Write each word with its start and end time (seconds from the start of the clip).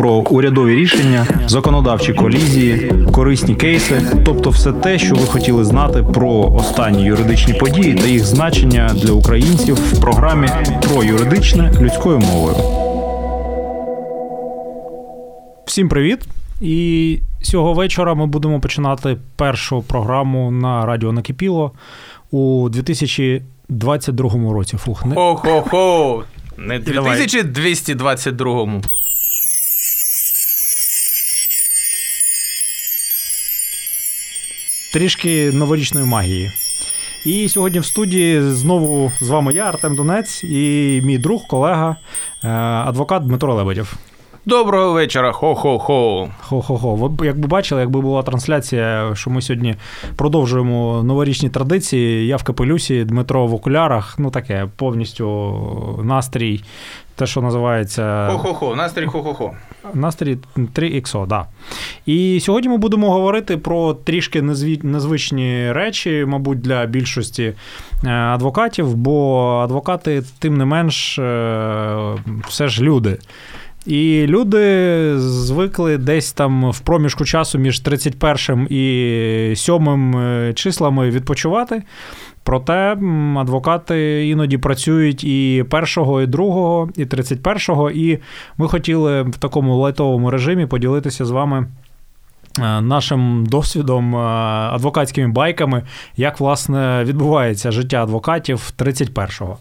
про 0.00 0.10
урядові 0.10 0.74
рішення, 0.74 1.26
законодавчі 1.46 2.12
колізії, 2.12 2.92
корисні 3.12 3.54
кейси, 3.54 4.02
тобто 4.24 4.50
все 4.50 4.72
те, 4.72 4.98
що 4.98 5.14
ви 5.14 5.26
хотіли 5.26 5.64
знати 5.64 6.02
про 6.14 6.30
останні 6.30 7.04
юридичні 7.04 7.54
події 7.54 7.94
та 7.94 8.06
їх 8.06 8.24
значення 8.24 8.90
для 8.94 9.12
українців 9.12 9.74
в 9.74 10.00
програмі 10.00 10.48
про 10.88 11.04
юридичне 11.04 11.72
людською 11.80 12.18
мовою. 12.18 12.56
Всім 15.66 15.88
привіт! 15.88 16.18
І 16.60 17.18
цього 17.42 17.72
вечора 17.72 18.14
ми 18.14 18.26
будемо 18.26 18.60
починати 18.60 19.16
першу 19.36 19.82
програму 19.82 20.50
на 20.50 20.86
Радіо 20.86 21.12
Накипіло 21.12 21.72
у 22.30 22.68
2022 22.68 24.52
році. 24.52 24.76
Фух, 24.76 25.06
не... 25.06 25.14
Хо-хо-хо! 25.14 26.24
Не 26.58 26.76
І 26.76 26.78
давай. 26.78 27.20
2222-му. 27.20 28.82
Трішки 34.92 35.52
новорічної 35.52 36.06
магії. 36.06 36.50
І 37.26 37.48
сьогодні 37.48 37.80
в 37.80 37.84
студії 37.84 38.42
знову 38.42 39.12
з 39.20 39.28
вами 39.28 39.52
я, 39.52 39.64
Артем 39.64 39.96
Донець, 39.96 40.44
і 40.44 41.00
мій 41.04 41.18
друг, 41.18 41.46
колега, 41.46 41.96
е, 42.44 42.48
адвокат 42.86 43.22
Дмитро 43.26 43.54
Лебедєв. 43.54 43.96
Доброго 44.46 44.92
вечора, 44.92 45.32
хо-хо-хо. 45.32 46.28
Хо-хо-хо. 46.40 46.94
Ви 46.94 47.26
якби 47.26 47.48
бачили, 47.48 47.80
якби 47.80 48.00
була 48.00 48.22
трансляція, 48.22 49.10
що 49.14 49.30
ми 49.30 49.42
сьогодні 49.42 49.76
продовжуємо 50.16 51.02
новорічні 51.02 51.48
традиції. 51.50 52.26
Я 52.26 52.36
в 52.36 52.42
капелюсі, 52.42 53.04
Дмитро 53.04 53.46
в 53.46 53.54
окулярах. 53.54 54.14
Ну 54.18 54.30
таке 54.30 54.68
повністю 54.76 56.00
настрій, 56.04 56.64
те, 57.16 57.26
що 57.26 57.40
називається 57.40 58.28
Хо-хо-хо, 58.32 58.76
настрій 58.76 59.06
хо-хо-хо. 59.06 59.52
Настрій 59.94 60.38
3XO, 60.56 61.26
да. 61.26 61.46
І 62.06 62.40
сьогодні 62.42 62.68
ми 62.68 62.76
будемо 62.76 63.12
говорити 63.12 63.56
про 63.56 63.94
трішки 63.94 64.42
незвичні 64.82 65.72
речі, 65.72 66.24
мабуть, 66.28 66.60
для 66.60 66.86
більшості 66.86 67.52
е, 68.04 68.10
адвокатів, 68.10 68.94
бо 68.94 69.46
адвокати, 69.64 70.22
тим 70.38 70.56
не 70.56 70.64
менш, 70.64 71.18
е, 71.18 72.14
все 72.48 72.68
ж 72.68 72.82
люди. 72.82 73.18
І 73.86 74.26
люди 74.28 75.14
звикли 75.18 75.98
десь 75.98 76.32
там 76.32 76.70
в 76.70 76.80
проміжку 76.80 77.24
часу 77.24 77.58
між 77.58 77.80
31 77.80 78.66
і 78.70 79.52
7 79.56 80.16
е, 80.16 80.52
числами 80.54 81.10
відпочивати. 81.10 81.82
Проте 82.42 82.96
адвокати 83.36 84.28
іноді 84.28 84.58
працюють 84.58 85.24
і 85.24 85.64
першого, 85.70 86.22
і 86.22 86.26
другого, 86.26 86.88
і 86.96 87.06
31, 87.06 87.90
і 87.94 88.18
ми 88.58 88.68
хотіли 88.68 89.22
в 89.22 89.36
такому 89.36 89.76
лайтовому 89.76 90.30
режимі 90.30 90.66
поділитися 90.66 91.24
з 91.24 91.30
вами. 91.30 91.66
е, 92.58 92.80
Нашим 92.80 93.46
досвідом, 93.46 94.16
е, 94.16 94.18
адвокатськими 94.72 95.32
байками, 95.32 95.82
як 96.16 96.40
власне 96.40 97.04
відбувається 97.04 97.70
життя 97.70 98.02
адвокатів 98.02 98.72
31-го. 98.78 99.58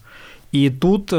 І 0.53 0.71
тут 0.71 1.13
е, 1.13 1.17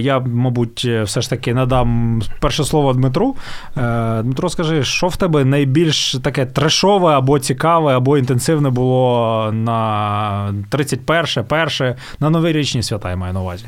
я, 0.00 0.20
мабуть, 0.20 0.84
все 0.84 1.20
ж 1.20 1.30
таки 1.30 1.54
надам 1.54 2.22
перше 2.40 2.64
слово 2.64 2.92
Дмитру. 2.92 3.36
Е, 3.76 4.22
Дмитро, 4.22 4.48
скажи, 4.48 4.84
що 4.84 5.08
в 5.08 5.16
тебе 5.16 5.44
найбільш 5.44 6.12
таке 6.24 6.46
трешове 6.46 7.12
або 7.12 7.38
цікаве, 7.38 7.96
або 7.96 8.18
інтенсивне 8.18 8.70
було 8.70 9.50
на 9.52 10.54
31, 10.70 11.44
перше, 11.44 11.96
на 12.20 12.30
новорічні 12.30 12.82
свята, 12.82 13.10
я 13.10 13.16
маю 13.16 13.32
на 13.32 13.40
увазі. 13.40 13.66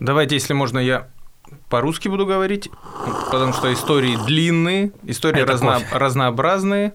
Давайте, 0.00 0.36
если 0.36 0.54
можно, 0.54 0.80
я 0.80 1.04
по-русски 1.68 2.08
буду 2.08 2.26
говорить, 2.26 2.70
потому 3.30 3.52
что 3.52 3.72
истории 3.72 4.16
длинные, 4.16 4.90
истории 5.08 5.42
Это 5.42 5.52
разно- 5.52 5.74
кофе. 5.74 5.98
разнообразные. 5.98 6.90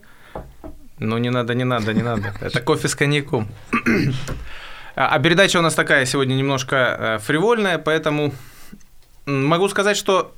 Но 0.98 1.18
не 1.18 1.30
надо, 1.30 1.54
не 1.54 1.64
надо, 1.64 1.92
не 1.92 2.02
надо. 2.02 2.32
Это 2.42 2.64
кофе 2.64 2.88
с 2.88 2.94
коньяком. 2.94 3.46
А 4.95 5.07
а 5.07 5.19
передача 5.19 5.57
у 5.57 5.61
нас 5.61 5.75
такая 5.75 6.05
сегодня 6.05 6.33
немножко 6.33 6.75
э, 6.75 7.19
фривольная, 7.19 7.77
поэтому 7.77 8.33
могу 9.25 9.69
сказать, 9.69 9.97
что 9.97 10.33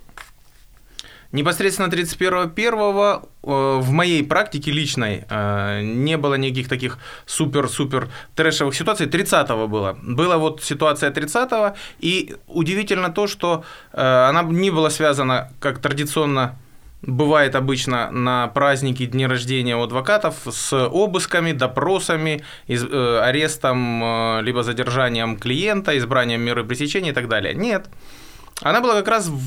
непосредственно 1.32 1.88
31.1 1.88 3.22
э, 3.44 3.80
в 3.80 3.92
моей 3.92 4.24
практике 4.24 4.72
личной 4.72 5.26
э, 5.30 5.82
не 5.82 6.18
было 6.18 6.36
никаких 6.36 6.68
таких 6.70 6.98
супер-супер 7.26 8.10
трэшевых 8.36 8.76
ситуаций. 8.76 9.08
30-го 9.08 9.68
было. 9.68 9.98
Была 10.02 10.38
вот 10.38 10.64
ситуация 10.64 11.12
30-го, 11.12 11.76
и 12.00 12.36
удивительно 12.48 13.10
то, 13.10 13.28
что 13.28 13.64
она 13.94 14.44
не 14.44 14.72
была 14.72 14.90
связана, 14.90 15.52
как 15.60 15.80
традиционно 15.80 16.58
бывает 17.02 17.56
обычно 17.56 18.12
на 18.12 18.48
праздники, 18.48 19.06
дни 19.06 19.26
рождения 19.28 19.76
у 19.76 19.82
адвокатов 19.84 20.36
с 20.50 20.74
обысками, 20.74 21.52
допросами, 21.52 22.44
из- 22.68 22.84
э, 22.84 23.20
арестом, 23.22 24.04
э, 24.04 24.42
либо 24.44 24.64
задержанием 24.64 25.38
клиента, 25.38 25.98
избранием 25.98 26.42
меры 26.42 26.64
пресечения 26.64 27.10
и 27.10 27.14
так 27.14 27.28
далее. 27.28 27.54
Нет. 27.54 27.88
Она 28.62 28.82
была 28.82 28.94
как 28.96 29.08
раз 29.08 29.28
в, 29.28 29.40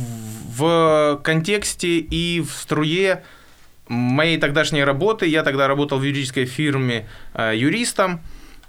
в 0.56 1.20
контексте 1.22 1.98
и 1.98 2.41
в 2.41 2.50
струе 2.50 3.22
моей 3.88 4.38
тогдашней 4.38 4.82
работы. 4.84 5.26
Я 5.26 5.42
тогда 5.42 5.69
работал 5.69 5.98
в 5.98 6.03
юридической 6.03 6.47
фирме 6.47 7.06
э, 7.34 7.53
юристом. 7.54 8.21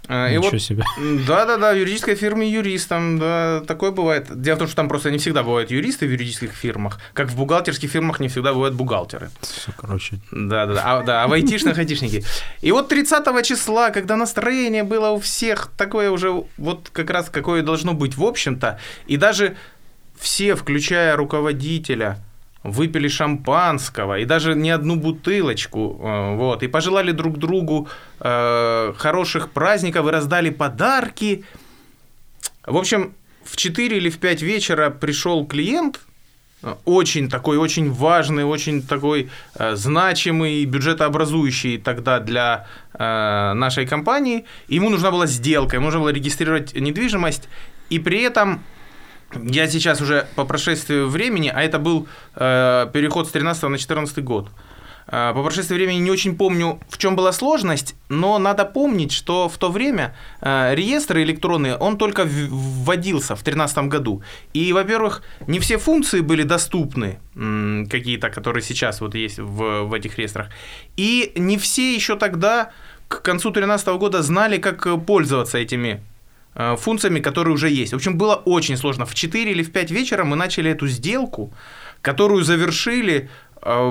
И 0.08 0.12
Ничего 0.12 0.50
вот 0.50 0.62
себе. 0.62 0.84
да-да-да, 1.26 1.72
в 1.72 1.76
юридической 1.76 2.14
фирме 2.14 2.48
юристом, 2.48 3.18
да, 3.18 3.60
такое 3.66 3.90
бывает. 3.90 4.26
Дело 4.40 4.56
в 4.56 4.58
том, 4.60 4.68
что 4.68 4.76
там 4.76 4.88
просто 4.88 5.10
не 5.10 5.18
всегда 5.18 5.42
бывают 5.42 5.70
юристы 5.70 6.06
в 6.06 6.10
юридических 6.10 6.52
фирмах, 6.52 7.00
как 7.12 7.28
в 7.28 7.36
бухгалтерских 7.36 7.90
фирмах 7.90 8.20
не 8.20 8.28
всегда 8.28 8.52
бывают 8.52 8.74
бухгалтеры. 8.74 9.30
Все, 9.40 9.72
коротше. 9.76 10.20
Да, 10.30 10.66
да, 10.66 10.74
да. 10.74 10.82
А, 10.84 11.02
да, 11.02 11.24
а 11.24 11.28
в 11.28 11.32
айтишных 11.32 11.76
айтишники. 11.78 12.24
И 12.60 12.72
вот 12.72 12.88
30 12.88 13.44
числа, 13.44 13.90
когда 13.90 14.16
настроение 14.16 14.84
было 14.84 15.10
у 15.10 15.18
всех 15.18 15.70
такое 15.76 16.10
уже, 16.10 16.44
вот 16.56 16.88
как 16.92 17.10
раз 17.10 17.28
какое 17.28 17.62
должно 17.62 17.92
быть, 17.92 18.16
в 18.16 18.24
общем-то, 18.24 18.78
и 19.06 19.16
даже 19.16 19.56
все, 20.18 20.54
включая 20.54 21.16
руководителя, 21.16 22.18
выпили 22.66 23.08
шампанского, 23.08 24.18
и 24.18 24.24
даже 24.24 24.54
не 24.54 24.70
одну 24.70 24.96
бутылочку, 24.96 26.00
э, 26.02 26.36
вот, 26.36 26.62
и 26.62 26.68
пожелали 26.68 27.12
друг 27.12 27.38
другу 27.38 27.88
э, 28.20 28.92
хороших 28.96 29.50
праздников, 29.50 30.06
и 30.06 30.10
раздали 30.10 30.50
подарки. 30.50 31.44
В 32.66 32.76
общем, 32.76 33.14
в 33.44 33.56
4 33.56 33.96
или 33.96 34.10
в 34.10 34.18
5 34.18 34.42
вечера 34.42 34.90
пришел 34.90 35.46
клиент, 35.46 36.00
э, 36.62 36.74
очень 36.84 37.28
такой, 37.28 37.56
очень 37.56 37.92
важный, 37.92 38.44
очень 38.44 38.82
такой 38.82 39.30
э, 39.54 39.76
значимый, 39.76 40.64
бюджетообразующий 40.64 41.78
тогда 41.78 42.20
для 42.20 42.66
э, 42.94 43.52
нашей 43.54 43.86
компании. 43.86 44.44
Ему 44.68 44.90
нужна 44.90 45.10
была 45.10 45.26
сделка, 45.26 45.76
ему 45.76 45.86
нужно 45.86 46.00
было 46.00 46.12
регистрировать 46.12 46.74
недвижимость, 46.74 47.48
и 47.90 47.98
при 47.98 48.22
этом 48.22 48.60
я 49.34 49.68
сейчас 49.68 50.00
уже 50.00 50.26
по 50.34 50.44
прошествии 50.44 51.04
времени, 51.04 51.52
а 51.54 51.62
это 51.62 51.78
был 51.78 52.06
э, 52.34 52.86
переход 52.92 53.28
с 53.28 53.30
13 53.30 53.62
на 53.64 53.78
14 53.78 54.24
год, 54.24 54.48
э, 55.08 55.32
по 55.34 55.42
прошествии 55.42 55.74
времени 55.74 55.98
не 55.98 56.10
очень 56.10 56.36
помню, 56.36 56.78
в 56.88 56.98
чем 56.98 57.16
была 57.16 57.32
сложность, 57.32 57.94
но 58.08 58.38
надо 58.38 58.64
помнить, 58.64 59.12
что 59.12 59.48
в 59.48 59.58
то 59.58 59.70
время 59.70 60.16
э, 60.40 60.74
реестр 60.74 61.18
электронный, 61.18 61.76
он 61.76 61.98
только 61.98 62.24
вводился 62.24 63.34
в 63.34 63.42
2013 63.42 63.78
году. 63.88 64.22
И, 64.54 64.72
во-первых, 64.72 65.22
не 65.46 65.58
все 65.58 65.78
функции 65.78 66.20
были 66.20 66.42
доступны, 66.42 67.18
какие-то, 67.34 68.30
которые 68.30 68.62
сейчас 68.62 69.00
вот 69.00 69.14
есть 69.14 69.38
в, 69.38 69.82
в 69.82 69.92
этих 69.92 70.18
реестрах. 70.18 70.48
И 70.96 71.32
не 71.36 71.58
все 71.58 71.94
еще 71.94 72.16
тогда, 72.16 72.70
к 73.08 73.22
концу 73.22 73.50
2013 73.50 73.88
года, 73.98 74.22
знали, 74.22 74.58
как 74.58 75.04
пользоваться 75.04 75.58
этими 75.58 76.00
функциями, 76.76 77.20
которые 77.20 77.54
уже 77.54 77.68
есть. 77.68 77.92
В 77.92 77.96
общем, 77.96 78.16
было 78.16 78.34
очень 78.46 78.76
сложно. 78.76 79.04
В 79.04 79.14
4 79.14 79.50
или 79.50 79.62
в 79.62 79.70
5 79.72 79.90
вечера 79.90 80.24
мы 80.24 80.36
начали 80.36 80.70
эту 80.70 80.88
сделку, 80.88 81.52
которую 82.02 82.44
завершили. 82.44 83.28
э, 83.62 83.90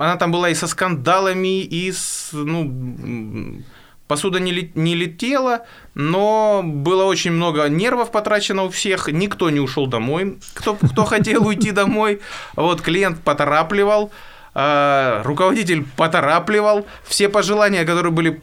Она 0.00 0.16
там 0.16 0.32
была 0.32 0.48
и 0.50 0.54
со 0.54 0.66
скандалами, 0.66 1.62
и 1.62 1.92
с... 1.92 2.30
Ну, 2.32 3.62
посуда 4.08 4.40
не 4.40 4.94
летела, 4.94 5.60
но 5.94 6.62
было 6.64 7.04
очень 7.04 7.32
много 7.32 7.68
нервов 7.68 8.10
потрачено 8.10 8.64
у 8.64 8.68
всех. 8.68 9.08
Никто 9.08 9.50
не 9.50 9.60
ушел 9.60 9.86
домой. 9.86 10.38
Кто, 10.54 10.74
кто 10.74 11.04
хотел 11.04 11.46
уйти 11.46 11.70
домой, 11.72 12.20
вот 12.56 12.82
клиент 12.82 13.20
поторапливал, 13.22 14.10
э, 14.54 15.22
руководитель 15.24 15.84
поторапливал. 15.96 16.86
Все 17.04 17.28
пожелания, 17.28 17.84
которые 17.84 18.12
были 18.12 18.40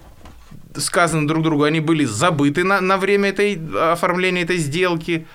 сказаны 0.79 1.27
друг 1.27 1.43
другу, 1.43 1.63
они 1.63 1.79
были 1.79 2.05
забыты 2.05 2.63
на, 2.63 2.81
на 2.81 2.97
время 2.97 3.29
этой, 3.29 3.59
оформления 3.91 4.43
этой 4.43 4.57
сделки. 4.57 5.25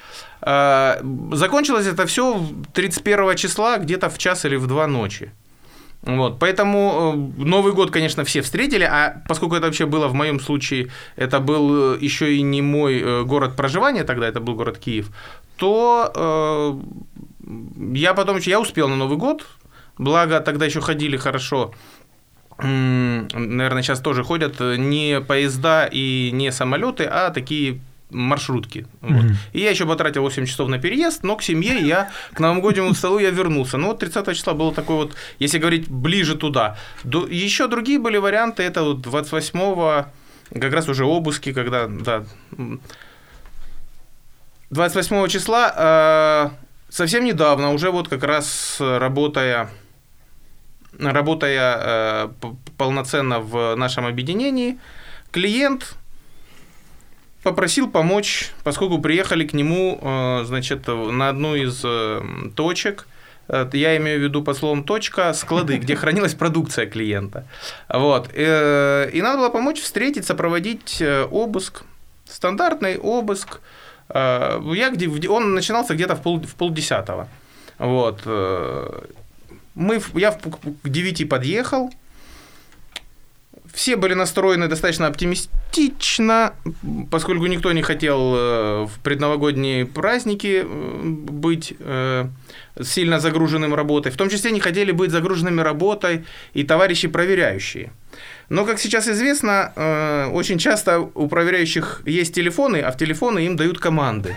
А, 0.40 1.00
Закончилось 1.32 1.86
это 1.86 2.06
все 2.06 2.46
31 2.72 3.36
числа, 3.36 3.78
где-то 3.78 4.10
в 4.10 4.18
час 4.18 4.44
или 4.44 4.56
в 4.56 4.66
два 4.66 4.86
ночи. 4.86 5.30
Вот, 6.02 6.38
поэтому 6.38 7.14
э, 7.38 7.42
Новый 7.42 7.72
год, 7.72 7.90
конечно, 7.90 8.24
все 8.24 8.42
встретили, 8.42 8.84
а 8.84 9.22
поскольку 9.26 9.56
это 9.56 9.66
вообще 9.66 9.86
было 9.86 10.06
в 10.06 10.12
моем 10.12 10.38
случае, 10.38 10.90
это 11.16 11.40
был 11.40 11.94
э, 11.94 11.98
еще 11.98 12.34
и 12.34 12.42
не 12.42 12.60
мой 12.60 13.00
э, 13.00 13.22
город 13.22 13.56
проживания 13.56 14.04
тогда, 14.04 14.28
это 14.28 14.40
был 14.40 14.54
город 14.54 14.76
Киев, 14.76 15.08
то 15.56 16.12
э, 16.14 16.74
я 17.94 18.12
потом, 18.12 18.36
я 18.36 18.60
успел 18.60 18.88
на 18.88 18.96
Новый 18.96 19.16
год, 19.16 19.46
благо 19.96 20.40
тогда 20.40 20.66
еще 20.66 20.82
ходили 20.82 21.16
хорошо 21.16 21.72
наверное, 22.58 23.82
сейчас 23.82 24.00
тоже 24.00 24.22
ходят 24.24 24.60
не 24.60 25.20
поезда 25.20 25.88
и 25.90 26.30
не 26.32 26.52
самолеты, 26.52 27.04
а 27.04 27.30
такие 27.30 27.80
маршрутки. 28.10 28.86
Mm-hmm. 29.00 29.12
Вот. 29.12 29.24
И 29.52 29.60
я 29.60 29.70
еще 29.70 29.86
потратил 29.86 30.22
8 30.22 30.46
часов 30.46 30.68
на 30.68 30.78
переезд, 30.78 31.24
но 31.24 31.36
к 31.36 31.42
семье 31.42 31.78
я, 31.80 32.10
к 32.32 32.40
новогоднему 32.40 32.94
столу 32.94 33.18
я 33.18 33.30
вернулся. 33.30 33.76
Ну 33.76 33.88
вот 33.88 33.98
30 33.98 34.36
числа 34.36 34.54
было 34.54 34.72
такое 34.72 34.96
вот, 34.96 35.14
если 35.38 35.58
говорить 35.58 35.88
ближе 35.88 36.36
туда. 36.36 36.76
До, 37.02 37.26
еще 37.26 37.66
другие 37.66 37.98
были 37.98 38.16
варианты, 38.16 38.62
это 38.62 38.82
вот 38.82 39.06
28-го, 39.06 40.06
как 40.60 40.72
раз 40.72 40.88
уже 40.88 41.04
обыски, 41.04 41.52
когда, 41.52 41.86
да, 41.88 42.24
28 44.70 45.28
числа, 45.28 45.74
э, 45.76 46.50
совсем 46.88 47.24
недавно, 47.24 47.72
уже 47.72 47.90
вот 47.90 48.08
как 48.08 48.24
раз 48.24 48.76
работая 48.80 49.68
работая 50.98 51.78
э, 51.80 52.28
полноценно 52.76 53.40
в 53.40 53.74
нашем 53.76 54.06
объединении, 54.06 54.78
клиент 55.30 55.94
попросил 57.42 57.90
помочь, 57.90 58.52
поскольку 58.62 58.98
приехали 59.00 59.46
к 59.46 59.52
нему, 59.52 59.98
э, 60.00 60.44
значит, 60.44 60.86
на 60.86 61.28
одну 61.28 61.54
из 61.54 61.82
э, 61.84 62.22
точек, 62.54 63.06
я 63.74 63.96
имею 63.98 64.20
в 64.20 64.22
виду 64.22 64.42
по 64.42 64.54
словам 64.54 64.84
точка, 64.84 65.34
склады, 65.34 65.76
где 65.76 65.96
хранилась 65.96 66.32
продукция 66.34 66.86
клиента. 66.86 67.46
Вот. 67.90 68.30
И 68.34 69.20
надо 69.22 69.36
было 69.36 69.50
помочь 69.50 69.82
встретиться, 69.82 70.34
проводить 70.34 71.02
обыск, 71.30 71.82
стандартный 72.26 72.96
обыск. 72.96 73.60
Я, 74.08 74.90
где, 74.94 75.28
он 75.28 75.54
начинался 75.54 75.92
где-то 75.94 76.16
в, 76.16 76.22
пол, 76.22 76.40
в 76.40 76.54
полдесятого. 76.54 77.28
Вот. 77.78 78.22
Мы, 79.74 80.00
я 80.14 80.30
к 80.30 80.88
9 80.88 81.28
подъехал, 81.28 81.90
все 83.74 83.96
были 83.96 84.14
настроены 84.14 84.68
достаточно 84.68 85.08
оптимистично, 85.08 86.54
поскольку 87.10 87.46
никто 87.46 87.72
не 87.72 87.82
хотел 87.82 88.34
э, 88.34 88.86
в 88.86 89.00
предновогодние 89.02 89.84
праздники 89.84 90.62
э, 90.64 91.02
быть 91.02 91.74
э, 91.80 92.26
сильно 92.80 93.18
загруженным 93.18 93.74
работой. 93.74 94.12
В 94.12 94.16
том 94.16 94.30
числе 94.30 94.52
не 94.52 94.60
хотели 94.60 94.92
быть 94.92 95.10
загруженными 95.10 95.60
работой 95.60 96.24
и 96.54 96.62
товарищи 96.62 97.08
проверяющие. 97.08 97.92
Но, 98.48 98.64
как 98.64 98.78
сейчас 98.78 99.08
известно, 99.08 100.30
очень 100.32 100.58
часто 100.58 101.00
у 101.00 101.28
проверяющих 101.28 102.02
есть 102.06 102.34
телефоны, 102.34 102.76
а 102.76 102.92
в 102.92 102.96
телефоны 102.96 103.46
им 103.46 103.56
дают 103.56 103.78
команды. 103.78 104.36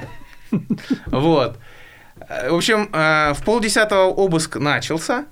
Вот. 1.07 1.57
В 2.29 2.55
общем, 2.55 2.89
э, 2.91 3.33
в 3.33 3.43
полдесятого 3.43 4.07
обыск 4.07 4.57
начался, 4.57 5.25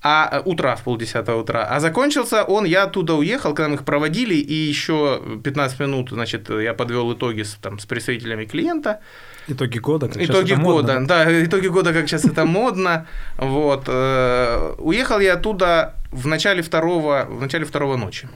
а 0.00 0.28
э, 0.30 0.42
утра, 0.44 0.76
в 0.76 0.84
полдесятого 0.84 1.40
утра. 1.40 1.66
А 1.68 1.80
закончился 1.80 2.44
он, 2.44 2.64
я 2.64 2.84
оттуда 2.84 3.14
уехал, 3.14 3.54
когда 3.54 3.68
мы 3.68 3.74
их 3.74 3.84
проводили, 3.84 4.36
и 4.36 4.54
еще 4.54 5.20
15 5.42 5.80
минут, 5.80 6.10
значит, 6.10 6.48
я 6.48 6.74
подвел 6.74 7.12
итоги 7.12 7.42
с, 7.42 7.54
там, 7.54 7.80
с 7.80 7.86
представителями 7.86 8.44
клиента. 8.44 9.00
Итоги 9.48 9.78
года, 9.78 10.08
как 10.08 10.22
Итоги 10.22 10.54
года, 10.54 10.92
модно. 10.92 11.08
да, 11.08 11.44
итоги 11.44 11.66
года, 11.66 11.92
как 11.92 12.06
сейчас 12.06 12.24
это 12.24 12.44
модно. 12.44 13.06
Вот. 13.36 13.84
Э, 13.88 14.74
уехал 14.78 15.18
я 15.18 15.34
оттуда 15.34 15.96
в 16.12 16.28
начале 16.28 16.62
второго, 16.62 17.26
в 17.28 17.40
начале 17.40 17.64
второго 17.64 17.96
ночи. 17.96 18.28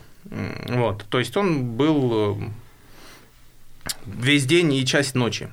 Вот. 0.68 1.04
То 1.08 1.20
есть 1.20 1.36
он 1.36 1.64
был 1.64 2.38
весь 4.06 4.46
день 4.46 4.72
и 4.72 4.84
часть 4.84 5.14
ночи 5.14 5.50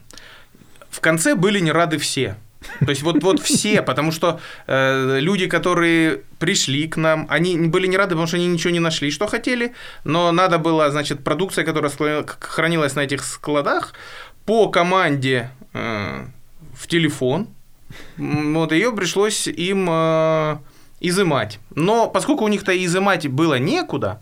в 0.89 0.99
конце 0.99 1.35
были 1.35 1.59
не 1.59 1.71
рады 1.71 1.97
все. 1.97 2.37
То 2.79 2.89
есть 2.89 3.03
вот, 3.03 3.23
вот 3.23 3.39
все, 3.41 3.81
потому 3.81 4.11
что 4.11 4.39
э, 4.67 5.19
люди, 5.19 5.47
которые 5.47 6.23
пришли 6.39 6.87
к 6.87 6.97
нам, 6.97 7.25
они 7.29 7.57
были 7.57 7.87
не 7.87 7.97
рады, 7.97 8.11
потому 8.11 8.27
что 8.27 8.35
они 8.35 8.47
ничего 8.47 8.71
не 8.71 8.79
нашли, 8.79 9.11
что 9.11 9.27
хотели, 9.27 9.73
но 10.03 10.31
надо 10.31 10.57
было, 10.57 10.91
значит, 10.91 11.23
продукция, 11.23 11.63
которая 11.63 11.91
хранилась 12.39 12.95
на 12.95 13.01
этих 13.01 13.23
складах, 13.23 13.93
по 14.45 14.69
команде 14.69 15.51
э, 15.73 16.25
в 16.73 16.87
телефон, 16.87 17.47
вот 18.17 18.71
ее 18.71 18.91
пришлось 18.91 19.47
им 19.47 19.87
э, 19.89 20.57
изымать. 20.99 21.59
Но 21.75 22.09
поскольку 22.09 22.43
у 22.43 22.49
них-то 22.49 22.71
изымать 22.85 23.27
было 23.27 23.57
некуда, 23.57 24.21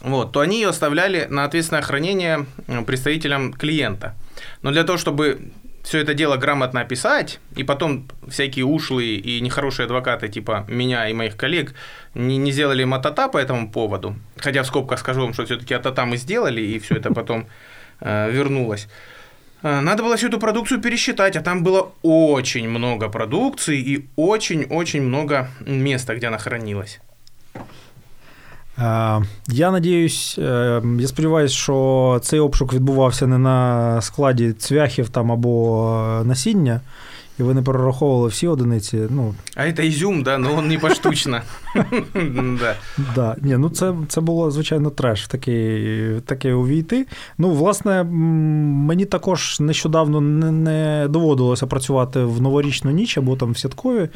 вот, 0.00 0.32
то 0.32 0.40
они 0.40 0.60
ее 0.60 0.68
оставляли 0.68 1.26
на 1.28 1.44
ответственное 1.44 1.82
хранение 1.82 2.46
представителям 2.86 3.52
клиента. 3.52 4.14
Но 4.62 4.70
для 4.70 4.84
того, 4.84 4.98
чтобы 4.98 5.52
все 5.86 5.98
это 5.98 6.14
дело 6.14 6.36
грамотно 6.36 6.80
описать, 6.80 7.38
и 7.54 7.62
потом 7.62 8.08
всякие 8.28 8.64
ушлые 8.64 9.16
и 9.16 9.40
нехорошие 9.40 9.84
адвокаты, 9.84 10.28
типа 10.28 10.64
меня 10.68 11.08
и 11.08 11.12
моих 11.12 11.36
коллег, 11.36 11.74
не, 12.14 12.38
не 12.38 12.50
сделали 12.50 12.84
мотота 12.84 13.28
по 13.28 13.38
этому 13.38 13.70
поводу, 13.70 14.16
хотя 14.36 14.62
в 14.62 14.66
скобках 14.66 14.98
скажу 14.98 15.20
вам, 15.20 15.32
что 15.32 15.44
все-таки 15.44 15.74
атата 15.74 16.04
мы 16.04 16.16
сделали, 16.16 16.60
и 16.60 16.78
все 16.80 16.96
это 16.96 17.14
потом 17.14 17.46
э, 18.00 18.30
вернулось. 18.32 18.88
Э, 19.62 19.80
надо 19.80 20.02
было 20.02 20.16
всю 20.16 20.26
эту 20.26 20.40
продукцию 20.40 20.80
пересчитать, 20.80 21.36
а 21.36 21.40
там 21.40 21.62
было 21.62 21.92
очень 22.02 22.68
много 22.68 23.08
продукции 23.08 23.80
и 23.80 24.08
очень-очень 24.16 25.02
много 25.02 25.50
места, 25.60 26.16
где 26.16 26.26
она 26.26 26.38
хранилась. 26.38 26.98
Е, 28.77 29.21
я 29.47 29.71
надіюсь, 29.71 30.35
е, 30.39 30.81
я 30.99 31.07
сподіваюся, 31.07 31.55
що 31.55 32.19
цей 32.23 32.39
обшук 32.39 32.73
відбувався 32.73 33.27
не 33.27 33.37
на 33.37 34.01
складі 34.01 34.53
цвяхів 34.53 35.09
там 35.09 35.31
або 35.31 36.21
насіння, 36.25 36.81
І 37.38 37.42
ви 37.42 37.54
не 37.54 37.62
перераховували 37.62 38.28
всі 38.28 38.48
одиниці. 38.48 38.98
Ну, 39.10 39.34
А 39.56 39.72
це 39.72 39.86
ізюм, 39.86 40.22
да, 40.22 40.38
ну 40.38 40.56
він 40.56 40.68
не 40.68 40.78
поштучно. 40.78 41.40
Да. 43.14 43.36
Ні, 43.42 43.56
ну 43.56 43.70
Це 43.70 43.94
це 44.08 44.20
було, 44.20 44.50
звичайно, 44.50 44.90
треш 44.90 45.26
таке, 45.26 46.20
таке 46.26 46.54
увійти. 46.54 47.06
Ну, 47.38 47.50
власне, 47.50 48.04
мені 48.04 49.04
також 49.04 49.60
нещодавно 49.60 50.20
не, 50.20 50.52
не 50.52 51.08
доводилося 51.08 51.66
працювати 51.66 52.20
в 52.20 52.42
новорічну 52.42 52.90
ніч 52.90 53.18
або 53.18 53.36
там 53.36 53.52
в 53.52 53.58
святкові. 53.58 54.08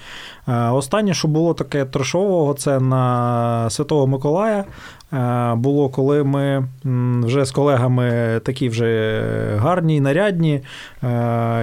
Останнє, 0.72 1.14
що 1.14 1.28
було 1.28 1.54
таке 1.54 1.84
трешового, 1.84 2.54
це 2.54 2.80
на 2.80 3.70
Святого 3.70 4.06
Миколая. 4.06 4.64
Е, 5.12 5.54
було, 5.54 5.88
коли 5.88 6.24
ми 6.24 6.64
вже 7.26 7.44
з 7.44 7.50
колегами 7.50 8.40
такі 8.44 8.68
вже 8.68 9.22
гарні, 9.56 10.00
нарядні. 10.00 10.54
Е, 10.54 10.62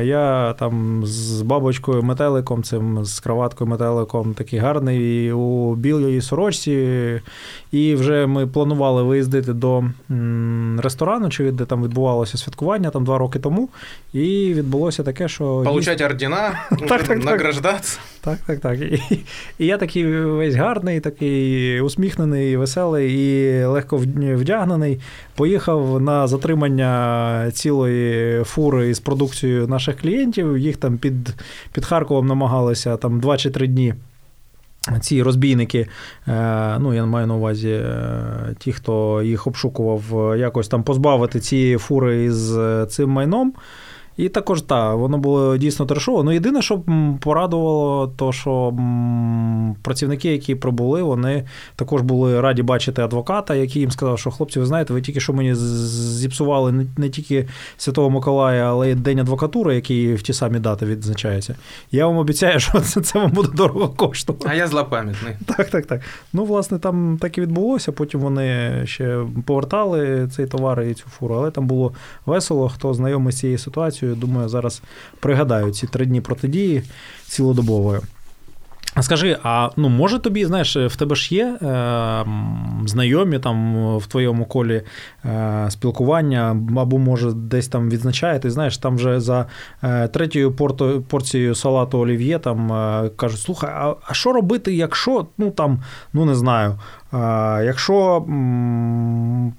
я 0.04 0.54
там 0.60 1.02
з 1.06 1.42
бабочкою 1.42 2.04
метеликом, 2.04 2.64
цим 2.64 3.06
з 3.06 3.20
кроваткою 3.20 3.70
метеликом 3.70 4.34
такий 4.34 4.60
гарний 4.60 5.32
у 5.32 5.76
білій 5.76 6.22
сорочці. 6.22 7.22
І 7.72 7.96
вже 7.96 8.28
ми 8.28 8.48
планували 8.48 9.04
виїздити 9.04 9.54
до 9.54 9.84
ресторану, 10.78 11.30
чи 11.30 11.52
де 11.52 11.66
там 11.66 11.84
відбувалося 11.84 12.38
святкування 12.38 12.90
там 12.90 13.04
два 13.04 13.18
роки 13.18 13.40
тому. 13.40 13.70
І 14.14 14.54
відбулося 14.54 15.04
таке, 15.04 15.28
що. 15.28 15.62
Получать 15.66 16.02
ордена, 16.02 16.60
награждатися. 17.26 18.00
Так, 18.22 18.40
так, 18.48 18.60
так. 18.60 18.80
І, 18.80 19.02
і 19.60 19.66
я 19.66 19.78
такий 19.78 20.06
весь 20.22 20.56
гарний, 20.56 21.00
такий 21.00 21.82
усміхнений, 21.82 22.58
веселий 22.58 23.14
і 23.14 23.66
легко 23.66 23.98
вдягнений. 23.98 25.00
Поїхав 25.36 26.02
на 26.02 26.28
затримання 26.28 27.52
цілої 27.54 28.44
фури 28.44 28.90
із 28.90 29.00
продукцією 29.00 29.68
наших 29.68 30.02
клієнтів. 30.02 30.58
Їх 30.58 30.78
там 30.78 30.98
під 30.98 31.36
під 31.72 31.86
Харковом 31.86 32.28
намагалися 32.28 32.98
там 32.98 33.20
2 33.20 33.38
чи 33.38 33.50
3 33.50 33.68
дні. 33.68 33.94
Ці 35.01 35.23
розбійники, 35.23 35.89
е, 36.29 36.79
ну 36.79 36.95
я 36.95 37.07
маю 37.07 37.27
на 37.27 37.35
увазі 37.35 37.71
е, 37.71 38.55
ті, 38.59 38.73
хто 38.73 39.23
їх 39.23 39.47
обшукував, 39.47 40.35
якось 40.39 40.69
там 40.69 40.83
позбавити 40.83 41.41
цієї 41.41 41.77
фури 41.79 42.25
із 42.25 42.57
е, 42.57 42.87
цим 42.87 43.11
майном. 43.11 43.55
І 44.18 44.30
також 44.30 44.62
так, 44.62 44.98
воно 44.98 45.18
було 45.18 45.58
дійсно 45.58 45.86
трешово. 45.86 46.24
Ну, 46.24 46.32
єдине, 46.32 46.62
що 46.62 46.82
порадувало, 47.20 48.08
то 48.16 48.32
що 48.32 48.74
працівники, 49.82 50.32
які 50.32 50.56
пробули, 50.56 51.04
вони 51.04 51.48
також 51.76 52.02
були 52.02 52.42
раді 52.42 52.64
бачити 52.64 53.02
адвоката, 53.02 53.56
який 53.56 53.80
їм 53.80 53.92
сказав, 53.92 54.20
що 54.20 54.32
хлопці, 54.32 54.60
ви 54.60 54.66
знаєте, 54.66 54.94
ви 54.94 55.02
тільки 55.02 55.20
що 55.20 55.34
мені 55.34 55.56
зіпсували 55.56 56.86
не 56.98 57.10
тільки 57.10 57.48
Святого 57.78 58.10
Миколая, 58.10 58.70
але 58.70 58.92
й 58.92 58.96
День 58.96 59.20
адвокатури, 59.20 59.76
який 59.76 60.14
в 60.14 60.22
ті 60.22 60.34
самі 60.34 60.60
дати 60.60 60.86
відзначається. 60.86 61.56
Я 61.92 62.08
вам 62.08 62.18
обіцяю, 62.18 62.60
що 62.60 62.80
це 62.80 63.02
це 63.02 63.20
вам 63.20 63.32
буде 63.32 63.50
дорого 63.54 63.90
коштувати. 63.90 64.48
А 64.50 64.54
я 64.54 64.68
злопам'ятний. 64.68 65.34
Так, 65.46 65.70
так, 65.70 65.86
так. 65.86 66.02
Ну, 66.34 66.46
власне, 66.46 66.80
там 66.80 67.18
так 67.22 67.38
і 67.38 67.42
відбулося. 67.42 67.92
Потім 67.92 68.20
вони 68.20 68.82
ще 68.86 69.20
повертали 69.46 70.28
цей 70.36 70.48
товар 70.48 70.82
і 70.82 70.94
цю 70.94 71.06
фуру, 71.10 71.36
але 71.36 71.52
там 71.52 71.68
було 71.68 71.94
весело, 72.26 72.70
хто 72.70 72.94
знайомий 72.94 73.34
з 73.34 73.40
цією 73.40 73.58
ситуацією 73.58 74.07
думаю, 74.16 74.50
зараз 74.50 74.82
пригадаю 75.20 75.72
ці 75.72 75.88
три 75.88 76.06
дні 76.06 76.22
протидії 76.22 76.84
цілодобової. 77.28 78.00
Скажи, 79.02 79.38
а 79.44 79.70
ну 79.76 79.90
може 79.90 80.20
тобі, 80.20 80.46
знаєш, 80.46 80.78
в 80.78 80.96
тебе 80.96 81.16
ж 81.16 81.36
є 81.36 81.46
е, 81.46 82.26
знайомі 82.86 83.40
там 83.40 83.98
в 83.98 84.08
твоєму 84.08 84.46
колі 84.46 84.82
е, 85.26 85.66
спілкування, 85.70 86.58
або 86.78 86.98
може 86.98 87.32
десь 87.32 87.68
там 87.68 87.90
відзначає, 87.90 88.40
ти 88.40 88.52
знаєш, 88.52 88.78
там 88.78 88.96
вже 88.96 89.20
за 89.20 89.46
е, 89.84 90.08
третьою 90.08 90.52
порто, 90.52 91.02
порцією 91.08 91.56
салату 91.56 92.00
олів'є 92.00 92.40
там 92.40 92.74
е, 92.74 93.10
кажуть, 93.16 93.40
слухай, 93.40 93.70
а, 93.74 93.96
а 94.08 94.14
що 94.14 94.34
робити, 94.34 94.76
якщо, 94.76 95.26
ну 95.38 95.52
там, 95.52 95.80
ну 96.14 96.26
не 96.26 96.36
знаю, 96.36 96.80
е, 97.14 97.18
якщо. 97.66 98.26
М- 98.30 99.54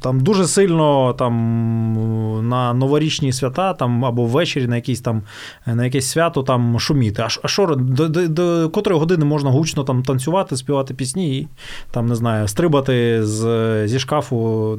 там 0.00 0.20
дуже 0.20 0.46
сильно 0.46 1.12
там 1.12 2.48
на 2.48 2.74
новорічні 2.74 3.32
свята 3.32 3.74
там 3.74 4.04
або 4.04 4.24
ввечері 4.24 4.66
на 4.66 4.76
якісь 4.76 5.00
там 5.00 5.22
на 5.66 5.84
якесь 5.84 6.10
свято 6.10 6.42
там 6.42 6.80
шуміти. 6.80 7.22
А 7.22 7.28
а 7.42 7.48
що 7.48 7.66
до, 7.66 8.08
до, 8.08 8.28
до 8.28 8.70
котрої 8.70 9.00
години 9.00 9.24
можна 9.24 9.50
гучно 9.50 9.84
там 9.84 10.02
танцювати, 10.02 10.56
співати 10.56 10.94
пісні 10.94 11.38
і 11.38 11.48
там 11.90 12.06
не 12.06 12.14
знаю, 12.14 12.48
стрибати 12.48 13.26
з, 13.26 13.88
зі 13.88 13.98
шкафу 13.98 14.76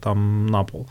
там 0.00 0.46
на 0.46 0.64
пол. 0.64 0.86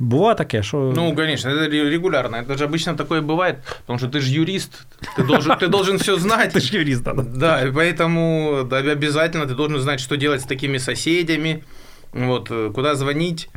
Бывает 0.00 0.36
такое, 0.36 0.62
что... 0.62 0.92
Ну, 0.94 1.12
конечно, 1.16 1.48
это 1.48 1.66
регулярно. 1.66 2.36
Это 2.36 2.56
же 2.56 2.66
обычно 2.66 2.96
такое 2.96 3.20
бывает, 3.20 3.56
потому 3.80 3.98
что 3.98 4.06
ты 4.08 4.20
же 4.20 4.30
юрист, 4.32 4.86
ты 5.16 5.24
должен, 5.26 5.58
ты 5.58 5.66
должен 5.66 5.98
все 5.98 6.16
знать. 6.16 6.52
Ты 6.52 6.60
же 6.60 6.78
юрист, 6.78 7.02
да. 7.02 7.14
Да, 7.14 7.64
поэтому 7.74 8.60
обязательно 8.70 9.46
ты 9.46 9.56
должен 9.56 9.80
знать, 9.80 9.98
что 9.98 10.16
делать 10.16 10.40
с 10.40 10.44
такими 10.44 10.78
соседями, 10.78 11.64
вот, 12.13 12.51
э, 12.51 12.71
куда 12.73 12.95
звонить? 12.95 13.49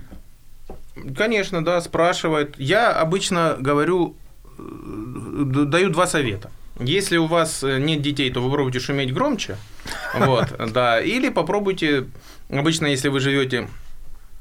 Конечно, 1.17 1.65
да, 1.65 1.81
спрашивают. 1.81 2.55
Я 2.59 2.93
обычно 2.93 3.57
говорю, 3.59 4.17
э, 4.59 5.43
даю 5.67 5.91
два 5.91 6.07
совета. 6.07 6.51
Если 6.81 7.17
у 7.17 7.27
вас 7.27 7.63
э, 7.63 7.79
нет 7.79 8.03
детей, 8.03 8.31
то 8.31 8.43
попробуйте 8.43 8.81
шуметь 8.81 9.13
громче. 9.13 9.57
Вот, 10.19 10.47
да. 10.73 11.01
Или 11.01 11.29
попробуйте, 11.29 12.07
обычно, 12.51 12.87
если 12.87 13.09
вы 13.09 13.21
живете 13.21 13.69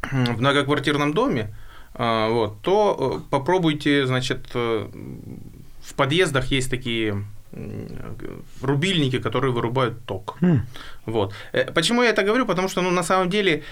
в 0.01 0.39
многоквартирном 0.39 1.13
доме, 1.13 1.53
вот, 1.97 2.61
то 2.61 3.23
попробуйте, 3.29 4.05
значит, 4.05 4.53
в 4.53 5.93
подъездах 5.95 6.51
есть 6.51 6.69
такие 6.69 7.23
рубильники, 8.61 9.19
которые 9.19 9.53
вырубают 9.53 10.05
ток. 10.05 10.37
Mm. 10.41 10.59
Вот. 11.05 11.33
Почему 11.73 12.03
я 12.03 12.09
это 12.09 12.23
говорю? 12.23 12.45
Потому 12.45 12.67
что, 12.67 12.81
ну, 12.81 12.91
на 12.91 13.03
самом 13.03 13.29
деле, 13.29 13.63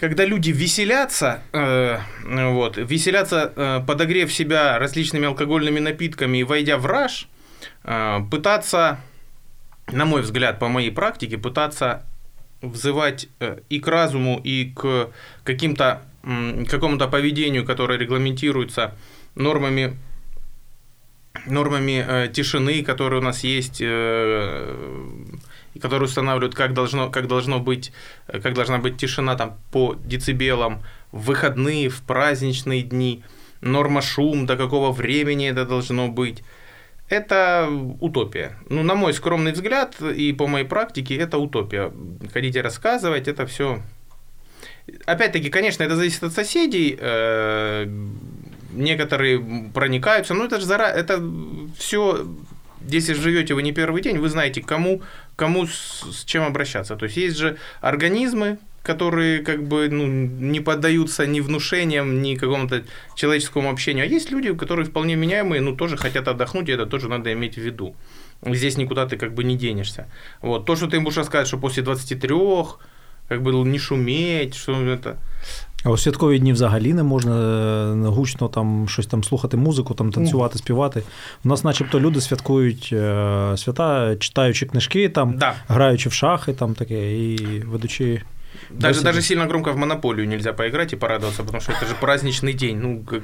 когда 0.00 0.24
люди 0.24 0.50
веселятся, 0.50 1.42
э, 1.52 1.98
вот, 2.24 2.76
веселятся, 2.76 3.52
э, 3.54 3.80
подогрев 3.86 4.32
себя 4.32 4.78
различными 4.78 5.26
алкогольными 5.26 5.80
напитками 5.80 6.38
и 6.38 6.44
войдя 6.44 6.78
в 6.78 6.86
раж, 6.86 7.28
э, 7.84 8.20
пытаться, 8.30 9.00
на 9.90 10.04
мой 10.04 10.22
взгляд, 10.22 10.58
по 10.58 10.68
моей 10.68 10.90
практике, 10.90 11.36
пытаться 11.38 12.06
взывать 12.62 13.28
э, 13.40 13.60
и 13.68 13.80
к 13.80 13.88
разуму, 13.88 14.40
и 14.42 14.72
к 14.74 15.10
каким-то 15.44 16.02
э, 16.22 16.64
какому-то 16.64 17.08
поведению, 17.08 17.64
которое 17.64 17.98
регламентируется 17.98 18.94
нормами 19.34 19.98
нормами 21.46 22.04
э, 22.06 22.28
тишины, 22.32 22.82
которые 22.82 23.20
у 23.20 23.24
нас 23.24 23.44
есть, 23.44 23.80
э, 23.80 24.74
и 25.74 25.78
которые 25.78 26.06
устанавливают, 26.06 26.54
как 26.54 26.74
должно, 26.74 27.10
как 27.10 27.26
должно 27.26 27.60
быть, 27.60 27.92
э, 28.26 28.40
как 28.40 28.54
должна 28.54 28.78
быть 28.78 28.96
тишина 28.96 29.36
там 29.36 29.58
по 29.70 29.94
децибелам 30.04 30.82
в 31.12 31.26
выходные, 31.26 31.88
в 31.88 32.02
праздничные 32.02 32.82
дни, 32.82 33.22
норма 33.60 34.02
шум, 34.02 34.46
до 34.46 34.56
какого 34.56 34.92
времени 34.92 35.48
это 35.48 35.64
должно 35.64 36.08
быть. 36.08 36.42
Это 37.08 37.68
утопия. 38.00 38.58
Ну, 38.68 38.82
на 38.82 38.94
мой 38.94 39.14
скромный 39.14 39.52
взгляд 39.52 40.00
и 40.02 40.32
по 40.34 40.46
моей 40.46 40.66
практике, 40.66 41.16
это 41.16 41.38
утопия. 41.38 41.90
Ходите 42.32 42.60
рассказывать, 42.60 43.28
это 43.28 43.46
все. 43.46 43.80
Опять-таки, 45.06 45.48
конечно, 45.48 45.82
это 45.82 45.96
зависит 45.96 46.22
от 46.22 46.32
соседей. 46.32 46.98
Э, 47.00 47.86
некоторые 48.72 49.70
проникаются, 49.72 50.34
но 50.34 50.44
это 50.44 50.60
же 50.60 50.66
зара... 50.66 50.88
это 50.88 51.22
все 51.78 52.26
если 52.86 53.14
живете 53.14 53.54
вы 53.54 53.62
не 53.62 53.72
первый 53.72 54.02
день, 54.02 54.18
вы 54.18 54.28
знаете, 54.28 54.62
кому, 54.62 55.02
кому 55.36 55.66
с, 55.66 56.04
с 56.12 56.24
чем 56.24 56.44
обращаться. 56.44 56.96
То 56.96 57.04
есть 57.04 57.16
есть 57.16 57.36
же 57.36 57.56
организмы, 57.80 58.58
которые 58.82 59.40
как 59.40 59.62
бы 59.64 59.88
ну, 59.90 60.06
не 60.06 60.60
поддаются 60.60 61.26
ни 61.26 61.40
внушениям, 61.40 62.22
ни 62.22 62.36
какому-то 62.36 62.84
человеческому 63.14 63.70
общению. 63.70 64.04
А 64.04 64.08
есть 64.08 64.30
люди, 64.30 64.54
которые 64.54 64.86
вполне 64.86 65.16
меняемые, 65.16 65.60
ну, 65.60 65.76
тоже 65.76 65.96
хотят 65.96 66.28
отдохнуть, 66.28 66.68
и 66.68 66.72
это 66.72 66.86
тоже 66.86 67.08
надо 67.08 67.32
иметь 67.32 67.56
в 67.56 67.60
виду. 67.60 67.94
Здесь 68.42 68.76
никуда 68.76 69.06
ты 69.06 69.16
как 69.16 69.34
бы 69.34 69.44
не 69.44 69.56
денешься. 69.56 70.06
Вот. 70.40 70.64
То, 70.64 70.76
что 70.76 70.86
ты 70.86 71.00
будешь 71.00 71.16
рассказать, 71.16 71.48
что 71.48 71.58
после 71.58 71.82
23 71.82 72.34
как 73.28 73.42
бы 73.42 73.64
не 73.64 73.78
шуметь, 73.78 74.54
що 74.54 74.98
це. 75.04 75.14
А 75.84 75.90
у 75.90 75.96
святкові 75.96 76.38
дні 76.38 76.52
взагалі 76.52 76.94
не 76.94 77.02
можна 77.02 77.34
е, 78.06 78.08
гучно 78.08 78.48
там 78.48 78.88
щось 78.88 79.06
там 79.06 79.24
слухати 79.24 79.56
музику, 79.56 79.94
там 79.94 80.12
танцювати, 80.12 80.58
співати. 80.58 81.02
У 81.44 81.48
нас, 81.48 81.64
начебто, 81.64 82.00
люди 82.00 82.20
святкують 82.20 82.90
е, 82.92 83.52
свята, 83.56 84.16
читаючи 84.16 84.66
книжки, 84.66 85.08
там, 85.08 85.34
да. 85.38 85.54
граючи 85.68 86.08
в 86.08 86.12
шахи, 86.12 86.52
там 86.52 86.74
таке, 86.74 87.18
і 87.18 87.58
ведучи. 87.58 88.22
Даже, 88.70 89.02
даже 89.02 89.22
сильно 89.22 89.46
громко 89.46 89.72
в 89.72 89.76
монополию 89.76 90.28
нельзя 90.28 90.52
поиграть 90.52 90.92
и 90.92 90.96
порадоваться, 90.96 91.42
потому 91.42 91.60
что 91.60 91.72
это 91.72 91.86
же 91.86 91.94
праздничный 91.94 92.52
день. 92.52 92.78
Ну, 92.78 93.02
как... 93.02 93.22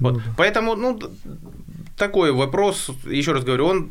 вот. 0.00 0.14
ну, 0.14 0.18
да. 0.18 0.24
Поэтому, 0.36 0.76
ну, 0.76 1.00
такой 1.96 2.32
вопрос, 2.32 2.90
еще 3.04 3.32
раз 3.32 3.44
говорю, 3.44 3.66
он 3.66 3.90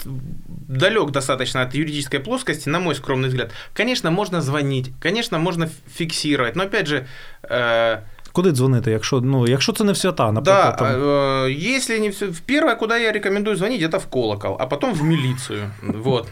далек 0.68 1.12
достаточно 1.12 1.62
от 1.62 1.74
юридической 1.75 2.20
плоскости, 2.20 2.70
на 2.70 2.80
мой 2.80 2.96
скромный 2.96 3.30
взгляд. 3.30 3.52
Конечно, 3.74 4.12
можно 4.12 4.42
звонить, 4.42 4.92
конечно, 5.02 5.40
можно 5.40 5.70
фиксировать, 5.98 6.56
но 6.56 6.63
опять 6.63 6.88
же. 6.88 7.08
Э, 7.44 8.00
Куди 8.32 8.52
дзвонити, 8.52 8.92
якщо 8.92 9.22
ну, 9.22 9.48
якщо 9.48 9.72
це 9.72 9.84
не 9.84 9.96
свята, 9.96 10.32
наприклад? 10.32 10.63
Да, 10.63 10.72
там... 10.72 11.02
э, 11.02 11.78
если 11.78 12.00
не 12.00 12.10
все. 12.10 12.28
Первое, 12.46 12.75
куда 12.75 12.98
я 12.98 13.12
рекомендую 13.12 13.56
звонить, 13.56 13.82
это 13.82 14.00
в 14.00 14.06
колокол, 14.06 14.58
а 14.60 14.66
потом 14.66 14.94
в 14.94 15.04
милицию. 15.04 15.72
Вот. 15.82 16.28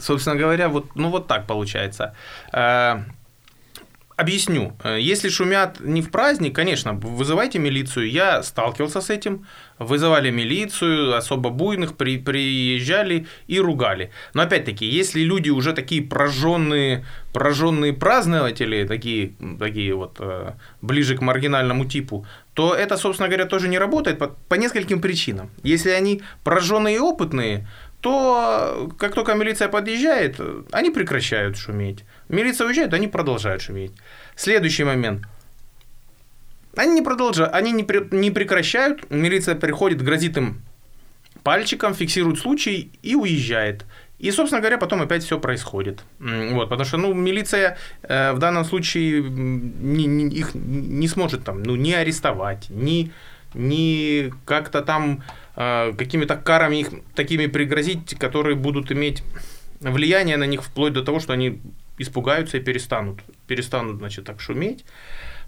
Собственно 0.00 0.40
говоря, 0.40 0.68
вот, 0.68 0.84
ну 0.94 1.10
вот 1.10 1.26
так 1.26 1.46
получается. 1.46 2.12
Э, 2.52 3.02
Объясню. 4.18 4.72
Э, 4.82 4.98
если 5.00 5.28
шумят 5.28 5.78
не 5.78 6.02
в 6.02 6.10
праздник, 6.10 6.52
конечно, 6.52 6.92
вызывайте 6.92 7.60
милицию. 7.60 8.10
Я 8.10 8.42
сталкивался 8.42 9.00
с 9.00 9.10
этим. 9.10 9.46
Вызывали 9.78 10.30
милицию, 10.30 11.16
особо 11.16 11.50
буйных, 11.50 11.96
при, 11.96 12.18
приезжали 12.18 13.28
и 13.46 13.60
ругали. 13.60 14.10
Но 14.34 14.42
опять-таки, 14.42 14.84
если 14.86 15.20
люди 15.20 15.50
уже 15.50 15.72
такие 15.72 16.02
прожженные, 16.02 17.06
прожженные 17.32 17.92
празднователи, 17.92 18.84
такие, 18.88 19.34
такие 19.56 19.94
вот 19.94 20.16
э, 20.18 20.54
ближе 20.82 21.16
к 21.16 21.20
маргинальному 21.20 21.84
типу, 21.84 22.26
то 22.54 22.74
это, 22.74 22.96
собственно 22.96 23.28
говоря, 23.28 23.44
тоже 23.44 23.68
не 23.68 23.78
работает 23.78 24.18
по, 24.18 24.34
по 24.48 24.56
нескольким 24.56 25.00
причинам. 25.00 25.50
Если 25.62 25.90
они 25.90 26.22
прожженные 26.42 26.96
и 26.96 26.98
опытные, 26.98 27.68
то 28.00 28.90
как 28.98 29.14
только 29.14 29.34
милиция 29.34 29.68
подъезжает, 29.68 30.40
они 30.72 30.90
прекращают 30.90 31.56
шуметь. 31.56 32.04
Милиция 32.28 32.66
уезжает, 32.66 32.94
они 32.94 33.08
продолжают 33.08 33.62
шуметь. 33.62 33.92
Следующий 34.36 34.84
момент. 34.84 35.22
Они 36.76 36.94
не 36.94 37.02
продолжают, 37.02 37.52
они 37.54 37.72
не, 37.72 37.82
при, 37.82 38.06
не 38.14 38.30
прекращают, 38.30 39.10
милиция 39.10 39.56
приходит, 39.56 40.00
грозит 40.00 40.36
им 40.36 40.62
пальчиком, 41.42 41.94
фиксирует 41.94 42.38
случай 42.38 42.92
и 43.02 43.16
уезжает. 43.16 43.84
И, 44.18 44.30
собственно 44.32 44.60
говоря, 44.60 44.78
потом 44.78 45.00
опять 45.00 45.24
все 45.24 45.38
происходит. 45.38 46.02
Вот, 46.18 46.68
потому 46.68 46.84
что, 46.84 46.96
ну, 46.96 47.14
милиция 47.14 47.78
э, 48.02 48.32
в 48.32 48.38
данном 48.38 48.64
случае 48.64 49.22
не, 49.22 50.06
не, 50.06 50.28
их 50.36 50.54
не 50.54 51.08
сможет 51.08 51.44
там, 51.44 51.62
ну, 51.62 51.76
ни 51.76 51.92
арестовать, 51.92 52.66
ни, 52.68 53.12
ни 53.54 54.32
как-то 54.44 54.82
там 54.82 55.22
какими-то 55.58 56.36
карами 56.36 56.76
их 56.76 56.90
такими 57.16 57.46
пригрозить, 57.46 58.16
которые 58.16 58.54
будут 58.54 58.92
иметь 58.92 59.24
влияние 59.80 60.36
на 60.36 60.44
них 60.44 60.62
вплоть 60.62 60.92
до 60.92 61.02
того, 61.02 61.18
что 61.18 61.32
они 61.32 61.60
испугаются 61.98 62.58
и 62.58 62.60
перестанут, 62.60 63.20
перестанут, 63.48 63.98
значит, 63.98 64.24
так 64.24 64.40
шуметь. 64.40 64.84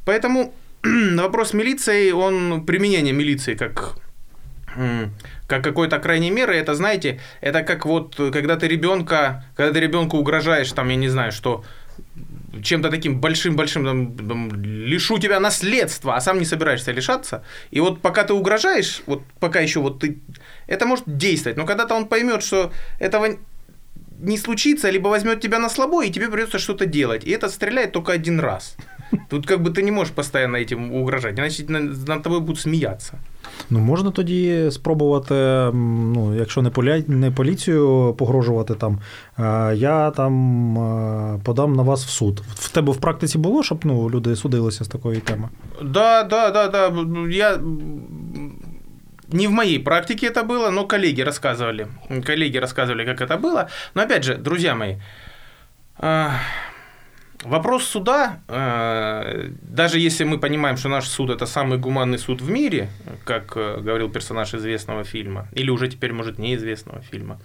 Поэтому 0.04 0.52
вопрос 0.82 1.52
милиции, 1.52 2.10
он, 2.10 2.66
применение 2.66 3.12
милиции 3.12 3.54
как 3.54 3.96
как 5.48 5.64
какой-то 5.64 5.98
крайней 5.98 6.30
меры, 6.30 6.54
это, 6.54 6.76
знаете, 6.76 7.18
это 7.40 7.62
как 7.64 7.86
вот, 7.86 8.14
когда 8.14 8.56
ты 8.56 8.68
ребенка, 8.68 9.44
когда 9.56 9.72
ты 9.72 9.80
ребенку 9.80 10.16
угрожаешь, 10.16 10.70
там, 10.70 10.88
я 10.90 10.94
не 10.94 11.08
знаю, 11.08 11.32
что 11.32 11.64
чем-то 12.62 12.90
таким 12.90 13.20
большим-большим, 13.20 14.16
там, 14.16 14.62
лишу 14.62 15.18
тебя 15.18 15.40
наследства, 15.40 16.16
а 16.16 16.20
сам 16.20 16.38
не 16.38 16.44
собираешься 16.44 16.92
лишаться. 16.92 17.42
И 17.70 17.80
вот 17.80 18.00
пока 18.00 18.24
ты 18.24 18.32
угрожаешь, 18.32 19.02
вот 19.06 19.22
пока 19.38 19.60
еще 19.60 19.80
вот 19.80 20.00
ты, 20.00 20.18
это 20.66 20.86
может 20.86 21.04
действовать, 21.06 21.58
но 21.58 21.66
когда-то 21.66 21.94
он 21.94 22.06
поймет, 22.06 22.42
что 22.42 22.72
этого 22.98 23.38
не 24.20 24.38
случится, 24.38 24.90
либо 24.90 25.08
возьмет 25.08 25.40
тебя 25.40 25.58
на 25.58 25.68
слабо, 25.68 26.04
и 26.04 26.10
тебе 26.10 26.28
придется 26.28 26.58
что-то 26.58 26.86
делать. 26.86 27.24
И 27.24 27.30
это 27.30 27.48
стреляет 27.48 27.92
только 27.92 28.12
один 28.12 28.40
раз. 28.40 28.76
Тут 29.29 29.45
как 29.45 29.61
бы 29.61 29.69
ты 29.69 29.83
не 29.83 29.91
можешь 29.91 30.13
постоянно 30.13 30.57
этим 30.57 30.91
угрожать, 30.91 31.39
иначе 31.39 31.63
над 32.07 32.23
тобой 32.23 32.39
будут 32.39 32.59
смеяться. 32.59 33.13
Ну, 33.69 33.79
можна 33.79 34.11
тоді 34.11 34.71
спробувати, 34.71 35.33
ну, 35.73 36.35
якщо 36.35 36.61
не 36.61 36.69
поля... 36.69 37.03
не 37.07 37.31
поліцію 37.31 38.15
погрожувати 38.17 38.73
там, 38.73 38.99
я 39.75 40.11
там 40.11 41.39
подам 41.43 41.73
на 41.73 41.83
вас 41.83 42.05
в 42.05 42.09
суд. 42.09 42.41
В 42.55 42.69
тебе 42.69 42.91
в 42.91 42.97
практиці 42.97 43.37
було, 43.37 43.63
щоб 43.63 43.79
ну, 43.83 44.09
люди 44.09 44.35
судилися 44.35 44.83
з 44.83 44.87
такої 44.87 45.19
теми? 45.19 45.49
Да, 45.83 46.23
да, 46.23 46.49
да, 46.49 46.67
да. 46.67 46.91
Я 47.29 47.59
не 49.31 49.47
в 49.47 49.51
моей 49.51 49.79
практике 49.79 50.27
это 50.27 50.43
было, 50.43 50.71
но 50.71 50.87
коллеги 50.87 51.21
рассказывали. 51.21 51.87
Коллеги 52.25 52.57
рассказывали, 52.57 53.05
как 53.05 53.21
это 53.21 53.41
было. 53.41 53.67
Но 53.95 54.01
опять 54.01 54.23
же, 54.23 54.35
друзья 54.35 54.75
мои, 54.75 54.95
Вопрос 57.44 57.84
суда, 57.84 58.40
э, 58.48 59.48
даже 59.62 59.98
если 59.98 60.24
мы 60.24 60.38
понимаем, 60.38 60.76
что 60.76 60.88
наш 60.88 61.08
суд 61.08 61.30
это 61.30 61.46
самый 61.46 61.78
гуманный 61.78 62.18
суд 62.18 62.42
в 62.42 62.50
мире, 62.50 62.88
как 63.24 63.56
э, 63.56 63.80
говорил 63.80 64.10
персонаж 64.10 64.54
известного 64.54 65.04
фильма, 65.04 65.48
или 65.52 65.70
уже 65.70 65.88
теперь, 65.88 66.12
может, 66.12 66.38
неизвестного 66.38 67.00
фильма, 67.00 67.40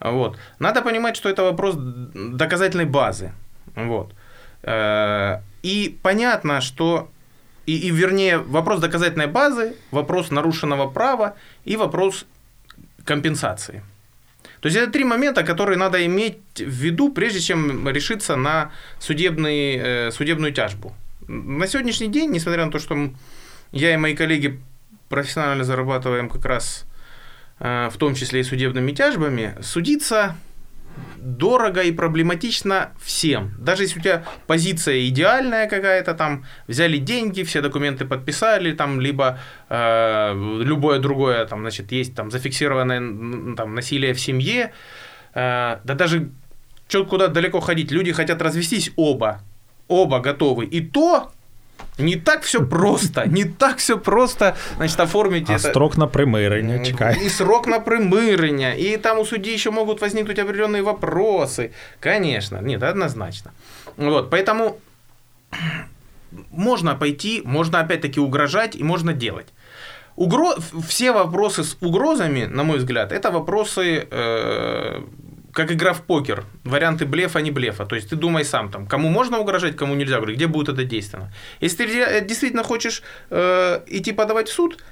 вот, 0.00 0.38
надо 0.60 0.82
понимать, 0.82 1.16
что 1.16 1.28
это 1.28 1.42
вопрос 1.42 1.74
доказательной 1.76 2.84
базы. 2.84 3.32
Вот. 3.74 4.12
Э, 4.62 5.40
и 5.62 5.98
понятно, 6.00 6.60
что 6.60 7.08
и, 7.66 7.76
и 7.76 7.90
вернее, 7.90 8.38
вопрос 8.38 8.80
доказательной 8.80 9.26
базы, 9.26 9.74
вопрос 9.90 10.30
нарушенного 10.30 10.88
права 10.88 11.34
и 11.64 11.76
вопрос 11.76 12.24
компенсации. 13.04 13.82
То 14.60 14.66
есть 14.66 14.76
это 14.76 14.92
три 14.92 15.04
момента, 15.04 15.42
которые 15.42 15.78
надо 15.78 16.04
иметь 16.06 16.38
в 16.56 16.62
виду, 16.62 17.10
прежде 17.10 17.40
чем 17.40 17.88
решиться 17.88 18.36
на 18.36 18.72
судебный, 18.98 19.76
э, 19.76 20.10
судебную 20.10 20.52
тяжбу. 20.52 20.94
На 21.26 21.66
сегодняшний 21.66 22.08
день, 22.08 22.30
несмотря 22.30 22.66
на 22.66 22.70
то, 22.70 22.78
что 22.78 23.10
я 23.72 23.94
и 23.94 23.96
мои 23.96 24.14
коллеги 24.14 24.60
профессионально 25.08 25.64
зарабатываем 25.64 26.28
как 26.28 26.44
раз 26.44 26.84
э, 27.58 27.88
в 27.90 27.96
том 27.96 28.14
числе 28.14 28.40
и 28.40 28.42
судебными 28.44 28.92
тяжбами, 28.92 29.54
судиться 29.62 30.36
дорого 31.20 31.82
и 31.82 31.92
проблематично 31.92 32.92
всем. 33.00 33.54
Даже 33.58 33.84
если 33.84 33.98
у 33.98 34.02
тебя 34.02 34.24
позиция 34.46 35.06
идеальная 35.08 35.68
какая-то, 35.68 36.14
там 36.14 36.44
взяли 36.66 36.98
деньги, 36.98 37.42
все 37.42 37.60
документы 37.60 38.04
подписали, 38.04 38.72
там 38.72 39.00
либо 39.00 39.38
э, 39.68 40.32
любое 40.62 40.98
другое, 40.98 41.44
там, 41.46 41.60
значит, 41.60 41.92
есть 41.92 42.14
там 42.14 42.30
зафиксированное 42.30 43.54
там, 43.56 43.74
насилие 43.74 44.14
в 44.14 44.20
семье, 44.20 44.72
э, 45.34 45.78
да 45.84 45.94
даже 45.94 46.30
что 46.88 47.04
куда 47.04 47.28
далеко 47.28 47.60
ходить, 47.60 47.92
люди 47.92 48.12
хотят 48.12 48.42
развестись 48.42 48.90
оба, 48.96 49.42
оба 49.86 50.18
готовы, 50.18 50.64
и 50.64 50.80
то 50.80 51.30
не 51.98 52.16
так 52.16 52.42
все 52.42 52.60
просто, 52.66 53.26
не 53.26 53.44
так 53.44 53.78
все 53.78 53.98
просто, 53.98 54.56
значит, 54.76 55.00
оформить 55.00 55.50
а 55.50 55.54
это. 55.54 55.72
срок 55.72 55.96
на 55.98 56.06
примирення, 56.06 56.84
чекай. 56.84 57.26
И 57.26 57.28
срок 57.28 57.66
на 57.66 57.80
примирення, 57.80 58.74
и 58.74 58.96
там 58.96 59.18
у 59.18 59.24
судьи 59.24 59.54
еще 59.54 59.70
могут 59.70 60.00
возникнуть 60.00 60.38
определенные 60.38 60.82
вопросы. 60.82 61.70
Конечно, 62.00 62.60
нет, 62.62 62.82
однозначно. 62.82 63.50
Вот, 63.96 64.30
поэтому 64.30 64.78
можно 66.50 66.94
пойти, 66.94 67.42
можно 67.44 67.80
опять-таки 67.80 68.20
угрожать 68.20 68.76
и 68.76 68.84
можно 68.84 69.12
делать. 69.12 69.46
Угро... 70.16 70.54
Все 70.86 71.12
вопросы 71.12 71.64
с 71.64 71.76
угрозами, 71.80 72.44
на 72.44 72.62
мой 72.62 72.78
взгляд, 72.78 73.12
это 73.12 73.30
вопросы 73.30 74.06
э, 74.10 75.00
как 75.52 75.72
игра 75.72 75.92
в 75.92 76.02
покер. 76.02 76.44
Варианты 76.64 77.06
блефа, 77.06 77.40
не 77.40 77.50
блефа. 77.50 77.86
То 77.86 77.96
есть 77.96 78.10
ты 78.10 78.16
думай 78.16 78.44
сам, 78.44 78.70
там, 78.70 78.86
кому 78.86 79.08
можно 79.08 79.38
угрожать, 79.38 79.76
кому 79.76 79.94
нельзя 79.94 80.18
угрожать, 80.18 80.36
где 80.36 80.46
будет 80.46 80.68
это 80.68 80.84
действенно. 80.84 81.32
Если 81.60 81.86
ты 81.86 82.00
э, 82.00 82.24
действительно 82.24 82.62
хочешь 82.62 83.02
э, 83.30 83.80
идти 83.86 84.12
подавать 84.12 84.48
в 84.48 84.52
суд, 84.52 84.84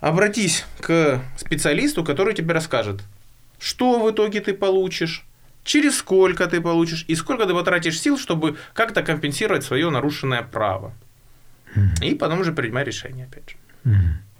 обратись 0.00 0.64
к 0.80 1.20
специалисту, 1.36 2.04
который 2.04 2.34
тебе 2.34 2.54
расскажет, 2.54 3.00
что 3.58 4.00
в 4.00 4.10
итоге 4.10 4.40
ты 4.40 4.54
получишь, 4.54 5.24
через 5.64 5.98
сколько 5.98 6.46
ты 6.46 6.60
получишь 6.60 7.04
и 7.08 7.14
сколько 7.14 7.46
ты 7.46 7.54
потратишь 7.54 8.00
сил, 8.00 8.18
чтобы 8.18 8.56
как-то 8.74 9.02
компенсировать 9.02 9.64
свое 9.64 9.90
нарушенное 9.90 10.42
право. 10.42 10.92
Mm-hmm. 11.76 12.06
И 12.06 12.14
потом 12.14 12.40
уже 12.40 12.52
принимай 12.52 12.84
решение, 12.84 13.26
опять 13.26 13.50
же. 13.50 13.56
Mm-hmm. 13.84 14.31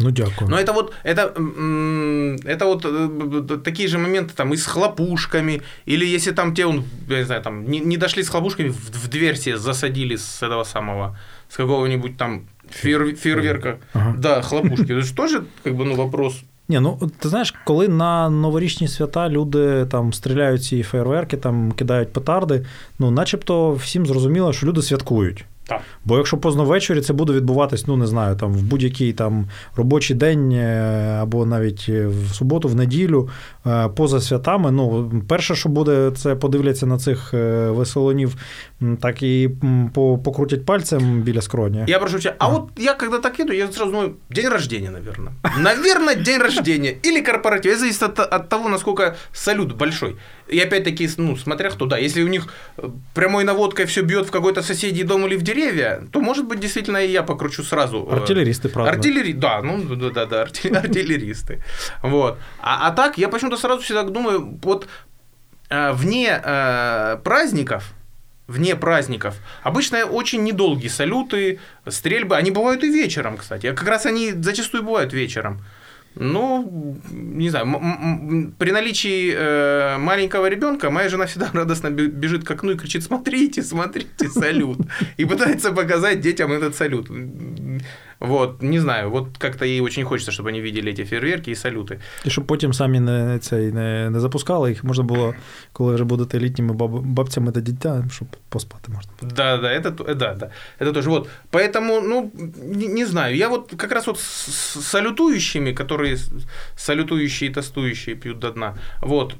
Ну, 0.00 0.10
дякую. 0.10 0.50
Но 0.50 0.58
это 0.58 0.72
вот, 0.72 0.92
это, 1.02 1.34
это 2.44 2.64
вот 2.66 2.84
э, 2.84 3.58
такие 3.64 3.88
же 3.88 3.98
моменты 3.98 4.32
там 4.34 4.52
и 4.52 4.56
с 4.56 4.64
хлопушками, 4.64 5.60
или 5.86 6.06
если 6.06 6.30
там 6.32 6.54
те, 6.54 6.66
он, 6.66 6.84
я 7.08 7.18
не 7.18 7.24
знаю, 7.24 7.42
там 7.42 7.68
не, 7.68 7.80
не 7.80 7.96
дошли 7.96 8.22
с 8.22 8.28
хлопушками, 8.28 8.68
в, 8.68 8.90
в 9.04 9.08
дверь 9.08 9.36
себе 9.36 9.58
засадили 9.58 10.16
с 10.16 10.42
этого 10.42 10.64
самого, 10.64 11.18
с 11.48 11.56
какого-нибудь 11.56 12.16
там 12.16 12.46
фейер, 12.70 13.16
фейерверка. 13.16 13.78
Ага. 13.92 14.14
Да, 14.18 14.42
хлопушки. 14.42 14.92
Это 14.92 15.02
же 15.02 15.14
тоже 15.14 15.44
как 15.64 15.74
бы, 15.74 15.84
ну, 15.84 15.94
вопрос 15.94 16.44
Ні, 16.70 16.80
ну 16.80 17.10
ти 17.18 17.28
знаєш, 17.28 17.54
коли 17.64 17.88
на 17.88 18.30
новорічні 18.30 18.88
свята 18.88 19.28
люди 19.28 19.86
там 19.90 20.12
стріляють 20.12 20.64
ці 20.64 20.82
фейерверки, 20.82 21.36
там 21.36 21.72
кидають 21.72 22.12
петарди, 22.12 22.66
ну 22.98 23.10
начебто 23.10 23.72
всім 23.72 24.06
зрозуміло, 24.06 24.52
що 24.52 24.66
люди 24.66 24.82
святкують. 24.82 25.44
Так. 25.67 25.81
Бо 26.05 26.17
якщо 26.17 26.37
поздно 26.37 26.65
ввечері 26.65 27.01
це 27.01 27.13
буде 27.13 27.33
відбуватись, 27.33 27.87
ну 27.87 27.97
не 27.97 28.07
знаю, 28.07 28.35
там 28.35 28.53
в 28.53 28.61
будь-який 28.63 29.13
там 29.13 29.45
робочий 29.75 30.15
день 30.15 30.51
е, 30.51 31.19
або 31.21 31.45
навіть 31.45 31.85
е, 31.89 32.07
в 32.07 32.33
суботу, 32.33 32.67
в 32.67 32.75
неділю, 32.75 33.29
е, 33.65 33.89
поза 33.89 34.21
святами. 34.21 34.71
Ну, 34.71 35.11
перше, 35.27 35.55
що 35.55 35.69
буде, 35.69 36.11
це 36.15 36.35
подивляться 36.35 36.85
на 36.85 36.97
цих 36.97 37.33
веселонів, 37.69 38.35
так 38.99 39.23
і 39.23 39.49
покрутять 40.23 40.65
пальцем 40.65 41.21
біля 41.21 41.41
скроні. 41.41 41.83
Я 41.87 41.99
прошу 41.99 42.19
тебя, 42.19 42.35
а, 42.39 42.45
а 42.45 42.49
от 42.49 42.69
я 42.77 42.93
когда 42.93 43.17
так 43.17 43.39
иду, 43.39 43.53
я 43.53 43.71
сразу 43.71 43.91
думаю, 43.91 44.13
день 44.29 44.49
рождения, 44.49 44.89
наверное. 44.89 45.33
Наверное, 45.57 46.15
день 46.15 46.41
рождения. 46.41 46.95
Или 47.05 47.21
корпоратив. 47.21 47.71
Это 47.71 47.79
зависит 47.79 48.03
от, 48.03 48.19
от 48.19 48.49
того, 48.49 48.69
насколько 48.69 49.15
салют 49.31 49.77
большой. 49.77 50.15
И 50.47 50.59
опять-таки, 50.59 51.09
ну, 51.17 51.35
смотря 51.37 51.69
кто, 51.69 51.85
да, 51.85 51.97
если 51.97 52.23
у 52.23 52.27
них 52.27 52.47
прямой 53.13 53.43
наводкой 53.43 53.85
все 53.85 54.01
бьет 54.01 54.27
в 54.27 54.31
какой-то 54.31 54.61
соседний 54.61 55.03
дом 55.03 55.25
или 55.25 55.35
в 55.35 55.41
деревья, 55.41 56.03
то, 56.11 56.21
может 56.21 56.45
быть, 56.45 56.59
действительно 56.59 56.97
и 56.97 57.11
я 57.11 57.23
покручу 57.23 57.63
сразу. 57.63 58.07
Артиллеристы, 58.11 58.69
правда. 58.69 58.91
Артиллери... 58.91 59.33
Да, 59.33 59.61
ну, 59.61 59.83
да, 59.95 60.09
да, 60.09 60.25
да, 60.25 60.41
артиллеристы. 60.79 61.63
Вот. 62.01 62.37
А, 62.59 62.87
а 62.87 62.91
так, 62.91 63.17
я 63.17 63.29
почему-то 63.29 63.57
сразу 63.57 63.81
всегда 63.81 64.03
думаю, 64.03 64.59
вот 64.61 64.87
вне 65.69 66.41
э, 66.43 67.17
праздников, 67.23 67.93
вне 68.47 68.75
праздников. 68.75 69.35
Обычно 69.63 70.05
очень 70.05 70.43
недолгие 70.43 70.89
салюты, 70.89 71.59
стрельбы. 71.87 72.35
Они 72.35 72.51
бывают 72.51 72.83
и 72.83 72.89
вечером, 72.89 73.37
кстати. 73.37 73.73
Как 73.73 73.87
раз 73.87 74.05
они 74.05 74.31
зачастую 74.31 74.83
бывают 74.83 75.13
вечером. 75.13 75.61
Ну, 76.15 76.97
не 77.11 77.49
знаю, 77.49 78.53
при 78.59 78.71
наличии 78.71 79.33
э, 79.35 79.97
маленького 79.97 80.47
ребенка 80.47 80.91
моя 80.91 81.09
жена 81.09 81.25
всегда 81.25 81.49
радостно 81.53 81.89
бежит 81.89 82.43
к 82.43 82.51
окну 82.51 82.71
и 82.71 82.77
кричит: 82.77 83.03
смотрите, 83.03 83.63
смотрите, 83.63 84.29
салют. 84.29 84.79
И 85.17 85.25
пытается 85.25 85.71
показать 85.71 86.21
детям 86.21 86.51
этот 86.51 86.75
салют. 86.75 87.09
Вот, 88.22 88.62
не 88.62 88.80
знаю, 88.80 89.10
вот 89.10 89.38
как-то 89.38 89.64
ей 89.64 89.80
очень 89.80 90.04
хочется, 90.04 90.32
чтобы 90.32 90.48
они 90.48 90.60
видели 90.60 90.90
эти 90.90 91.04
фейерверки 91.04 91.50
и 91.50 91.54
салюти. 91.54 91.98
І 92.24 92.30
щоб 92.30 92.46
потім 92.46 92.72
самі 92.72 93.00
не 93.00 93.38
цей 93.38 93.72
не, 93.72 94.10
не 94.10 94.20
запускали, 94.20 94.70
їх 94.70 94.84
можна 94.84 95.04
було, 95.04 95.34
коли 95.72 95.94
вже 95.94 96.04
будете 96.04 96.38
літніми 96.38 96.74
баб, 96.74 96.90
бабцями 96.90 97.52
та 97.52 97.60
дітьми, 97.60 98.04
щоб 98.12 98.28
поспати 98.48 98.92
можна. 98.92 99.10
Да, 99.22 99.56
да, 99.56 99.68
это, 99.68 100.14
да, 100.14 100.34
да, 100.34 100.50
это 100.80 100.92
тоже. 100.92 101.10
Вот. 101.10 101.28
Поэтому, 101.52 102.00
ну, 102.00 102.32
не, 102.74 102.86
не 102.86 103.06
знаю, 103.06 103.36
я 103.36 103.48
вот 103.48 103.74
как 103.76 103.92
раз 103.92 104.06
вот 104.06 104.18
с 104.18 104.80
салютующими, 104.80 105.72
которые 105.72 106.16
салютующие 106.76 107.50
и 107.50 107.54
тостующие 107.54 108.16
пьют 108.16 108.38
до 108.38 108.50
дна, 108.50 108.74
вот, 109.02 109.34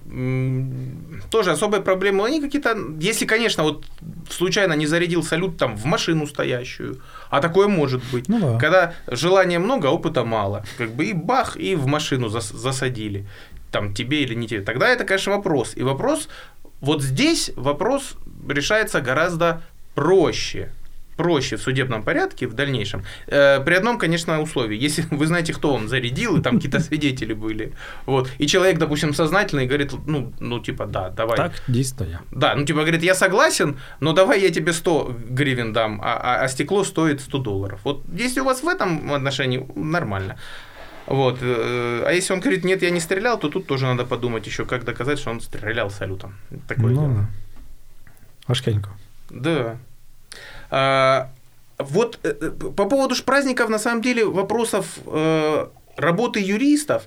тоже 1.30 1.50
особой 1.50 1.80
проблемы, 1.80 2.26
они 2.26 2.40
какие-то, 2.40 2.76
если, 3.00 3.26
конечно, 3.26 3.64
вот 3.64 3.84
случайно 4.30 4.76
не 4.76 4.86
зарядил 4.86 5.22
салют 5.22 5.56
там 5.56 5.76
в 5.76 5.84
машину 5.84 6.26
стоящую, 6.26 6.96
а 7.33 7.41
такое 7.41 7.67
может 7.67 8.03
быть. 8.11 8.29
Ну, 8.29 8.39
да. 8.39 8.59
Когда 8.59 8.93
желания 9.07 9.57
много, 9.57 9.87
опыта 9.87 10.23
мало. 10.23 10.63
Как 10.77 10.91
бы 10.91 11.05
и 11.05 11.13
бах, 11.13 11.57
и 11.57 11.75
в 11.75 11.87
машину 11.87 12.27
зас- 12.27 12.55
засадили. 12.55 13.25
Там 13.71 13.91
тебе 13.95 14.21
или 14.21 14.35
не 14.35 14.47
тебе. 14.47 14.61
Тогда 14.61 14.87
это, 14.87 15.03
конечно, 15.03 15.31
вопрос. 15.35 15.73
И 15.75 15.81
вопрос, 15.81 16.29
вот 16.79 17.01
здесь 17.01 17.51
вопрос 17.55 18.17
решается 18.47 19.01
гораздо 19.01 19.63
проще 19.95 20.71
проще 21.17 21.57
в 21.57 21.61
судебном 21.61 22.03
порядке 22.03 22.47
в 22.47 22.53
дальнейшем. 22.53 23.03
Э, 23.27 23.59
при 23.59 23.75
одном, 23.75 23.97
конечно, 23.97 24.41
условии. 24.41 24.77
Если 24.77 25.05
вы 25.11 25.27
знаете, 25.27 25.53
кто 25.53 25.73
он 25.73 25.87
зарядил, 25.87 26.37
и 26.37 26.41
там 26.41 26.55
какие-то 26.55 26.79
свидетели 26.89 27.33
были. 27.33 27.73
Вот. 28.05 28.29
И 28.37 28.47
человек, 28.47 28.77
допустим, 28.77 29.13
сознательный 29.13 29.65
говорит, 29.65 29.93
ну, 30.05 30.33
ну 30.39 30.59
типа, 30.59 30.85
да, 30.85 31.09
давай. 31.09 31.37
Так, 31.37 31.53
я. 31.67 32.21
Да, 32.31 32.55
ну, 32.55 32.65
типа, 32.65 32.81
говорит, 32.81 33.03
я 33.03 33.15
согласен, 33.15 33.79
но 33.99 34.13
давай 34.13 34.41
я 34.41 34.49
тебе 34.49 34.73
100 34.73 35.15
гривен 35.29 35.73
дам, 35.73 36.01
а, 36.03 36.13
а, 36.13 36.43
а 36.43 36.47
стекло 36.47 36.83
стоит 36.83 37.21
100 37.21 37.37
долларов. 37.37 37.79
Вот 37.83 38.03
если 38.13 38.41
у 38.41 38.45
вас 38.45 38.63
в 38.63 38.67
этом 38.67 39.13
отношении, 39.13 39.65
нормально. 39.75 40.37
Вот. 41.05 41.39
Э, 41.41 42.05
а 42.07 42.11
если 42.11 42.33
он 42.33 42.39
говорит, 42.39 42.63
нет, 42.63 42.81
я 42.81 42.89
не 42.89 42.99
стрелял, 42.99 43.37
то 43.39 43.49
тут 43.49 43.67
тоже 43.67 43.85
надо 43.85 44.05
подумать 44.05 44.47
еще, 44.47 44.65
как 44.65 44.85
доказать, 44.85 45.19
что 45.19 45.31
он 45.31 45.41
стрелял 45.41 45.89
салютом. 45.89 46.35
Такое 46.67 46.93
ну, 46.93 47.07
дело. 47.07 47.27
Ашкенько. 48.47 48.89
Да. 49.29 49.77
А, 50.75 51.29
вот 51.77 52.19
э, 52.23 52.33
по 52.75 52.85
поводу 52.85 53.13
ж 53.13 53.23
праздников, 53.23 53.69
на 53.69 53.77
самом 53.77 54.01
деле, 54.01 54.25
вопросов 54.25 54.97
э, 55.05 55.67
работы 55.97 56.39
юристов, 56.39 57.03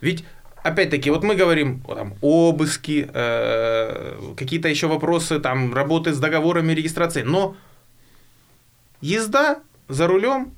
ведь 0.00 0.24
опять-таки, 0.62 1.10
вот 1.10 1.22
мы 1.22 1.34
говорим 1.34 1.80
там, 1.80 2.14
обыски, 2.22 3.10
э, 3.12 4.34
какие-то 4.38 4.68
еще 4.68 4.86
вопросы 4.86 5.40
там, 5.40 5.74
работы 5.74 6.14
с 6.14 6.18
договорами 6.18 6.72
регистрации, 6.72 7.22
но 7.22 7.54
езда 9.02 9.60
за 9.88 10.06
рулем 10.06 10.54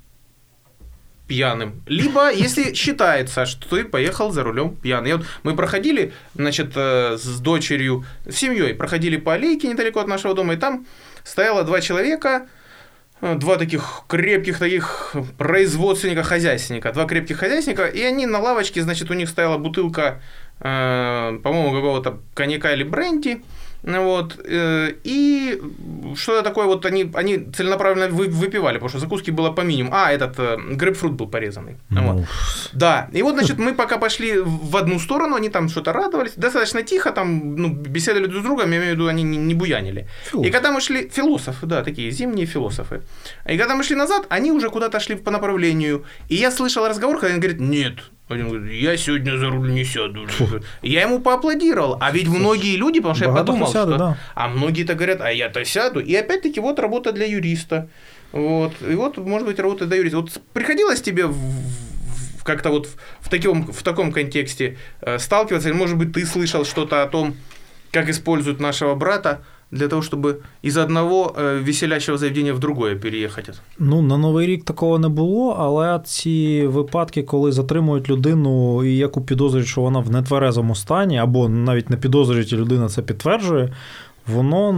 пьяным. 1.27 1.81
Либо, 1.87 2.31
если 2.31 2.73
считается, 2.73 3.45
что 3.45 3.75
ты 3.75 3.83
поехал 3.83 4.31
за 4.31 4.43
рулем 4.43 4.75
пьяный. 4.75 5.13
вот 5.13 5.25
мы 5.43 5.55
проходили, 5.55 6.13
значит, 6.35 6.71
э, 6.75 7.17
с 7.17 7.39
дочерью, 7.41 8.05
с 8.25 8.35
семьей, 8.35 8.73
проходили 8.75 9.17
по 9.17 9.33
аллейке 9.33 9.67
недалеко 9.67 9.99
от 9.99 10.07
нашего 10.07 10.33
дома, 10.33 10.53
и 10.53 10.57
там 10.57 10.85
стояло 11.25 11.63
два 11.63 11.81
человека, 11.81 12.47
э, 13.19 13.35
два 13.35 13.57
таких 13.57 14.03
крепких 14.07 14.59
таких 14.59 15.13
производственника, 15.37 16.23
хозяйственника, 16.23 16.93
два 16.93 17.05
крепких 17.05 17.39
хозяйственника, 17.39 17.85
и 17.87 18.01
они 18.01 18.25
на 18.25 18.39
лавочке, 18.39 18.81
значит, 18.81 19.11
у 19.11 19.13
них 19.13 19.27
стояла 19.27 19.57
бутылка, 19.57 20.21
э, 20.59 21.39
по-моему, 21.43 21.73
какого-то 21.73 22.19
коньяка 22.33 22.71
или 22.73 22.83
бренди, 22.83 23.43
вот. 23.85 24.39
Э, 24.43 24.93
и 25.03 25.61
что-то 26.15 26.41
такое 26.41 26.65
вот 26.65 26.85
они, 26.85 27.11
они 27.13 27.37
целенаправленно 27.37 28.07
выпивали, 28.09 28.75
потому 28.75 28.89
что 28.89 28.99
закуски 28.99 29.31
было 29.31 29.51
по 29.51 29.61
минимуму. 29.61 29.95
А, 29.95 30.11
этот 30.11 30.39
э, 30.39 30.57
грейпфрут 30.71 31.13
был 31.13 31.27
порезанный. 31.27 31.77
Ну. 31.89 32.01
Вот. 32.01 32.25
Да. 32.73 33.09
И 33.13 33.21
вот, 33.21 33.35
значит, 33.35 33.59
мы 33.59 33.75
пока 33.75 33.97
пошли 33.97 34.39
в 34.39 34.75
одну 34.75 34.99
сторону, 34.99 35.35
они 35.35 35.49
там 35.49 35.69
что-то 35.69 35.93
радовались. 35.93 36.33
Достаточно 36.35 36.81
тихо, 36.81 37.11
там, 37.11 37.55
ну, 37.55 37.69
беседовали 37.69 38.27
друг 38.27 38.41
с 38.41 38.43
другом, 38.43 38.71
я 38.71 38.77
имею 38.77 38.93
в 38.93 38.95
виду, 38.95 39.07
они 39.07 39.23
не, 39.23 39.37
не 39.37 39.53
буянили. 39.53 40.07
Философ. 40.31 40.47
И 40.47 40.51
когда 40.51 40.71
мы 40.71 40.81
шли... 40.81 41.09
Философы, 41.09 41.65
да, 41.67 41.83
такие 41.83 42.09
зимние 42.11 42.47
философы. 42.47 43.01
И 43.47 43.57
когда 43.57 43.75
мы 43.75 43.83
шли 43.83 43.95
назад, 43.95 44.25
они 44.29 44.51
уже 44.51 44.69
куда-то 44.69 44.99
шли 44.99 45.15
по 45.15 45.31
направлению. 45.31 46.05
И 46.27 46.35
я 46.35 46.51
слышал 46.51 46.87
разговор, 46.87 47.19
когда 47.19 47.33
они 47.33 47.39
говорят, 47.39 47.59
нет, 47.59 47.93
один 48.27 48.49
говорит, 48.49 48.71
я 48.71 48.97
сегодня 48.97 49.37
за 49.37 49.49
руль 49.49 49.71
не 49.71 49.85
сяду. 49.85 50.27
Я 50.81 51.03
ему 51.03 51.19
поаплодировал. 51.19 51.97
А 52.01 52.11
ведь 52.11 52.27
многие 52.27 52.75
люди, 52.75 52.99
потому 52.99 53.15
что 53.15 53.25
я 53.25 53.31
подумал, 53.31 53.67
сяду, 53.67 53.91
что... 53.91 53.97
Да. 53.97 54.17
А 54.33 54.47
многие-то 54.47 54.95
говорят, 54.95 55.21
а 55.21 55.31
я-то 55.31 55.63
сяду. 55.63 55.99
И 55.99 56.15
опять-таки 56.15 56.59
вот 56.59 56.79
работа 56.79 57.11
для 57.11 57.27
юриста. 57.27 57.87
Вот. 58.31 58.73
И 58.81 58.95
вот, 58.95 59.17
может 59.17 59.47
быть, 59.47 59.59
работа 59.59 59.85
для 59.85 59.97
юриста. 59.97 60.17
Вот 60.17 60.41
приходилось 60.53 61.03
тебе 61.03 61.27
в, 61.27 62.43
как-то 62.43 62.71
вот 62.71 62.89
в, 63.19 63.29
таком, 63.29 63.71
в 63.71 63.83
таком 63.83 64.11
контексте 64.11 64.77
э, 65.01 65.19
сталкиваться, 65.19 65.69
или, 65.69 65.75
может 65.75 65.95
быть, 65.95 66.11
ты 66.11 66.25
слышал 66.25 66.65
что-то 66.65 67.03
о 67.03 67.07
том, 67.07 67.35
как 67.91 68.09
используют 68.09 68.59
нашего 68.59 68.95
брата, 68.95 69.43
для 69.71 69.87
того, 69.87 70.01
щоб 70.01 70.41
із 70.61 70.77
одного 70.77 71.35
э, 71.37 71.65
веселящого 71.65 72.17
заведення 72.17 72.53
в 72.53 72.59
другое 72.59 72.95
переїхати? 72.95 73.53
Ну, 73.79 74.01
на 74.01 74.17
Новий 74.17 74.47
рік 74.47 74.63
такого 74.63 74.99
не 74.99 75.09
було, 75.09 75.55
але 75.59 75.99
ці 76.05 76.67
випадки, 76.67 77.23
коли 77.23 77.51
затримують 77.51 78.09
людину 78.09 78.83
і 78.83 78.97
яку 78.97 79.21
підозрюють, 79.21 79.67
що 79.67 79.81
вона 79.81 79.99
в 79.99 80.11
нетверезому 80.11 80.75
стані, 80.75 81.17
або 81.17 81.49
навіть 81.49 81.89
не 81.89 81.97
підозрюють, 81.97 82.51
і 82.53 82.57
людина 82.57 82.89
це 82.89 83.01
підтверджує. 83.01 83.73
Воно 84.27 84.71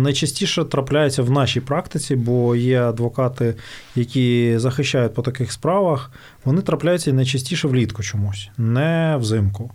найчастіше 0.00 0.64
трапляється 0.64 1.22
в 1.22 1.30
нашій 1.30 1.60
практиці, 1.60 2.16
бо 2.16 2.56
є 2.56 2.82
адвокати, 2.82 3.54
які 3.96 4.54
захищають 4.58 5.14
по 5.14 5.22
таких 5.22 5.52
справах. 5.52 6.10
Вони 6.44 6.62
трапляються 6.62 7.12
найчастіше 7.12 7.68
влітку 7.68 8.02
чомусь, 8.02 8.50
не 8.58 9.16
взимку. 9.20 9.70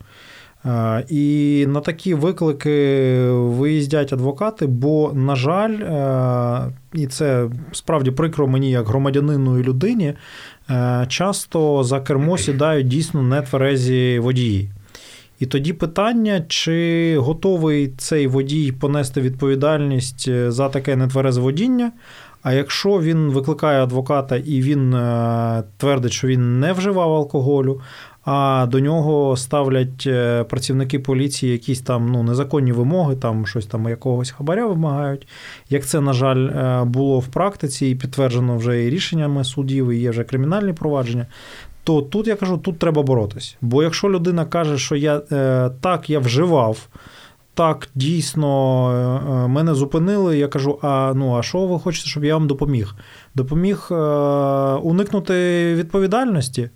І 1.10 1.65
на 1.67 1.80
такі 1.80 2.13
виклики 2.13 3.17
виїздять 3.32 4.13
адвокати, 4.13 4.67
бо, 4.67 5.12
на 5.13 5.36
жаль, 5.36 5.74
е, 5.74 6.72
і 6.93 7.08
це 7.08 7.50
справді 7.72 8.12
прикро 8.12 8.48
мені 8.48 8.72
як 8.72 8.88
громадянину 8.88 9.60
і 9.60 9.63
людині, 9.63 10.13
е, 10.70 11.06
часто 11.10 11.84
за 11.84 12.00
кермо 12.00 12.38
сідають 12.38 12.88
дійсно 12.88 13.24
нетверезі 13.24 14.20
водії. 14.20 14.70
І 15.39 15.46
тоді 15.46 15.74
питання, 15.74 16.46
чи 16.48 17.17
готовий 17.20 17.93
цей 17.98 18.28
водій 18.28 18.72
понести 18.72 19.22
відповідальність 19.22 20.26
е, 20.28 20.52
за 20.52 20.70
таке 20.70 20.96
нетверезе 20.96 21.41
водіння. 21.41 21.91
А 22.43 22.54
якщо 22.54 23.02
він 23.02 23.17
викликає 23.17 23.84
адвоката 23.84 24.36
і 24.36 24.62
він 24.62 24.91
твердить, 25.78 26.12
що 26.12 26.28
він 26.28 26.60
не 26.60 26.74
вживав 26.74 27.13
алкоголю, 27.13 27.82
а 28.30 28.68
до 28.72 28.80
нього 28.80 29.38
ставлять 29.38 30.04
е, 30.08 30.44
працівники 30.44 31.00
поліції 31.00 31.52
якісь 31.52 31.82
там 31.82 32.12
ну, 32.12 32.24
незаконні 32.24 32.72
вимоги, 32.72 33.16
там 33.16 33.48
щось 33.48 33.66
там 33.66 33.90
якогось 33.90 34.32
хабаря 34.32 34.66
вимагають. 34.66 35.28
Як 35.70 35.86
це, 35.86 36.02
на 36.02 36.13
жаль, 36.13 36.48
е, 36.48 36.84
було 36.84 37.20
в 37.20 37.28
практиці 37.28 37.88
і 37.88 37.96
підтверджено 37.96 38.58
вже 38.58 38.84
і 38.86 38.90
рішеннями 38.90 39.44
судів, 39.44 39.90
і 39.90 39.98
є 39.98 40.10
вже 40.10 40.24
кримінальні 40.24 40.74
провадження. 40.74 41.26
То 41.84 42.02
тут 42.02 42.28
я 42.28 42.36
кажу, 42.36 42.58
тут 42.58 42.80
треба 42.80 43.04
боротись. 43.04 43.58
Бо 43.62 43.84
якщо 43.84 44.10
людина 44.10 44.46
каже, 44.46 44.78
що 44.78 44.96
я 44.96 45.22
е, 45.32 45.70
так 45.82 46.10
я 46.10 46.20
вживав, 46.20 46.88
так 47.54 47.90
дійсно 47.96 49.48
мене 49.50 49.74
зупинили, 49.74 50.38
я 50.38 50.48
кажу: 50.48 50.80
а 50.82 51.13
ну 51.16 51.38
а 51.38 51.44
що 51.44 51.68
ви 51.68 51.80
хочете, 51.80 52.10
щоб 52.10 52.26
я 52.26 52.34
вам 52.34 52.48
допоміг? 52.48 52.96
Допоміг 53.36 53.88
уникнути 54.84 55.76
відповідальності. 55.76 56.70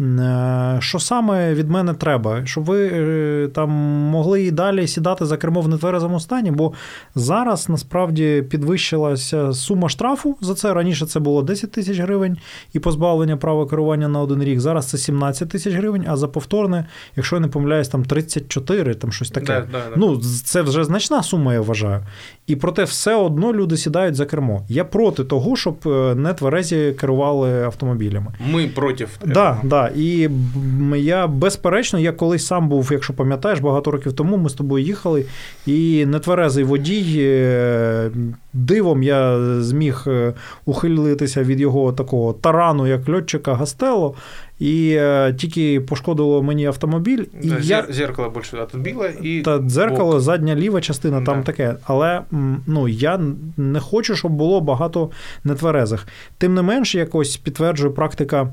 Е, 0.00 0.76
що 0.80 0.98
саме 0.98 1.54
від 1.54 1.70
мене 1.70 1.94
треба, 1.94 2.46
щоб 2.46 2.64
ви 2.64 2.86
е, 2.86 3.48
там 3.48 3.70
могли 4.10 4.42
і 4.42 4.50
далі 4.50 4.86
сідати 4.86 5.26
за 5.26 5.36
кермо 5.36 5.60
в 5.60 5.68
нетверезому 5.68 6.20
стані, 6.20 6.50
бо 6.50 6.72
зараз 7.14 7.68
насправді 7.68 8.44
підвищилася 8.50 9.52
сума 9.52 9.88
штрафу 9.88 10.36
за 10.40 10.54
це. 10.54 10.74
Раніше 10.74 11.06
це 11.06 11.20
було 11.20 11.42
10 11.42 11.72
тисяч 11.72 11.98
гривень 11.98 12.38
і 12.72 12.78
позбавлення 12.78 13.36
права 13.36 13.66
керування 13.66 14.08
на 14.08 14.20
один 14.20 14.42
рік. 14.42 14.60
Зараз 14.60 14.86
це 14.86 14.98
17 14.98 15.48
тисяч 15.48 15.74
гривень, 15.74 16.04
а 16.08 16.16
за 16.16 16.28
повторне, 16.28 16.86
якщо 17.16 17.36
я 17.36 17.40
не 17.40 17.48
помиляюсь, 17.48 17.88
там 17.88 18.04
34, 18.04 18.94
там 18.94 19.12
щось 19.12 19.30
таке. 19.30 19.46
Да, 19.46 19.60
да, 19.60 19.90
да. 19.90 19.96
Ну, 19.96 20.20
це 20.44 20.62
вже 20.62 20.84
значна 20.84 21.22
сума, 21.22 21.54
я 21.54 21.60
вважаю. 21.60 22.06
І 22.48 22.56
проте 22.56 22.84
все 22.84 23.14
одно 23.14 23.52
люди 23.52 23.76
сідають 23.76 24.14
за 24.14 24.26
кермо. 24.26 24.62
Я 24.68 24.84
проти 24.84 25.24
того, 25.24 25.56
щоб 25.56 25.76
е, 25.86 26.14
нетверезі 26.14 26.94
керували 27.00 27.62
автомобілями. 27.64 28.26
Ми 28.50 28.68
проти. 28.68 29.06
Да, 29.26 29.58
да. 29.62 29.90
І 29.96 30.28
я 30.96 31.26
безперечно, 31.26 31.98
я 31.98 32.12
колись 32.12 32.46
сам 32.46 32.68
був, 32.68 32.88
якщо 32.92 33.12
пам'ятаєш, 33.12 33.60
багато 33.60 33.90
років 33.90 34.12
тому 34.12 34.36
ми 34.36 34.50
з 34.50 34.52
тобою 34.52 34.84
їхали, 34.84 35.24
і 35.66 36.06
нетверезий 36.06 36.64
водій. 36.64 37.16
Е, 37.18 38.10
дивом 38.52 39.02
я 39.02 39.38
зміг 39.62 40.04
е, 40.06 40.34
ухилитися 40.64 41.42
від 41.42 41.60
його 41.60 41.92
такого 41.92 42.32
тарану, 42.32 42.86
як 42.86 43.08
льотчика 43.08 43.54
Гастело, 43.54 44.14
і 44.58 44.94
е, 44.98 45.34
тільки 45.38 45.80
пошкодило 45.80 46.42
мені 46.42 46.66
автомобіль. 46.66 47.24
І 47.42 47.48
да, 47.48 47.58
я... 47.58 47.86
Зеркало 47.88 48.30
більше 48.30 48.66
відбило. 48.74 49.06
і 49.22 49.42
Та 49.42 49.58
дзеркало, 49.58 50.12
бок. 50.12 50.20
задня 50.20 50.54
ліва 50.54 50.80
частина, 50.80 51.22
там 51.22 51.38
да. 51.38 51.42
таке. 51.42 51.74
Але 51.84 52.22
ну, 52.66 52.88
я 52.88 53.20
не 53.56 53.80
хочу, 53.80 54.16
щоб 54.16 54.32
було 54.32 54.60
багато 54.60 55.10
нетверезих. 55.44 56.06
Тим 56.38 56.54
не 56.54 56.62
менш, 56.62 56.94
якось 56.94 57.36
підтверджує 57.36 57.92
практика. 57.92 58.48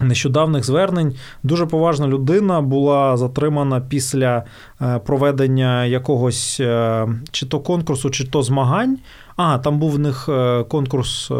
Нещодавних 0.00 0.64
звернень 0.64 1.14
дуже 1.42 1.66
поважна 1.66 2.06
людина 2.06 2.60
була 2.60 3.16
затримана 3.16 3.80
після 3.80 4.44
е, 4.82 4.98
проведення 4.98 5.84
якогось 5.84 6.60
е, 6.60 7.08
чи 7.30 7.46
то 7.46 7.60
конкурсу, 7.60 8.10
чи 8.10 8.24
то 8.24 8.42
змагань. 8.42 8.98
А, 9.42 9.58
там 9.58 9.78
був 9.78 9.90
в 9.90 9.98
них 9.98 10.28
е, 10.28 10.64
конкурс 10.64 11.30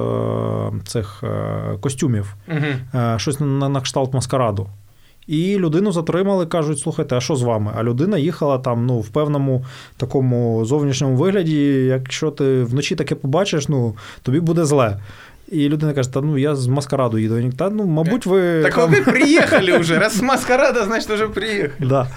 цих 0.85 1.25
костюмів, 1.81 2.35
угу. 2.49 2.99
щось 3.19 3.41
на, 3.41 3.69
на 3.69 3.81
кшталт 3.81 4.15
маскараду. 4.15 4.69
І 5.27 5.59
людину 5.59 5.93
затримали, 5.93 6.47
кажуть, 6.47 6.79
слухайте, 6.79 7.17
а 7.17 7.21
що 7.21 7.37
з 7.37 7.43
вами? 7.43 7.73
А 7.77 7.83
людина 7.83 8.19
їхала 8.19 8.59
там 8.59 8.87
ну, 8.87 9.01
в 9.01 9.09
певному 9.09 9.65
такому 9.97 10.65
зовнішньому 10.65 11.17
вигляді. 11.17 11.85
Якщо 11.85 12.31
ти 12.31 12.63
вночі 12.63 12.97
таке 12.97 13.15
побачиш, 13.15 13.69
ну 13.69 13.95
тобі 14.23 14.41
буде 14.41 14.65
зле. 14.65 14.99
І 15.53 15.69
людина 15.69 15.93
каже, 15.93 16.13
та 16.13 16.21
ну 16.21 16.39
я 16.39 16.57
з 16.57 16.67
маскараду 16.67 17.19
їду. 17.19 17.51
Та 17.59 17.71
ну, 17.71 17.85
мабуть, 17.85 18.27
ви. 18.27 18.63
Так 18.63 18.75
там... 18.75 18.91
ви 18.91 19.01
приїхали 19.01 19.79
вже. 19.79 19.99
Раз 19.99 20.13
з 20.13 20.23
маскарада, 20.23 20.85
значить, 20.85 21.11
вже 21.11 21.29
приїхали. 21.29 21.73
Да. 21.81 22.09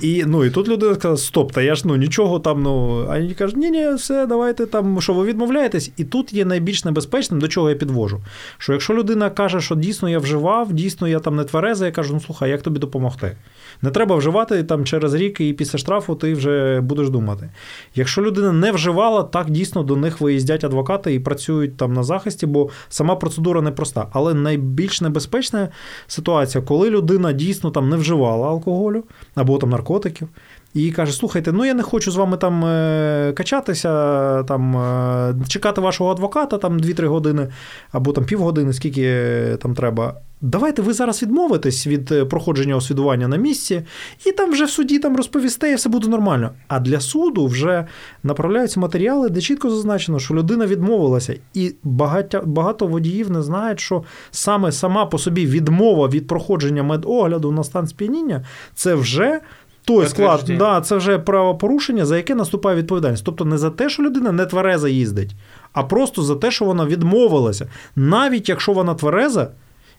І 0.00 0.24
ну, 0.26 0.44
і 0.44 0.50
тут 0.50 0.68
людина 0.68 0.94
сказала, 0.94 1.16
стоп, 1.16 1.52
та 1.52 1.62
я 1.62 1.74
ж 1.74 1.82
ну 1.84 1.96
нічого 1.96 2.40
там, 2.40 2.62
ну. 2.62 3.06
А 3.10 3.18
вони 3.18 3.34
кажуть, 3.34 3.56
ні, 3.56 3.70
ні, 3.70 3.94
все, 3.94 4.26
давайте 4.26 4.66
там, 4.66 5.00
що 5.00 5.12
ви 5.12 5.24
відмовляєтесь. 5.24 5.92
І 5.96 6.04
тут 6.04 6.32
є 6.32 6.44
найбільш 6.44 6.84
небезпечним, 6.84 7.40
до 7.40 7.48
чого 7.48 7.70
я 7.70 7.76
підвожу. 7.76 8.20
Що 8.58 8.72
якщо 8.72 8.94
людина 8.94 9.30
каже, 9.30 9.60
що 9.60 9.74
дійсно 9.74 10.08
я 10.08 10.18
вживав, 10.18 10.72
дійсно 10.72 11.08
я 11.08 11.18
там 11.18 11.36
не 11.36 11.44
твереза, 11.44 11.86
я 11.86 11.92
кажу, 11.92 12.14
ну 12.14 12.20
слухай, 12.20 12.50
як 12.50 12.62
тобі 12.62 12.78
допомогти? 12.78 13.36
Не 13.82 13.90
треба 13.90 14.16
вживати 14.16 14.64
там 14.64 14.84
через 14.84 15.14
рік 15.14 15.40
і 15.40 15.52
після 15.52 15.78
штрафу 15.78 16.14
ти 16.14 16.34
вже 16.34 16.80
будеш 16.80 17.10
думати. 17.10 17.50
Якщо 17.94 18.22
людина 18.22 18.52
не 18.52 18.72
вживала, 18.72 19.22
так 19.22 19.50
дійсно 19.50 19.82
до 19.82 19.96
них 19.96 20.20
виїздять 20.20 20.64
адвокати 20.64 21.14
і 21.14 21.20
працюють 21.20 21.76
там 21.76 21.92
на 21.92 22.02
захисті, 22.02 22.46
бо 22.46 22.68
сама 22.89 23.15
процедура 23.15 23.61
непроста. 23.61 24.07
Але 24.11 24.33
найбільш 24.33 25.01
небезпечна 25.01 25.69
ситуація, 26.07 26.63
коли 26.63 26.89
людина 26.89 27.31
дійсно 27.31 27.71
там 27.71 27.89
не 27.89 27.95
вживала 27.95 28.47
алкоголю 28.47 29.03
або 29.35 29.57
там 29.57 29.69
наркотиків. 29.69 30.27
І 30.74 30.90
каже: 30.90 31.12
слухайте, 31.12 31.52
ну 31.52 31.64
я 31.64 31.74
не 31.74 31.82
хочу 31.82 32.10
з 32.10 32.16
вами 32.16 32.36
там 32.36 32.64
е, 32.64 33.32
качатися, 33.36 34.42
там 34.42 34.76
е, 34.76 35.34
чекати 35.48 35.80
вашого 35.80 36.10
адвоката 36.10 36.58
там 36.58 36.78
2-3 36.80 37.06
години 37.06 37.48
або 37.92 38.12
там 38.12 38.24
півгодини, 38.24 38.72
скільки 38.72 39.02
е, 39.02 39.56
там 39.56 39.74
треба. 39.74 40.14
Давайте 40.44 40.82
ви 40.82 40.92
зараз 40.92 41.22
відмовитесь 41.22 41.86
від 41.86 42.28
проходження 42.28 42.76
освідування 42.76 43.28
на 43.28 43.36
місці, 43.36 43.82
і 44.26 44.32
там 44.32 44.52
вже 44.52 44.64
в 44.64 44.70
суді 44.70 44.98
там 44.98 45.16
розповісте, 45.16 45.70
і 45.70 45.74
все 45.74 45.88
буде 45.88 46.08
нормально. 46.08 46.50
А 46.68 46.80
для 46.80 47.00
суду 47.00 47.46
вже 47.46 47.86
направляються 48.22 48.80
матеріали, 48.80 49.28
де 49.28 49.40
чітко 49.40 49.70
зазначено, 49.70 50.18
що 50.18 50.34
людина 50.34 50.66
відмовилася, 50.66 51.34
і 51.54 51.74
багато, 51.82 52.42
багато 52.46 52.86
водіїв 52.86 53.30
не 53.30 53.42
знають, 53.42 53.80
що 53.80 54.02
саме 54.30 54.72
сама 54.72 55.06
по 55.06 55.18
собі 55.18 55.46
відмова 55.46 56.08
від 56.08 56.26
проходження 56.26 56.82
медогляду 56.82 57.52
на 57.52 57.64
стан 57.64 57.86
сп'яніння 57.86 58.44
це 58.74 58.94
вже 58.94 59.40
той 59.84 60.08
склад, 60.08 60.44
да, 60.58 60.80
це 60.80 60.96
вже 60.96 61.18
правопорушення, 61.18 62.06
за 62.06 62.16
яке 62.16 62.34
наступає 62.34 62.76
відповідальність. 62.76 63.24
Тобто 63.24 63.44
не 63.44 63.58
за 63.58 63.70
те, 63.70 63.88
що 63.88 64.02
людина 64.02 64.32
не 64.32 64.46
твереза 64.46 64.88
їздить, 64.88 65.30
а 65.72 65.82
просто 65.82 66.22
за 66.22 66.36
те, 66.36 66.50
що 66.50 66.64
вона 66.64 66.86
відмовилася. 66.86 67.66
Навіть 67.96 68.48
якщо 68.48 68.72
вона 68.72 68.94
твереза, 68.94 69.50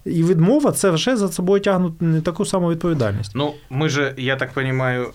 і 0.06 0.24
відмова 0.24 0.72
це 0.72 0.90
вже 0.90 1.16
за 1.16 1.28
собою 1.28 1.62
тягнуть 1.62 2.02
не 2.02 2.22
таку 2.22 2.46
саму 2.46 2.70
відповідальність. 2.70 3.32
Ну, 3.36 3.54
ми 3.70 3.90
же, 3.90 4.14
я 4.18 4.36
так 4.36 4.50
розумію, 4.56 5.08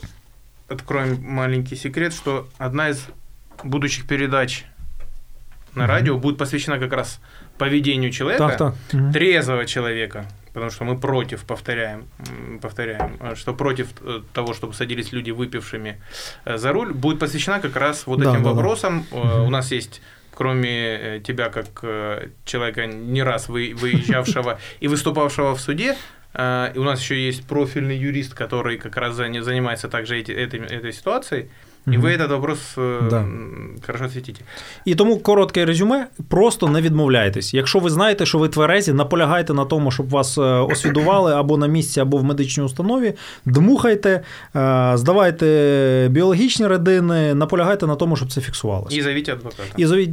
откроем 0.69 1.19
маленький 1.23 1.79
секрет, 1.79 2.15
що 2.15 2.45
одна 2.61 2.89
із 2.89 3.09
будущих 3.65 4.07
передач 4.07 4.65
на 5.75 5.87
радио 5.87 6.15
mm-hmm. 6.15 6.21
будет 6.21 6.39
посвящена 6.39 6.79
как 6.79 6.93
раз 6.93 7.21
поведению 7.59 8.11
человека, 8.11 8.49
так, 8.49 8.57
так. 8.57 8.75
Mm-hmm. 8.93 9.13
трезвого 9.13 9.65
человека, 9.65 10.25
потому 10.59 10.71
что 10.71 10.85
мы 10.85 10.99
против, 10.99 11.45
повторяем, 11.45 12.09
повторяем, 12.61 13.19
что 13.37 13.55
против 13.55 13.89
э, 14.03 14.21
того, 14.33 14.55
чтобы 14.55 14.75
садились 14.75 15.13
люди 15.13 15.31
выпившими 15.31 16.01
э, 16.45 16.59
за 16.59 16.73
руль, 16.73 16.93
будет 16.93 17.19
посвящена 17.19 17.61
как 17.61 17.77
раз 17.77 18.07
вот 18.07 18.21
да, 18.21 18.33
этим 18.33 18.43
да, 18.43 18.53
вопросам. 18.53 19.07
Да. 19.11 19.43
У 19.43 19.51
нас 19.51 19.73
есть 19.73 20.03
кроме 20.35 20.71
э, 20.71 21.21
тебя 21.21 21.49
как 21.49 21.83
человека 22.45 22.87
не 22.87 23.23
раз 23.23 23.49
выезжавшего 23.49 24.61
и 24.81 24.89
выступавшего 24.89 25.55
в 25.55 25.61
суде, 25.61 25.97
и 26.35 26.79
у 26.79 26.85
нас 26.85 27.01
еще 27.01 27.17
есть 27.27 27.47
профильный 27.47 27.97
юрист, 27.97 28.35
который 28.35 28.77
как 28.77 28.97
раз 28.97 29.15
занимается 29.15 29.89
также 29.89 30.21
этой, 30.21 30.61
этой 30.61 30.93
ситуацией. 30.93 31.49
І 31.93 31.97
ви 31.99 32.17
этот 32.17 32.29
вопрос 32.29 32.59
э, 32.77 33.09
да. 33.09 33.25
хорошо 33.87 34.05
освітите. 34.05 34.41
І 34.85 34.95
тому 34.95 35.19
коротке 35.19 35.65
резюме: 35.65 36.07
просто 36.29 36.69
не 36.69 36.81
відмовляйтесь. 36.81 37.55
Якщо 37.55 37.79
ви 37.79 37.91
знаєте, 37.91 38.27
що 38.27 38.39
ви 38.39 38.49
тверезі, 38.49 38.93
наполягайте 38.93 39.55
на 39.55 39.65
тому, 39.65 39.91
щоб 39.91 40.11
вас 40.11 40.39
е, 40.39 40.43
освідували 40.43 41.35
або 41.35 41.57
на 41.57 41.67
місці, 41.67 42.01
або 42.01 42.17
в 42.17 42.25
медичній 42.25 42.65
установі, 42.65 43.15
дмухайте, 43.45 44.23
е, 44.57 44.93
здавайте 44.95 46.09
біологічні 46.11 46.69
рідини, 46.69 47.35
наполягайте 47.35 47.87
на 47.87 47.97
тому, 47.97 48.17
щоб 48.17 48.33
це 48.33 48.41
фіксувалося. 48.41 48.97
І 48.97 49.03
зовіть 49.03 49.29
адвоката. 49.29 49.63
І 49.77 49.87
зовіть 49.87 50.11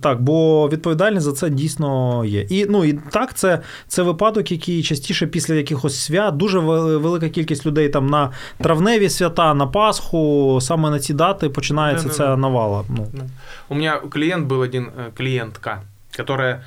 так, 0.00 0.22
бо 0.22 0.68
відповідальність 0.68 1.26
за 1.26 1.32
це 1.32 1.50
дійсно 1.50 2.24
є. 2.24 2.40
І 2.40 2.66
ну 2.68 2.84
і 2.84 2.92
так, 2.92 3.34
це 3.34 3.60
це 3.88 4.02
випадок, 4.02 4.52
який 4.52 4.82
частіше 4.82 5.26
після 5.26 5.54
якихось 5.54 6.00
свят 6.00 6.36
дуже 6.36 6.58
велика 6.58 7.28
кількість 7.28 7.66
людей 7.66 7.88
там 7.88 8.06
на 8.06 8.30
травневі 8.58 9.08
свята, 9.08 9.54
на 9.54 9.66
Пасху, 9.66 10.58
саме 10.62 10.90
на 10.90 10.98
ці 10.98 11.14
даты 11.18 11.50
починается 11.50 12.08
да, 12.08 12.14
ця 12.14 12.24
да, 12.24 12.36
навала. 12.36 12.84
Ну. 12.88 13.08
Да. 13.12 13.26
У 13.68 13.74
меня 13.74 13.98
клиент 13.98 14.46
был 14.46 14.62
один, 14.62 14.90
э, 14.96 15.10
клиентка, 15.16 15.84
которая, 16.16 16.64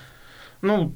ну, 0.62 0.94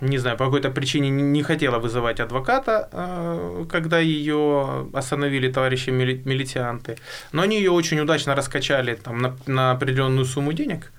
не 0.00 0.18
знаю, 0.18 0.36
по 0.36 0.44
какой-то 0.44 0.70
причине 0.70 1.10
не 1.10 1.42
хотела 1.42 1.78
вызывать 1.78 2.20
адвоката, 2.20 2.88
э, 2.92 3.64
когда 3.70 3.98
ее 3.98 4.88
остановили 4.92 5.52
товарищи 5.52 5.90
милицианты, 5.90 6.96
но 7.32 7.42
они 7.42 7.56
ее 7.56 7.70
очень 7.70 8.00
удачно 8.00 8.34
раскачали 8.34 8.94
там, 8.94 9.18
на, 9.18 9.36
на 9.46 9.70
определенную 9.72 10.24
сумму 10.24 10.52
денег. 10.52 10.92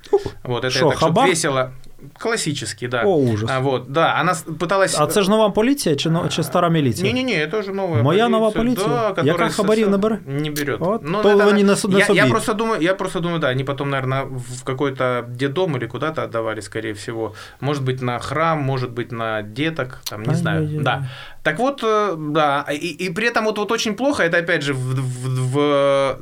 Вот, 0.43 0.65
это 0.65 0.73
Шо, 0.77 0.85
я 0.85 0.91
так, 0.91 0.99
хабар? 0.99 1.29
весело. 1.29 1.71
Классический, 2.18 2.88
да. 2.88 3.02
О, 3.04 3.16
ужас. 3.16 3.50
А, 3.52 3.60
вот, 3.60 3.90
да, 3.92 4.20
она 4.20 4.34
пыталась... 4.58 4.96
А 4.98 5.06
це 5.06 5.22
ж 5.22 5.30
нова 5.30 5.50
поліція 5.50 5.96
чи, 5.96 6.10
чи 6.28 6.42
стара 6.42 6.68
міліція? 6.68 7.12
Не-не-не, 7.12 7.46
это 7.46 7.58
уже 7.60 7.72
новая 7.72 8.02
Моя 8.02 8.02
полиция. 8.02 8.28
нова 8.28 8.50
полиция? 8.50 8.88
Да, 8.88 9.08
которая... 9.08 9.32
Яка 9.32 9.48
хабарів 9.48 9.90
не 9.90 9.96
бере? 9.96 10.18
Не 10.26 10.50
берет. 10.50 10.80
Вот, 10.80 11.02
Но 11.02 11.22
то 11.22 11.28
это, 11.28 11.44
вони 11.44 11.62
не, 11.62 11.76
не 11.88 11.98
я, 11.98 12.06
я, 12.24 12.26
просто 12.26 12.52
думаю, 12.52 12.82
я 12.82 12.94
просто 12.94 13.20
думаю, 13.20 13.40
да, 13.40 13.50
они 13.50 13.64
потом, 13.64 13.90
наверное, 13.90 14.24
в 14.24 14.64
какой-то 14.64 15.24
детдом 15.28 15.76
или 15.76 15.86
куда-то 15.86 16.22
отдавали, 16.22 16.60
скорее 16.60 16.92
всего. 16.92 17.34
Может 17.60 17.82
быть, 17.82 18.02
на 18.02 18.18
храм, 18.18 18.58
может 18.58 18.90
быть, 18.90 19.12
на 19.12 19.42
деток, 19.42 20.00
там, 20.10 20.22
не 20.22 20.32
а 20.32 20.36
знаю. 20.36 20.68
Я, 20.68 20.76
я, 20.76 20.82
да. 20.82 21.08
Так 21.42 21.58
вот, 21.58 21.82
э, 21.84 22.16
да, 22.18 22.66
и, 22.72 23.06
и 23.06 23.10
при 23.10 23.26
этом 23.26 23.44
вот, 23.44 23.58
вот 23.58 23.72
очень 23.72 23.94
плохо, 23.94 24.22
это 24.22 24.38
опять 24.38 24.62
же 24.62 24.74
в, 24.74 24.78
в, 24.78 25.52
в 25.52 26.18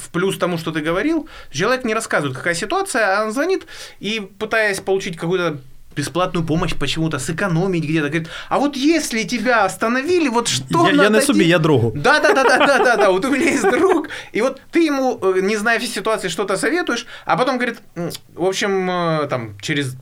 в 0.00 0.10
плюс 0.10 0.38
тому, 0.38 0.58
что 0.58 0.72
ты 0.72 0.80
говорил, 0.80 1.28
человек 1.50 1.84
не 1.84 1.94
рассказывает, 1.94 2.36
какая 2.36 2.54
ситуация, 2.54 3.18
а 3.20 3.24
он 3.24 3.32
звонит 3.32 3.66
и, 4.00 4.20
пытаясь 4.20 4.80
получить 4.80 5.16
какую-то 5.16 5.60
бесплатную 5.94 6.46
помощь 6.46 6.74
почему-то, 6.74 7.18
сэкономить 7.18 7.84
где-то. 7.84 8.08
Говорит, 8.08 8.28
а 8.48 8.58
вот 8.58 8.76
если 8.76 9.24
тебя 9.24 9.64
остановили, 9.64 10.28
вот 10.28 10.48
что 10.48 10.88
Я, 10.88 11.04
я 11.04 11.10
на 11.10 11.20
себе, 11.20 11.44
я 11.44 11.58
другу. 11.58 11.92
Да-да-да-да-да-да, 11.94 13.10
вот 13.10 13.24
у 13.24 13.30
меня 13.30 13.50
есть 13.50 13.68
друг, 13.68 14.08
и 14.32 14.40
вот 14.40 14.60
ты 14.70 14.84
ему, 14.84 15.18
э, 15.20 15.40
не 15.40 15.56
зная 15.56 15.78
всей 15.78 15.92
ситуации, 15.92 16.28
что-то 16.28 16.56
советуешь, 16.56 17.06
а 17.24 17.36
потом 17.36 17.56
говорит, 17.56 17.78
в 17.94 18.44
общем, 18.44 18.90
э, 18.90 19.26
там, 19.28 19.58
через 19.60 19.96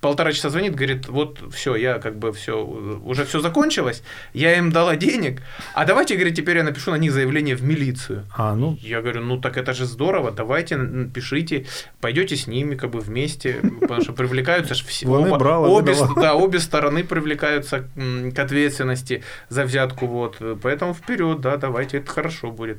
полтора 0.00 0.32
часа 0.32 0.50
звонит, 0.50 0.74
говорит, 0.74 1.08
вот 1.08 1.40
все, 1.52 1.76
я 1.76 1.98
как 1.98 2.18
бы 2.18 2.32
все, 2.32 2.64
уже 2.64 3.24
все 3.24 3.40
закончилось, 3.40 4.02
я 4.32 4.56
им 4.56 4.72
дала 4.72 4.96
денег, 4.96 5.42
а 5.74 5.84
давайте, 5.84 6.14
говорит, 6.14 6.36
теперь 6.36 6.56
я 6.56 6.62
напишу 6.62 6.90
на 6.90 6.96
них 6.96 7.12
заявление 7.12 7.54
в 7.54 7.62
милицию. 7.62 8.26
А, 8.34 8.54
ну. 8.54 8.78
Я 8.80 9.02
говорю, 9.02 9.20
ну 9.20 9.38
так 9.38 9.56
это 9.56 9.72
же 9.74 9.84
здорово, 9.84 10.30
давайте 10.30 10.78
пишите, 11.14 11.66
пойдете 12.00 12.36
с 12.36 12.46
ними 12.46 12.74
как 12.74 12.90
бы 12.90 13.00
вместе, 13.00 13.60
потому 13.80 14.02
что 14.02 14.12
привлекаются 14.12 14.74
же 14.74 14.84
все, 14.84 15.06
оба, 15.08 15.38
брала, 15.38 15.68
обе, 15.68 15.94
да, 16.16 16.34
обе 16.34 16.58
стороны 16.60 17.04
привлекаются 17.04 17.88
к 18.34 18.38
ответственности 18.38 19.22
за 19.48 19.64
взятку, 19.64 20.06
вот, 20.06 20.38
поэтому 20.62 20.94
вперед, 20.94 21.40
да, 21.40 21.56
давайте, 21.56 21.98
это 21.98 22.10
хорошо 22.10 22.50
будет. 22.50 22.78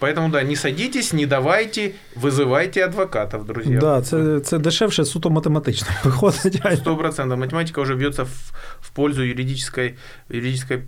Поэтому 0.00 0.30
да, 0.30 0.42
не 0.42 0.56
садитесь, 0.56 1.12
не 1.12 1.26
давайте, 1.26 1.94
вызывайте 2.14 2.84
адвокатов, 2.84 3.44
друзья. 3.44 3.78
Да, 3.80 4.02
це 4.02 4.40
це 4.40 4.58
дешевше 4.58 5.04
суто 5.04 5.30
математично 5.30 5.88
виходить. 6.04 6.62
Сто 6.76 6.96
процентов. 6.96 7.38
Математика 7.38 7.80
уже 7.80 7.94
бьется 7.94 8.24
в, 8.24 8.52
в 8.80 8.90
пользу 8.90 9.22
юридической, 9.22 9.96
юридической 10.28 10.82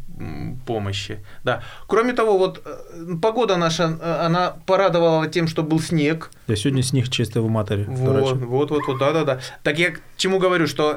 помощи. 0.66 1.18
Да. 1.44 1.62
Кроме 1.86 2.12
того, 2.12 2.38
вот 2.38 2.62
э, 2.64 3.16
погода 3.22 3.56
наша, 3.56 3.98
э, 4.00 4.26
она 4.26 4.54
порадовала 4.66 5.26
тем, 5.26 5.48
что 5.48 5.62
был 5.62 5.80
снег. 5.80 6.30
Я 6.46 6.56
сегодня 6.56 6.82
снег 6.82 7.08
чистый 7.08 7.42
в 7.42 7.48
матери. 7.48 7.86
Вот, 7.88 8.36
вот, 8.36 8.70
вот, 8.70 8.86
вот, 8.86 8.98
да, 8.98 9.12
да, 9.12 9.24
да. 9.24 9.40
Так 9.62 9.78
я 9.78 9.90
к 9.90 10.00
чему 10.16 10.38
говорю, 10.38 10.66
что 10.66 10.96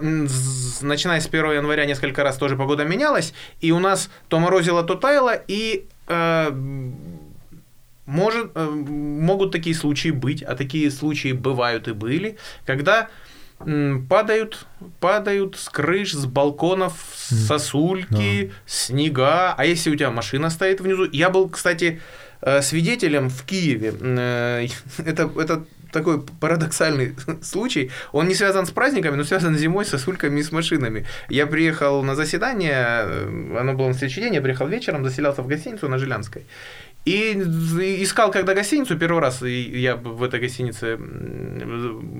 начиная 0.81 1.19
с 1.19 1.27
1 1.27 1.51
января 1.51 1.85
несколько 1.85 2.23
раз 2.23 2.37
тоже 2.37 2.55
погода 2.55 2.85
менялась, 2.85 3.33
и 3.61 3.71
у 3.71 3.79
нас 3.79 4.09
то 4.27 4.39
морозило, 4.39 4.83
то 4.83 4.95
таяло, 4.95 5.33
и 5.47 5.85
э, 6.07 6.51
может, 8.05 8.51
э, 8.55 8.65
могут 8.65 9.51
такие 9.51 9.75
случаи 9.75 10.09
быть, 10.09 10.43
а 10.43 10.55
такие 10.55 10.91
случаи 10.91 11.31
бывают 11.31 11.87
и 11.87 11.93
были, 11.93 12.37
когда 12.65 13.09
падают, 14.09 14.65
падают 14.99 15.55
с 15.55 15.69
крыш, 15.69 16.13
с 16.13 16.25
балконов 16.25 16.93
сосульки, 17.15 18.47
да. 18.47 18.53
снега. 18.65 19.53
А 19.53 19.65
если 19.65 19.89
у 19.89 19.95
тебя 19.95 20.11
машина 20.11 20.49
стоит 20.49 20.81
внизу? 20.81 21.07
Я 21.11 21.29
был, 21.29 21.49
кстати, 21.49 22.01
э, 22.41 22.61
свидетелем 22.61 23.29
в 23.29 23.45
Киеве. 23.45 23.93
Э, 23.99 24.67
это, 24.97 25.31
это 25.37 25.65
такой 25.93 26.21
парадоксальный 26.21 27.15
случай. 27.41 27.91
Он 28.11 28.27
не 28.27 28.35
связан 28.35 28.65
с 28.65 28.71
праздниками, 28.71 29.15
но 29.15 29.23
связан 29.23 29.57
зимой, 29.57 29.85
с 29.85 29.89
сосульками 29.89 30.39
и 30.39 30.43
с 30.43 30.51
машинами. 30.51 31.05
Я 31.29 31.47
приехал 31.47 32.03
на 32.03 32.15
заседание, 32.15 33.03
оно 33.57 33.73
было 33.73 33.87
на 33.87 33.93
следующий 33.93 34.21
день, 34.21 34.35
я 34.35 34.41
приехал 34.41 34.67
вечером, 34.67 35.05
заселялся 35.05 35.41
в 35.41 35.47
гостиницу 35.47 35.87
на 35.87 35.97
Жилянской. 35.97 36.45
И 37.05 37.33
искал, 38.01 38.31
когда 38.31 38.53
гостиницу, 38.53 38.97
первый 38.97 39.19
раз 39.19 39.41
я 39.41 39.95
в 39.95 40.23
этой 40.23 40.39
гостинице 40.39 40.97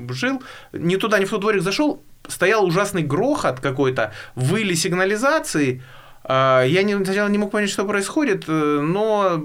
жил, 0.09 0.43
ни 0.73 0.97
туда, 0.97 1.19
ни 1.19 1.25
в 1.25 1.29
тот 1.29 1.41
дворик 1.41 1.61
зашел, 1.61 2.03
стоял 2.27 2.65
ужасный 2.65 3.03
грохот 3.03 3.59
какой-то, 3.59 4.13
выли 4.35 4.73
сигнализации, 4.73 5.81
а, 6.25 6.63
я 6.63 6.83
не, 6.83 6.95
сначала 7.03 7.27
не 7.27 7.37
мог 7.37 7.51
понять, 7.51 7.69
что 7.69 7.85
происходит, 7.85 8.45
э, 8.47 8.51
но 8.51 9.43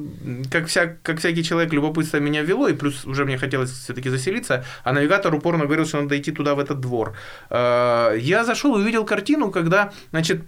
как, 0.51 0.67
вся, 0.67 0.97
как 1.03 1.19
всякий 1.19 1.43
человек, 1.43 1.73
любопытство 1.73 2.19
меня 2.19 2.43
вело, 2.43 2.69
и 2.69 2.75
плюс 2.75 3.05
уже 3.05 3.25
мне 3.25 3.37
хотелось 3.37 3.71
все-таки 3.71 4.11
заселиться, 4.11 4.65
а 4.85 4.93
навигатор 4.93 5.35
упорно 5.35 5.65
говорил, 5.65 5.87
что 5.87 6.01
надо 6.01 6.17
идти 6.17 6.31
туда, 6.31 6.55
в 6.55 6.61
этот 6.61 6.81
двор. 6.81 7.17
А, 7.51 8.15
я 8.15 8.45
зашел 8.45 8.77
и 8.77 8.81
увидел 8.81 9.05
картину, 9.05 9.51
когда, 9.51 9.93
значит, 10.11 10.43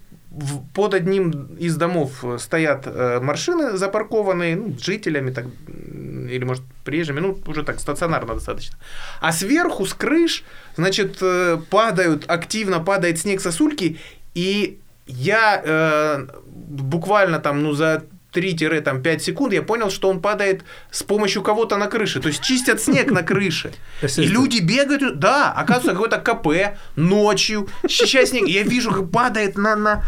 под 0.75 0.95
одним 0.95 1.57
из 1.59 1.77
домов 1.77 2.25
стоят 2.39 2.87
э, 2.87 3.21
машины 3.21 3.77
запаркованные 3.77 4.57
ну, 4.57 4.77
жителями 4.79 5.33
так, 5.33 5.47
или, 5.67 6.45
может, 6.45 6.63
приезжими, 6.85 7.21
ну, 7.21 7.39
уже 7.47 7.65
так, 7.65 7.81
стационарно 7.81 8.35
достаточно. 8.35 8.77
А 9.21 9.33
сверху, 9.33 9.87
с 9.87 9.95
крыш, 9.95 10.45
значит, 10.77 11.19
э, 11.21 11.59
падают, 11.69 12.25
активно 12.29 12.79
падает 12.79 13.19
снег 13.19 13.41
сосульки, 13.41 13.99
и 14.35 14.79
я 15.07 15.61
э, 15.65 16.27
буквально 16.47 17.41
там, 17.41 17.63
ну, 17.63 17.73
за 17.73 18.05
3-5 18.33 19.19
секунд 19.19 19.53
я 19.53 19.63
понял, 19.63 19.91
что 19.91 20.09
он 20.09 20.21
падает 20.21 20.65
с 20.91 21.03
помощью 21.03 21.43
кого-то 21.43 21.77
на 21.77 21.87
крыше. 21.87 22.21
То 22.21 22.29
есть 22.29 22.43
чистят 22.43 22.81
снег 22.81 23.11
на 23.11 23.23
крыше. 23.23 23.73
И 24.03 24.27
люди 24.27 24.61
бегают. 24.61 25.19
Да, 25.19 25.53
оказывается, 25.53 25.93
какой-то 25.93 26.19
КП 26.19 26.79
ночью, 26.97 27.69
счищая 27.89 28.27
снег. 28.27 28.49
Я 28.49 28.63
вижу, 28.63 28.91
как 28.91 29.11
падает 29.11 29.57
на, 29.57 29.77
на, 29.77 30.05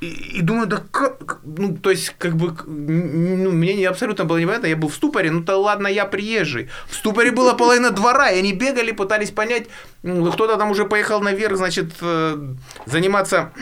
и, 0.00 0.38
и 0.38 0.42
думаю, 0.42 0.66
да 0.66 0.82
как, 0.90 1.38
ну, 1.42 1.76
то 1.76 1.90
есть, 1.90 2.14
как 2.18 2.36
бы, 2.36 2.54
ну, 2.66 3.50
мне 3.50 3.88
абсолютно 3.88 4.26
было 4.26 4.36
непонятно, 4.36 4.66
я 4.66 4.76
был 4.76 4.88
в 4.88 4.94
ступоре, 4.94 5.30
ну, 5.30 5.42
то 5.42 5.56
ладно, 5.56 5.86
я 5.86 6.04
приезжий. 6.04 6.68
В 6.86 6.94
ступоре 6.94 7.30
была 7.30 7.54
половина 7.54 7.90
двора, 7.90 8.30
и 8.30 8.38
они 8.38 8.52
бегали, 8.52 8.92
пытались 8.92 9.30
понять, 9.30 9.68
кто-то 10.02 10.56
там 10.58 10.70
уже 10.70 10.84
поехал 10.84 11.22
наверх, 11.22 11.56
значит, 11.56 11.94
э, 12.02 12.54
заниматься 12.84 13.52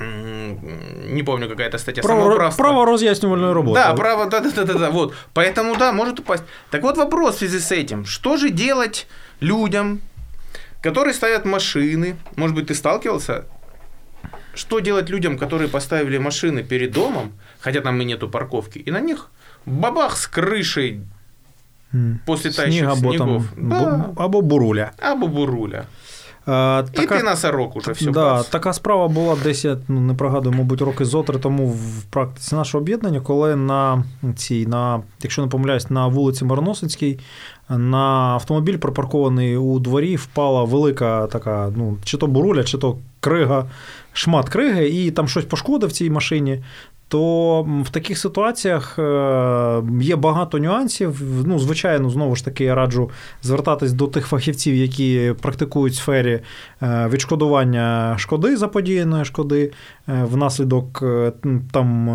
не 0.00 1.22
помню, 1.22 1.48
какая-то 1.48 1.78
статья. 1.78 2.02
Право, 2.02 2.50
право 2.56 2.86
разъяснивальную 2.86 3.54
работу. 3.54 3.74
Да, 3.74 3.94
право, 3.94 4.26
да, 4.26 4.40
да, 4.40 4.50
да, 4.50 4.64
да, 4.64 4.74
да, 4.74 4.90
вот. 4.90 5.14
Поэтому, 5.34 5.76
да, 5.76 5.92
может 5.92 6.20
упасть. 6.20 6.44
Так 6.70 6.82
вот 6.82 6.96
вопрос 6.96 7.36
в 7.36 7.38
связи 7.38 7.58
с 7.58 7.72
этим. 7.72 8.04
Что 8.04 8.36
же 8.36 8.50
делать 8.50 9.06
людям, 9.40 10.00
которые 10.82 11.14
ставят 11.14 11.44
машины? 11.44 12.16
Может 12.36 12.56
быть, 12.56 12.68
ты 12.68 12.74
сталкивался? 12.74 13.44
Что 14.54 14.80
делать 14.80 15.10
людям, 15.10 15.38
которые 15.38 15.68
поставили 15.68 16.18
машины 16.18 16.62
перед 16.62 16.92
домом, 16.92 17.32
хотя 17.60 17.80
там 17.80 18.00
и 18.00 18.04
нету 18.04 18.28
парковки, 18.28 18.78
и 18.78 18.90
на 18.90 19.00
них 19.00 19.30
бабах 19.66 20.16
с 20.16 20.26
крышей 20.26 21.00
после 22.26 22.50
тающих 22.50 22.90
Снег, 22.92 22.98
снегов. 22.98 23.44
Да. 23.56 24.12
Або 24.16 24.42
буруля. 24.42 24.92
Або 24.98 25.26
буруля. 25.26 25.86
А, 26.50 26.84
І 26.92 26.96
така, 26.96 27.18
ти 27.18 27.22
на 27.22 27.36
сорок 27.36 27.76
уже 27.76 27.92
все. 27.92 28.10
Да, 28.10 28.42
така 28.42 28.72
справа 28.72 29.08
була 29.08 29.36
десь, 29.42 29.64
я 29.64 29.76
ну, 29.88 30.00
не 30.00 30.14
пригадую, 30.14 30.56
мабуть, 30.56 30.80
роки 30.80 31.04
зотри 31.04 31.38
тому 31.38 31.66
в 31.66 32.02
практиці 32.10 32.54
нашого 32.54 32.82
об'єднання, 32.82 33.20
коли 33.20 33.56
на 33.56 34.04
цій, 34.36 34.66
на, 34.66 35.02
якщо 35.22 35.42
не 35.42 35.48
помиляюсь, 35.48 35.90
на 35.90 36.06
вулиці 36.06 36.44
Марносицькій 36.44 37.18
на 37.68 37.98
автомобіль, 38.34 38.76
припаркований 38.76 39.56
у 39.56 39.78
дворі, 39.78 40.16
впала 40.16 40.64
велика 40.64 41.26
така, 41.26 41.72
ну, 41.76 41.98
чи 42.04 42.16
то 42.16 42.26
буруля, 42.26 42.64
чи 42.64 42.78
то 42.78 42.96
крига, 43.20 43.66
шмат 44.12 44.48
криги, 44.48 44.88
і 44.88 45.10
там 45.10 45.28
щось 45.28 45.44
пошкодив 45.44 45.88
в 45.88 45.92
цій 45.92 46.10
машині 46.10 46.62
то 47.08 47.62
в 47.84 47.90
таких 47.90 48.18
ситуаціях 48.18 48.98
е, 48.98 49.82
є 50.00 50.16
багато 50.16 50.58
нюансів. 50.58 51.22
Ну, 51.46 51.58
звичайно, 51.58 52.10
знову 52.10 52.36
ж 52.36 52.44
таки, 52.44 52.64
я 52.64 52.74
раджу 52.74 53.10
звертатись 53.42 53.92
до 53.92 54.06
тих 54.06 54.26
фахівців, 54.26 54.74
які 54.74 55.34
практикують 55.40 55.94
в 55.94 55.96
сфері 55.96 56.40
е, 56.82 57.08
відшкодування 57.12 58.14
шкоди 58.18 58.56
заподіяної 58.56 59.24
шкоди 59.24 59.72
е, 60.08 60.26
внаслідок 60.30 61.04
там 61.72 62.08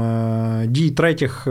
дій 0.68 0.92
третіх 0.92 1.48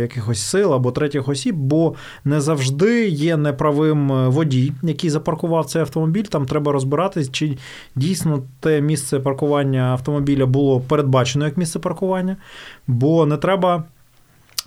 якихось 0.00 0.42
сил 0.42 0.74
або 0.74 0.92
третіх 0.92 1.28
осіб, 1.28 1.56
бо 1.56 1.94
не 2.24 2.40
завжди 2.40 3.08
є 3.08 3.36
неправим 3.36 4.30
водій, 4.30 4.72
який 4.82 5.10
запаркував 5.10 5.66
цей 5.66 5.82
автомобіль. 5.82 6.22
Там 6.22 6.46
треба 6.46 6.72
розбиратись, 6.72 7.30
чи 7.30 7.58
дійсно 7.96 8.42
те 8.60 8.80
місце 8.80 9.20
паркування 9.20 9.80
автомобіля 9.80 10.46
було 10.46 10.80
передбачено 10.80 11.44
як 11.44 11.56
місце 11.56 11.78
паркування 11.78 12.36
бо 12.86 13.26
не 13.26 13.36
треба 13.36 13.84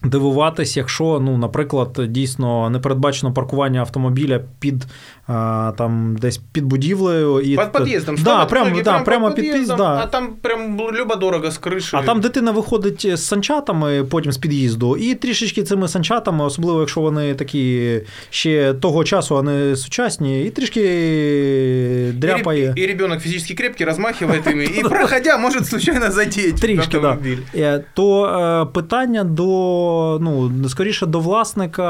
дивуватись, 0.03 0.77
якщо, 0.77 1.19
ну, 1.19 1.38
наприклад, 1.38 1.99
дійсно 2.07 2.69
не 2.69 2.79
передбачено 2.79 3.33
паркування 3.33 3.79
автомобіля 3.79 4.41
під 4.59 4.85
а, 5.27 5.73
там 5.77 6.17
десь 6.21 6.38
під 6.38 6.65
будівлею 6.65 7.39
і 7.39 7.57
під 7.57 7.71
під'їздом. 7.71 8.15
Да, 8.23 8.45
прямо, 8.45 8.81
да, 8.81 8.99
прямо, 8.99 9.31
під 9.31 9.45
під'їздом, 9.45 9.77
да. 9.77 9.99
а 10.03 10.05
там 10.05 10.33
прям 10.41 10.79
люба 10.99 11.15
дорого 11.15 11.51
з 11.51 11.57
криші. 11.57 11.97
А 11.97 12.01
там 12.03 12.21
дитина 12.21 12.51
виходить 12.51 13.17
з 13.17 13.25
санчатами 13.25 14.03
потім 14.03 14.31
з 14.31 14.38
під'їзду, 14.38 14.97
і 14.97 15.15
трішечки 15.15 15.63
цими 15.63 15.88
санчатами, 15.88 16.45
особливо 16.45 16.79
якщо 16.79 17.01
вони 17.01 17.33
такі 17.33 17.91
ще 18.29 18.73
того 18.73 19.03
часу, 19.03 19.38
а 19.38 19.41
не 19.41 19.75
сучасні, 19.75 20.43
і 20.43 20.49
трішки 20.49 20.81
дряпає. 22.13 22.73
І, 22.77 22.81
і 22.81 22.88
ребенок 22.88 23.19
фізично 23.19 23.55
крепкий, 23.55 23.85
розмахує 23.85 24.43
іми, 24.51 24.65
і 24.65 24.83
проходя, 24.89 25.38
може 25.38 25.63
случайно 25.63 26.12
задіти 26.12 26.51
Трішки. 26.51 26.99
Да. 26.99 27.83
То 27.93 28.25
е, 28.25 28.73
питання 28.73 29.23
до 29.23 29.88
ну, 30.21 30.52
скоріше 30.69 31.06
до 31.06 31.19
власника 31.19 31.84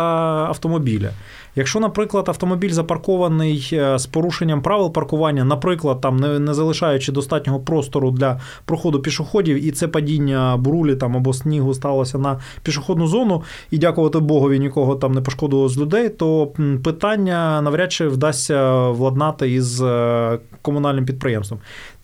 автомобіля. 0.49 1.09
Якщо, 1.55 1.79
наприклад, 1.79 2.29
автомобіль 2.29 2.69
запаркований 2.69 3.69
е, 3.73 3.99
з 3.99 4.05
порушенням 4.05 4.61
правил 4.61 4.93
паркування, 4.93 5.43
наприклад, 5.43 6.01
там 6.01 6.17
не, 6.17 6.39
не 6.39 6.53
залишаючи 6.53 7.11
достатнього 7.11 7.59
простору 7.59 8.11
для 8.11 8.39
проходу 8.65 8.99
пішоходів, 8.99 9.65
і 9.65 9.71
це 9.71 9.87
падіння 9.87 10.57
бурулі 10.57 10.95
там 10.95 11.17
або 11.17 11.33
снігу 11.33 11.73
сталося 11.73 12.17
на 12.17 12.39
пішохідну 12.63 13.07
зону, 13.07 13.43
і 13.71 13.77
дякувати 13.77 14.19
Богові, 14.19 14.59
нікого 14.59 14.95
там 14.95 15.11
не 15.11 15.21
пошкодило 15.21 15.69
з 15.69 15.77
людей, 15.77 16.09
то 16.09 16.47
питання 16.83 17.61
навряд 17.61 17.91
чи 17.91 18.07
вдасться 18.07 18.89
владнати 18.89 19.51
із 19.51 19.81
е, 19.81 20.39
комунальним 20.61 21.05
підприємством. 21.05 21.59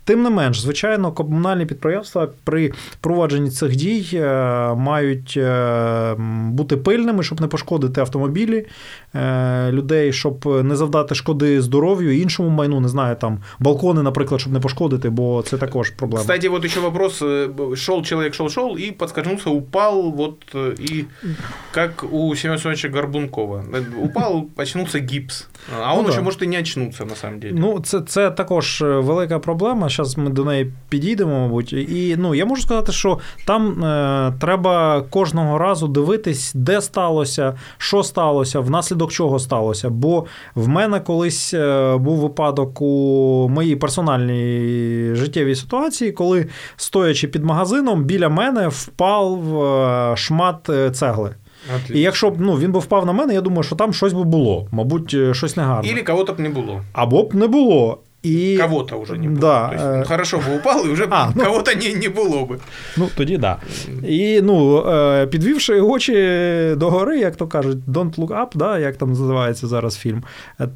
Тим 0.06 0.24
не 0.24 0.30
менш, 0.30 0.60
звичайно, 0.60 1.12
комунальні 1.12 1.66
підприємства 1.66 2.28
при 2.44 2.72
провадженні 3.02 3.50
цих 3.50 3.76
дій 3.76 4.10
е, 4.14 4.28
мають 4.76 5.34
е, 5.38 6.16
бути 6.50 6.78
пильними, 6.78 7.24
щоб 7.24 7.42
не 7.42 7.48
пошкодити 7.48 8.02
автомобілі 8.02 8.66
е, 9.16 9.72
людей, 9.72 10.14
щоб 10.14 10.64
не 10.64 10.76
завдати 10.76 11.16
шкоди 11.16 11.62
здоров'ю 11.62 12.18
і 12.18 12.22
іншому 12.22 12.50
майну, 12.50 12.80
не 12.80 12.88
знаю, 12.88 13.16
там 13.16 13.40
балкони, 13.60 14.04
наприклад, 14.04 14.42
щоб 14.42 14.54
не 14.54 14.60
пошкодити, 14.60 15.10
бо 15.10 15.42
це 15.42 15.58
також 15.58 15.90
проблема. 15.90 16.22
Кстати, 16.22 16.50
вот 16.50 16.66
еще 16.66 16.80
вопрос. 16.80 17.24
Шел 17.76 18.04
человек, 18.04 18.34
шел, 18.34 18.50
шел 18.50 18.78
и 18.78 18.92
подскользнулся, 18.92 19.50
упал, 19.50 20.12
вот 20.12 20.56
и 20.80 21.06
как 21.72 22.06
у 22.12 22.36
Семена 22.36 22.60
Семеновича 22.60 22.90
Горбункова. 22.90 23.64
Упал, 24.04 24.46
очнулся 24.58 25.00
гипс. 25.00 25.48
А 25.82 25.94
он 25.94 26.04
ну, 26.04 26.10
еще 26.10 26.18
да. 26.18 26.24
может 26.24 26.44
и 26.44 26.48
не 26.48 26.58
очнуться, 26.58 27.06
на 27.06 27.16
самом 27.16 27.40
деле. 27.40 27.54
Ну, 27.60 27.80
це, 27.80 28.02
це 28.02 28.32
також 28.32 28.82
велика 28.82 29.40
проблема. 29.40 29.90
Зараз 29.96 30.18
ми 30.18 30.30
до 30.30 30.46
неї 30.46 30.72
підійдемо, 30.90 31.40
мабуть. 31.40 31.74
І 31.74 32.16
ну, 32.20 32.36
я 32.36 32.46
можу 32.46 32.62
сказати, 32.62 32.92
що 32.92 33.20
там 33.46 33.84
е, 33.84 34.34
треба 34.42 35.02
кожного 35.10 35.58
разу 35.58 35.88
дивитись, 35.88 36.52
де 36.56 36.82
сталося, 36.82 37.54
що 37.78 38.04
сталося, 38.04 38.60
внаслідок 38.60 39.12
чого 39.12 39.40
сталося. 39.40 39.90
Бо 39.90 40.26
в 40.56 40.68
мене 40.68 41.00
колись 41.00 41.54
е, 41.54 41.96
був 41.98 42.18
випадок 42.18 42.82
у 42.82 43.50
моїй 43.50 43.76
персональній 43.76 45.16
життєвій 45.16 45.56
ситуації, 45.56 46.12
коли, 46.12 46.48
стоячи 46.76 47.28
під 47.28 47.44
магазином, 47.44 48.04
біля 48.04 48.30
мене 48.30 48.68
впав 48.68 49.64
е, 49.64 50.18
шмат 50.18 50.70
е, 50.70 50.92
цегли. 50.92 51.36
Отлично. 51.76 51.96
І 51.96 52.00
якщо 52.00 52.30
б 52.30 52.36
ну, 52.40 52.54
він 52.54 52.72
би 52.72 52.80
впав 52.80 53.06
на 53.06 53.14
мене, 53.14 53.34
я 53.34 53.42
думаю, 53.42 53.64
що 53.64 53.76
там 53.76 53.94
щось 53.94 54.14
би 54.14 54.24
було, 54.24 54.68
мабуть, 54.72 55.14
е, 55.14 55.34
щось 55.34 55.58
негарне. 55.58 55.90
Ілі 55.90 56.04
кого-то 56.04 56.34
б 56.34 56.40
не 56.40 56.50
було. 56.50 56.82
Або 56.94 57.24
б 57.24 57.36
не 57.36 57.48
було. 57.48 58.00
І... 58.26 58.58
Кого-то 58.62 59.02
вже 59.02 59.14
не 59.14 59.28
було. 59.28 59.40
Да. 59.40 59.70
Тобто, 59.70 59.96
ну, 59.98 60.04
хорошо 60.06 60.38
б 60.38 60.42
упав, 60.56 60.88
і 60.88 60.90
вже 60.90 61.08
а, 61.10 61.32
ну, 61.36 61.44
кого-то 61.44 61.72
не 61.72 61.96
не 61.96 62.10
було 62.10 62.46
б. 62.46 62.58
Ну, 62.98 63.10
тоді. 63.18 63.38
Да. 63.38 63.58
І 64.08 64.42
ну, 64.42 64.88
е, 64.88 65.28
підвівши 65.28 65.82
очі 65.82 66.14
догори, 66.78 67.20
як 67.20 67.36
то 67.36 67.48
кажуть, 67.48 67.78
Don't 67.88 68.16
look 68.16 68.28
up, 68.28 68.48
да, 68.56 68.80
як 68.80 68.98
там 68.98 69.10
називається 69.10 69.68
зараз 69.68 69.98
фільм, 69.98 70.24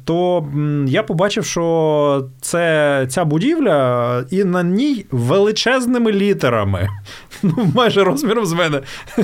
то 0.04 0.48
я 0.86 1.02
побачив, 1.02 1.44
що 1.44 2.26
це 2.40 3.06
ця 3.08 3.24
будівля, 3.24 4.24
і 4.30 4.44
на 4.44 4.62
ній 4.62 5.06
величезними 5.10 6.12
літерами, 6.12 6.88
ну, 7.42 7.72
майже 7.74 8.04
розміром 8.04 8.46
з 8.46 8.52
мене. 8.52 8.80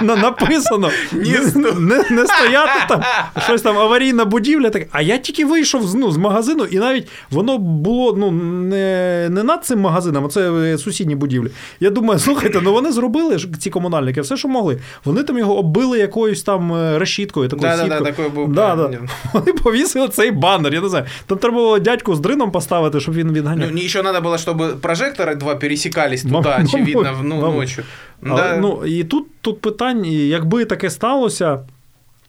написано 0.00 0.90
не 1.12 2.04
не 2.10 2.26
стояти 2.26 2.72
там, 2.88 3.02
щось 3.38 3.62
там 3.62 3.78
аварійна 3.78 4.24
будівля. 4.24 4.70
Так. 4.70 4.82
А 4.90 5.02
я 5.02 5.18
тільки 5.18 5.44
вийшов 5.44 5.94
ну, 5.94 6.10
з 6.10 6.16
магазину, 6.16 6.64
і 6.64 6.78
навіть 6.78 7.08
воно 7.30 7.58
було 7.58 8.14
ну, 8.16 8.30
не 8.30 9.28
не 9.30 9.42
над 9.42 9.64
цим 9.64 9.80
магазином, 9.80 10.24
а 10.24 10.28
це 10.28 10.52
е, 10.52 10.78
сусідні 10.78 11.14
будівлі. 11.14 11.50
Я 11.80 11.90
думаю, 11.90 12.20
слухайте, 12.20 12.60
ну 12.62 12.72
вони 12.72 12.92
зробили 12.92 13.38
ці 13.58 13.70
комунальники, 13.70 14.20
все, 14.20 14.36
що 14.36 14.48
могли. 14.48 14.78
Вони 15.04 15.22
там 15.22 15.38
його 15.38 15.58
оббили 15.58 15.98
якоюсь 15.98 16.42
там 16.42 16.74
е, 16.74 16.98
решіткою. 16.98 17.48
такою 17.48 17.72
да, 17.76 17.86
да, 17.86 18.00
да, 18.00 18.28
був 18.28 18.52
да, 18.52 18.76
да. 18.76 18.98
Вони 19.32 19.52
повісили 19.52 20.08
цей 20.08 20.30
банер. 20.30 20.74
Я 20.74 20.80
не 20.80 20.88
знаю. 20.88 21.04
Там 21.26 21.38
треба 21.38 21.56
було 21.56 21.78
дядьку 21.78 22.14
з 22.14 22.20
дрином 22.20 22.50
поставити, 22.50 23.00
щоб 23.00 23.14
він 23.14 23.32
відганяв. 23.32 23.68
Ну, 23.72 23.78
ще 23.78 24.02
треба 24.02 24.20
було, 24.20 24.38
щоб 24.38 24.80
прожектори 24.80 25.34
два 25.34 25.56
пересікались 25.56 26.22
туди, 26.22 26.48
очевидно, 26.64 27.20
ну, 27.22 27.52
ночі. 27.52 27.82
Ну, 28.22 28.82
І 28.86 29.04
тут 29.04 29.25
тут 29.40 29.60
питання, 29.60 30.10
якби 30.10 30.64
таке 30.64 30.90
сталося. 30.90 31.66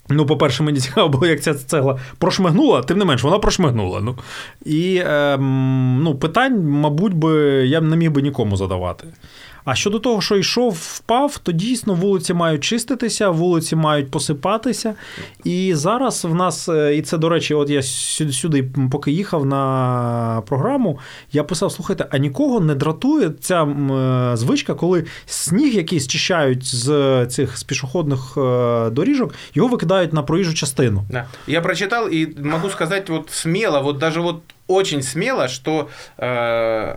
Ну, 0.09 0.25
по-перше, 0.25 0.63
мені 0.63 0.79
цікаво 0.79 1.09
було, 1.09 1.27
як 1.27 1.41
ця 1.41 1.53
цегла 1.53 1.99
прошмигнула, 2.17 2.81
тим 2.81 2.97
не 2.97 3.05
менш, 3.05 3.23
вона 3.23 3.39
прошмигнула. 3.39 4.01
Ну. 4.01 4.15
І 4.65 5.01
ем, 5.05 5.99
ну, 6.03 6.15
питань, 6.15 6.63
мабуть, 6.63 7.13
би 7.13 7.33
я 7.67 7.81
не 7.81 7.95
міг 7.95 8.11
би 8.11 8.21
нікому 8.21 8.57
задавати. 8.57 9.07
А 9.67 9.75
щодо 9.75 9.99
того, 9.99 10.21
що 10.21 10.37
йшов, 10.37 10.77
впав, 10.81 11.37
то 11.37 11.51
дійсно 11.51 11.93
вулиці 11.93 12.33
мають 12.33 12.63
чиститися, 12.63 13.29
вулиці 13.29 13.75
мають 13.75 14.11
посипатися. 14.11 14.93
І 15.43 15.75
зараз 15.75 16.25
в 16.25 16.35
нас, 16.35 16.69
е, 16.69 16.95
і 16.95 17.01
це, 17.01 17.17
до 17.17 17.29
речі, 17.29 17.53
от 17.53 17.69
я 17.69 17.81
сюди, 17.83 18.69
поки 18.91 19.11
їхав 19.11 19.45
на 19.45 20.43
програму, 20.45 20.99
я 21.31 21.43
писав: 21.43 21.71
слухайте, 21.71 22.05
а 22.11 22.17
нікого 22.17 22.59
не 22.59 22.75
дратує 22.75 23.31
ця 23.39 23.63
е, 23.63 24.37
звичка, 24.37 24.73
коли 24.73 25.05
сніг, 25.25 25.75
який 25.75 25.99
зчищають 25.99 26.65
з 26.75 27.25
цих 27.25 27.57
з 27.57 27.63
пішохідних 27.63 28.37
е, 28.37 28.89
доріжок, 28.89 29.33
його 29.53 29.69
викидають 29.69 30.13
на 30.13 30.23
проїжджу 30.23 30.53
частину. 30.53 31.03
Да. 31.09 31.25
Я 31.47 31.61
прочитав 31.61 32.13
і 32.13 32.27
можу 32.43 32.69
сказати, 32.69 33.13
вот 33.13 33.29
смело, 33.29 33.81
вот 33.81 33.97
даже 33.97 34.19
вот 34.19 34.35
очень 34.67 35.01
смело, 35.01 35.47
что 35.47 35.87
э, 36.17 36.95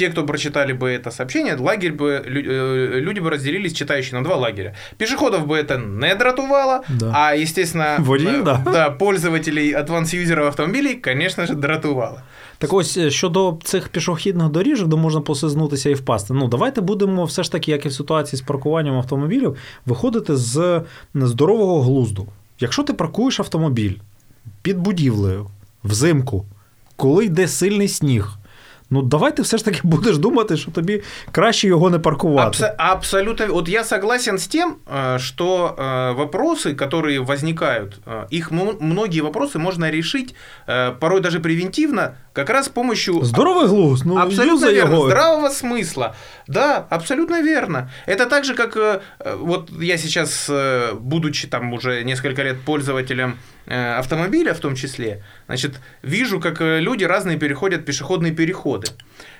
те, 0.00 0.08
кто 0.08 0.24
прочитали 0.24 0.72
бы 0.72 0.88
это 0.88 1.10
сообщение, 1.10 1.56
лагерь 1.56 1.92
бы, 1.92 2.22
э, 2.24 3.00
люди 3.00 3.20
бы 3.20 3.30
разделились, 3.30 3.72
читающие, 3.74 4.18
на 4.18 4.24
два 4.24 4.36
лагеря. 4.36 4.74
Пешеходов 4.96 5.46
бы 5.46 5.56
это 5.56 5.78
не 5.78 6.14
дратувало, 6.14 6.80
да. 6.88 7.12
а, 7.14 7.36
естественно, 7.36 7.96
Водіїв, 7.98 8.44
да. 8.44 8.62
да, 8.64 8.90
пользователей 8.90 9.76
advanced-юзерів 9.76 10.46
автомобілів, 10.46 11.02
конечно 11.02 11.46
же, 11.46 11.54
дратувало. 11.54 12.20
Так 12.58 12.72
ось 12.72 12.96
е, 12.96 13.10
щодо 13.10 13.58
цих 13.64 13.88
пішохідних 13.88 14.48
доріжок, 14.48 14.88
де 14.88 14.96
можна 14.96 15.20
посизнутися 15.20 15.90
і 15.90 15.94
впасти. 15.94 16.34
Ну, 16.34 16.48
давайте 16.48 16.80
будемо 16.80 17.24
все 17.24 17.42
ж 17.42 17.52
таки, 17.52 17.70
як 17.70 17.86
і 17.86 17.88
в 17.88 17.92
ситуації 17.92 18.38
з 18.38 18.42
паркуванням 18.42 18.94
автомобілів, 18.94 19.56
виходити 19.86 20.36
з 20.36 20.82
здорового 21.14 21.82
глузду. 21.82 22.26
Якщо 22.60 22.82
ти 22.82 22.92
паркуєш 22.92 23.40
автомобіль 23.40 23.94
під 24.62 24.78
будівлею 24.78 25.46
взимку, 25.84 26.44
коли 26.96 27.24
йде 27.24 27.48
сильний 27.48 27.88
сніг. 27.88 28.36
Ну, 28.89 29.01
давай 29.01 29.31
ты 29.31 29.43
все 29.43 29.57
ж 29.57 29.65
таки 29.65 29.79
будешь 29.83 30.17
думать, 30.17 30.57
что 30.57 30.71
тобі 30.71 31.01
краще 31.31 31.67
його 31.67 31.89
не 31.89 31.99
паркувати. 31.99 32.63
Абс- 32.63 32.75
абсолютно. 32.77 33.45
Вот 33.47 33.69
я 33.69 33.83
согласен 33.83 34.37
с 34.37 34.47
тем, 34.47 34.75
э, 34.87 35.19
что 35.19 35.75
э, 35.77 36.13
вопросы, 36.13 36.75
которые 36.75 37.19
возникают, 37.19 37.99
э, 38.05 38.25
их 38.29 38.51
многие 38.79 39.21
вопросы 39.21 39.59
можно 39.59 39.91
решить 39.91 40.35
порой 40.99 41.21
даже 41.21 41.39
превентивно, 41.39 42.15
как 42.33 42.49
раз 42.49 42.65
с 42.65 42.69
помощью... 42.69 43.23
Здоровый 43.23 43.67
глуз, 43.67 44.05
ну, 44.05 44.17
абсолютно 44.17 44.71
верно, 44.71 44.95
его. 44.95 45.05
здравого 45.05 45.49
смысла. 45.49 46.15
Да, 46.47 46.87
абсолютно 46.89 47.41
верно. 47.41 47.89
Это 48.07 48.25
так 48.25 48.45
же, 48.45 48.55
как 48.55 49.01
вот 49.39 49.69
я 49.81 49.97
сейчас, 49.97 50.51
будучи 50.99 51.47
там 51.47 51.73
уже 51.73 52.03
несколько 52.03 52.43
лет 52.43 52.61
пользователем 52.65 53.37
автомобиля 53.99 54.53
в 54.53 54.59
том 54.59 54.75
числе, 54.75 55.23
значит, 55.47 55.79
вижу, 56.03 56.39
как 56.39 56.61
люди 56.61 57.05
разные 57.05 57.37
переходят 57.37 57.85
пешеходные 57.85 58.31
переходы. 58.33 58.84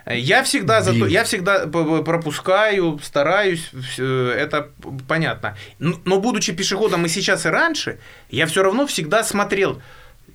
Я 0.05 0.43
всегда, 0.43 0.81
зато, 0.81 1.07
я 1.07 1.23
всегда 1.23 1.65
пропускаю, 1.65 2.99
стараюсь, 3.01 3.71
это 3.97 4.69
понятно. 5.07 5.57
Но 5.79 6.19
будучи 6.19 6.53
пешеходом 6.53 7.05
и 7.05 7.09
сейчас, 7.09 7.45
и 7.45 7.49
раньше, 7.49 7.97
я 8.29 8.45
все 8.45 8.61
равно 8.61 8.85
всегда 8.85 9.23
смотрел, 9.23 9.81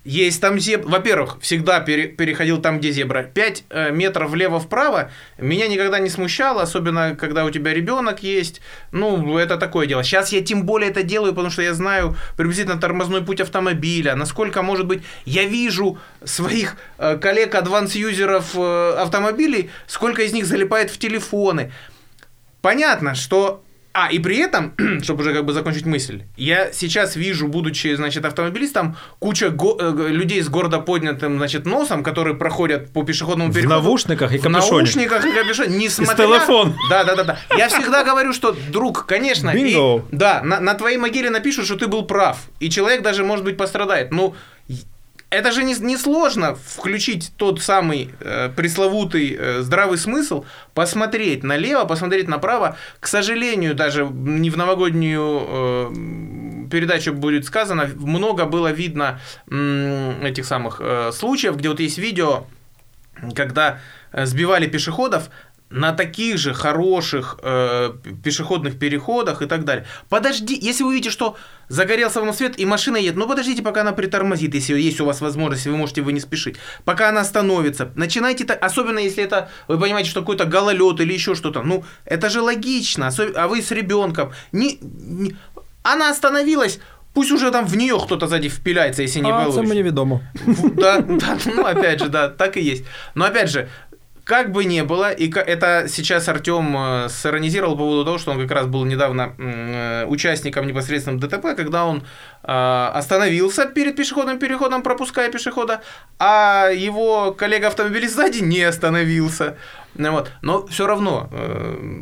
есть 0.05 0.41
там 0.41 0.59
зебра. 0.59 0.89
Во-первых, 0.89 1.39
всегда 1.43 1.81
пере- 1.81 2.09
переходил 2.09 2.61
там, 2.61 2.79
где 2.79 2.91
зебра. 2.91 3.23
5 3.23 3.65
э, 3.69 3.91
метров 3.91 4.31
влево-вправо 4.31 5.11
меня 5.39 5.69
никогда 5.69 5.99
не 5.99 6.09
смущало, 6.09 6.63
особенно 6.63 7.15
когда 7.15 7.45
у 7.45 7.51
тебя 7.51 7.75
ребенок 7.75 8.23
есть. 8.23 8.63
Ну, 8.93 9.37
это 9.37 9.59
такое 9.59 9.87
дело. 9.87 10.03
Сейчас 10.03 10.33
я 10.33 10.41
тем 10.41 10.65
более 10.65 10.91
это 10.91 11.03
делаю, 11.03 11.35
потому 11.35 11.51
что 11.51 11.63
я 11.63 11.75
знаю 11.75 12.17
приблизительно 12.37 12.81
тормозной 12.81 13.23
путь 13.23 13.41
автомобиля. 13.41 14.15
Насколько, 14.15 14.63
может 14.63 14.87
быть, 14.87 15.03
я 15.27 15.45
вижу 15.45 15.99
своих 16.25 16.77
э, 16.97 17.19
коллег-адванс-юзеров 17.19 18.55
э, 18.55 18.95
автомобилей, 18.99 19.71
сколько 19.87 20.23
из 20.23 20.33
них 20.33 20.47
залипает 20.47 20.91
в 20.91 20.99
телефоны. 20.99 21.73
Понятно, 22.63 23.15
что 23.15 23.63
а, 23.93 24.09
и 24.11 24.19
при 24.19 24.37
этом, 24.39 24.75
чтобы 25.03 25.23
уже 25.23 25.35
как 25.35 25.45
бы 25.45 25.53
закончить 25.53 25.85
мысль, 25.87 26.23
я 26.37 26.73
сейчас 26.73 27.17
вижу, 27.17 27.49
будучи, 27.49 27.95
значит, 27.95 28.25
автомобилистом, 28.25 28.97
куча 29.19 29.51
го- 29.51 29.77
э, 29.81 30.09
людей 30.09 30.41
с 30.43 30.49
гордо 30.49 30.79
поднятым, 30.79 31.39
значит, 31.39 31.67
носом, 31.67 32.03
которые 32.03 32.37
проходят 32.37 32.93
по 32.93 33.03
пешеходному 33.03 33.53
переходу. 33.53 33.81
В 33.81 33.85
наушниках 33.85 34.33
и 34.33 34.39
капюшоне. 34.39 34.61
В 34.61 34.71
наушниках 34.71 35.25
и 35.25 35.33
капюшоне. 35.33 35.77
Несмотря... 35.77 36.25
И 36.25 36.29
телефон. 36.29 36.75
Да, 36.89 37.05
да, 37.05 37.17
да, 37.17 37.25
да. 37.25 37.39
Я 37.57 37.69
всегда 37.69 38.05
говорю, 38.05 38.33
что, 38.33 38.55
друг, 38.71 39.07
конечно, 39.07 39.51
и, 39.51 39.77
да, 40.13 40.41
на, 40.43 40.61
на 40.61 40.75
твоей 40.75 40.97
могиле 40.97 41.31
напишут, 41.31 41.67
что 41.67 41.77
ты 41.77 41.89
был 41.89 42.05
прав. 42.05 42.39
И 42.61 42.71
человек 42.71 43.03
даже, 43.03 43.25
может 43.25 43.45
быть, 43.45 43.57
пострадает. 43.57 44.13
Ну, 44.13 44.35
это 45.31 45.53
же 45.53 45.63
не, 45.63 45.75
не 45.75 45.97
включить 46.57 47.33
тот 47.37 47.63
самый 47.63 48.11
э, 48.21 48.51
пресловутый 48.55 49.37
э, 49.39 49.61
здравый 49.63 49.97
смысл, 49.97 50.45
посмотреть 50.75 51.45
налево, 51.45 51.85
посмотреть 51.85 52.29
направо. 52.29 52.77
К 52.99 53.07
сожалению, 53.07 53.75
даже 53.75 54.05
не 54.05 54.51
в 54.51 54.57
новогоднюю 54.57 55.47
э, 55.49 56.69
передачу 56.71 57.13
будет 57.13 57.45
сказано, 57.45 57.89
много 57.95 58.45
было 58.45 58.73
видно 58.73 59.21
э, 59.49 60.29
этих 60.29 60.47
самых 60.47 60.81
э, 60.81 61.13
случаев, 61.13 61.57
где 61.57 61.69
вот 61.69 61.79
есть 61.79 61.99
видео, 61.99 62.47
когда 63.37 63.79
э, 64.13 64.27
сбивали 64.27 64.67
пешеходов, 64.67 65.31
на 65.71 65.93
таких 65.93 66.37
же 66.37 66.53
хороших 66.53 67.39
э, 67.43 67.93
пешеходных 68.25 68.79
переходах 68.79 69.41
и 69.43 69.47
так 69.47 69.65
далее. 69.65 69.87
Подожди, 70.09 70.59
если 70.61 70.83
вы 70.83 70.95
видите, 70.95 71.11
что 71.11 71.37
загорелся 71.69 72.21
вам 72.21 72.33
свет 72.33 72.59
и 72.59 72.67
машина 72.67 72.97
едет, 72.97 73.17
ну 73.17 73.29
подождите, 73.29 73.63
пока 73.63 73.83
она 73.83 73.93
притормозит, 73.93 74.55
если 74.55 74.81
есть 74.81 75.01
у 75.01 75.05
вас 75.05 75.21
возможность, 75.21 75.67
вы 75.67 75.77
можете 75.77 76.03
вы 76.03 76.13
не 76.13 76.21
спешить. 76.21 76.57
Пока 76.85 77.09
она 77.09 77.21
остановится, 77.21 77.93
начинайте 77.95 78.45
так, 78.45 78.65
особенно 78.65 78.99
если 78.99 79.23
это, 79.23 79.49
вы 79.69 79.79
понимаете, 79.79 80.11
что 80.11 80.21
какой-то 80.21 80.45
гололед 80.45 81.01
или 81.01 81.13
еще 81.13 81.37
что-то, 81.37 81.63
ну 81.63 81.85
это 82.05 82.31
же 82.31 82.41
логично, 82.41 83.11
а 83.37 83.47
вы 83.47 83.63
с 83.63 83.71
ребенком, 83.71 84.33
не, 84.53 84.79
не, 84.83 85.37
она 85.83 86.11
остановилась, 86.11 86.81
Пусть 87.13 87.33
уже 87.33 87.51
там 87.51 87.67
в 87.67 87.77
нее 87.77 87.99
кто-то 87.99 88.29
сзади 88.29 88.49
впиляется, 88.49 89.03
если 89.03 89.21
не 89.21 89.31
а, 89.31 89.33
получится. 89.33 89.63
це 89.63 89.69
мені 89.69 89.83
відомо. 89.83 90.21
Да, 90.75 91.01
да, 91.09 91.39
ну 91.57 91.63
опять 91.63 91.99
же, 91.99 92.09
да, 92.09 92.29
так 92.29 92.57
и 92.57 92.61
есть. 92.61 92.85
Но 93.15 93.25
опять 93.25 93.49
же, 93.49 93.69
как 94.31 94.53
бы 94.53 94.65
ни 94.65 94.83
было, 94.83 95.11
и 95.11 95.29
это 95.29 95.87
сейчас 95.89 96.29
Артем 96.29 96.77
э, 96.77 97.09
сиронизировал 97.09 97.73
по 97.73 97.79
поводу 97.79 98.05
того, 98.05 98.19
что 98.19 98.31
он 98.31 98.39
как 98.39 98.53
раз 98.53 98.67
был 98.69 98.85
недавно 98.85 99.35
э, 99.39 100.05
участником 100.07 100.69
непосредственно 100.69 101.19
ДТП, 101.19 101.57
когда 101.57 101.85
он 101.85 102.05
э, 102.45 102.91
остановился 102.95 103.67
перед 103.67 103.97
пешеходным 103.97 104.39
переходом, 104.39 104.83
пропуская 104.83 105.33
пешехода, 105.33 105.81
а 106.21 106.69
его 106.69 107.33
коллега-автомобилист 107.33 108.15
сзади 108.15 108.39
не 108.39 108.63
остановился. 108.63 109.57
Вот. 109.97 110.31
Но 110.43 110.65
все 110.69 110.87
равно, 110.87 111.29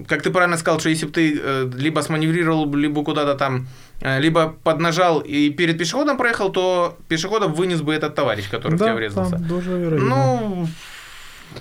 как 0.07 0.21
ты 0.21 0.31
правильно 0.31 0.59
сказал, 0.59 0.79
что 0.79 0.91
если 0.91 1.07
бы 1.07 1.13
ты 1.13 1.41
либо 1.75 2.03
сманеврировал, 2.03 2.71
либо 2.75 3.03
куда-то 3.03 3.35
там, 3.35 3.67
либо 4.03 4.55
поднажал 4.63 5.21
и 5.21 5.49
перед 5.49 5.79
пешеходом 5.79 6.19
проехал, 6.19 6.53
то 6.53 6.99
пешеходом 7.09 7.55
вынес 7.55 7.81
бы 7.81 7.95
этот 7.95 8.15
товарищ, 8.15 8.51
который 8.51 8.77
да, 8.77 8.85
в 8.85 8.89
тебя 8.89 8.95
врезался. 8.95 9.37
Там 9.37 9.49
дуже 9.49 9.71
Ну, 9.71 10.69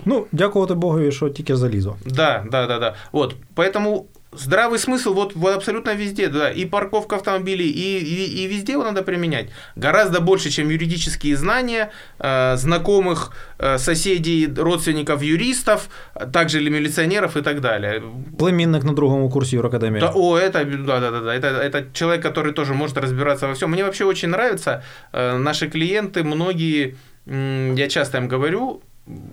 Ну, 0.05 0.27
дякувати 0.33 0.75
Богові, 0.75 1.13
що 1.13 1.29
тільки 1.29 1.57
залізо. 1.57 1.97
Да, 2.07 2.45
да, 2.51 2.67
да, 2.67 2.79
да. 2.79 2.95
Вот, 3.13 3.35
поэтому 3.55 4.07
здравый 4.33 4.79
смысл 4.79 5.13
вот, 5.13 5.35
вот 5.35 5.57
абсолютно 5.57 5.95
везде, 5.95 6.29
да, 6.29 6.51
и 6.51 6.65
парковка 6.65 7.17
автомобилей, 7.17 7.69
и, 7.69 7.99
и, 7.99 8.43
и 8.43 8.47
везде 8.47 8.73
его 8.73 8.85
надо 8.85 9.03
применять. 9.03 9.47
Гораздо 9.77 10.21
больше, 10.21 10.51
чем 10.51 10.71
юридические 10.71 11.37
знания, 11.37 11.91
э, 12.19 12.57
знакомых 12.57 13.33
э, 13.59 13.79
соседей, 13.79 14.49
родственников 14.57 15.23
юристов, 15.23 15.89
также 16.33 16.61
или 16.61 16.71
милиционеров 16.71 17.37
и 17.37 17.43
так 17.43 17.61
далее. 17.61 18.03
Племінник 18.39 18.85
на 18.85 18.93
другому 18.93 19.31
курсе 19.31 19.57
юракадемии. 19.57 20.01
Да, 20.01 20.13
о, 20.15 20.39
это, 20.39 20.65
да, 20.65 21.01
да, 21.01 21.11
да, 21.11 21.21
да, 21.21 21.35
это, 21.35 21.49
это 21.49 21.85
человек, 21.93 22.23
который 22.23 22.53
тоже 22.53 22.75
может 22.75 22.97
разбираться 22.97 23.47
во 23.47 23.55
всем. 23.55 23.71
Мне 23.71 23.85
вообще 23.85 24.05
очень 24.05 24.29
нравится, 24.29 24.83
э, 25.13 25.37
наши 25.37 25.69
клиенты, 25.69 26.25
многие, 26.25 26.97
я 27.77 27.89
часто 27.89 28.19
им 28.19 28.29
говорю, 28.29 28.83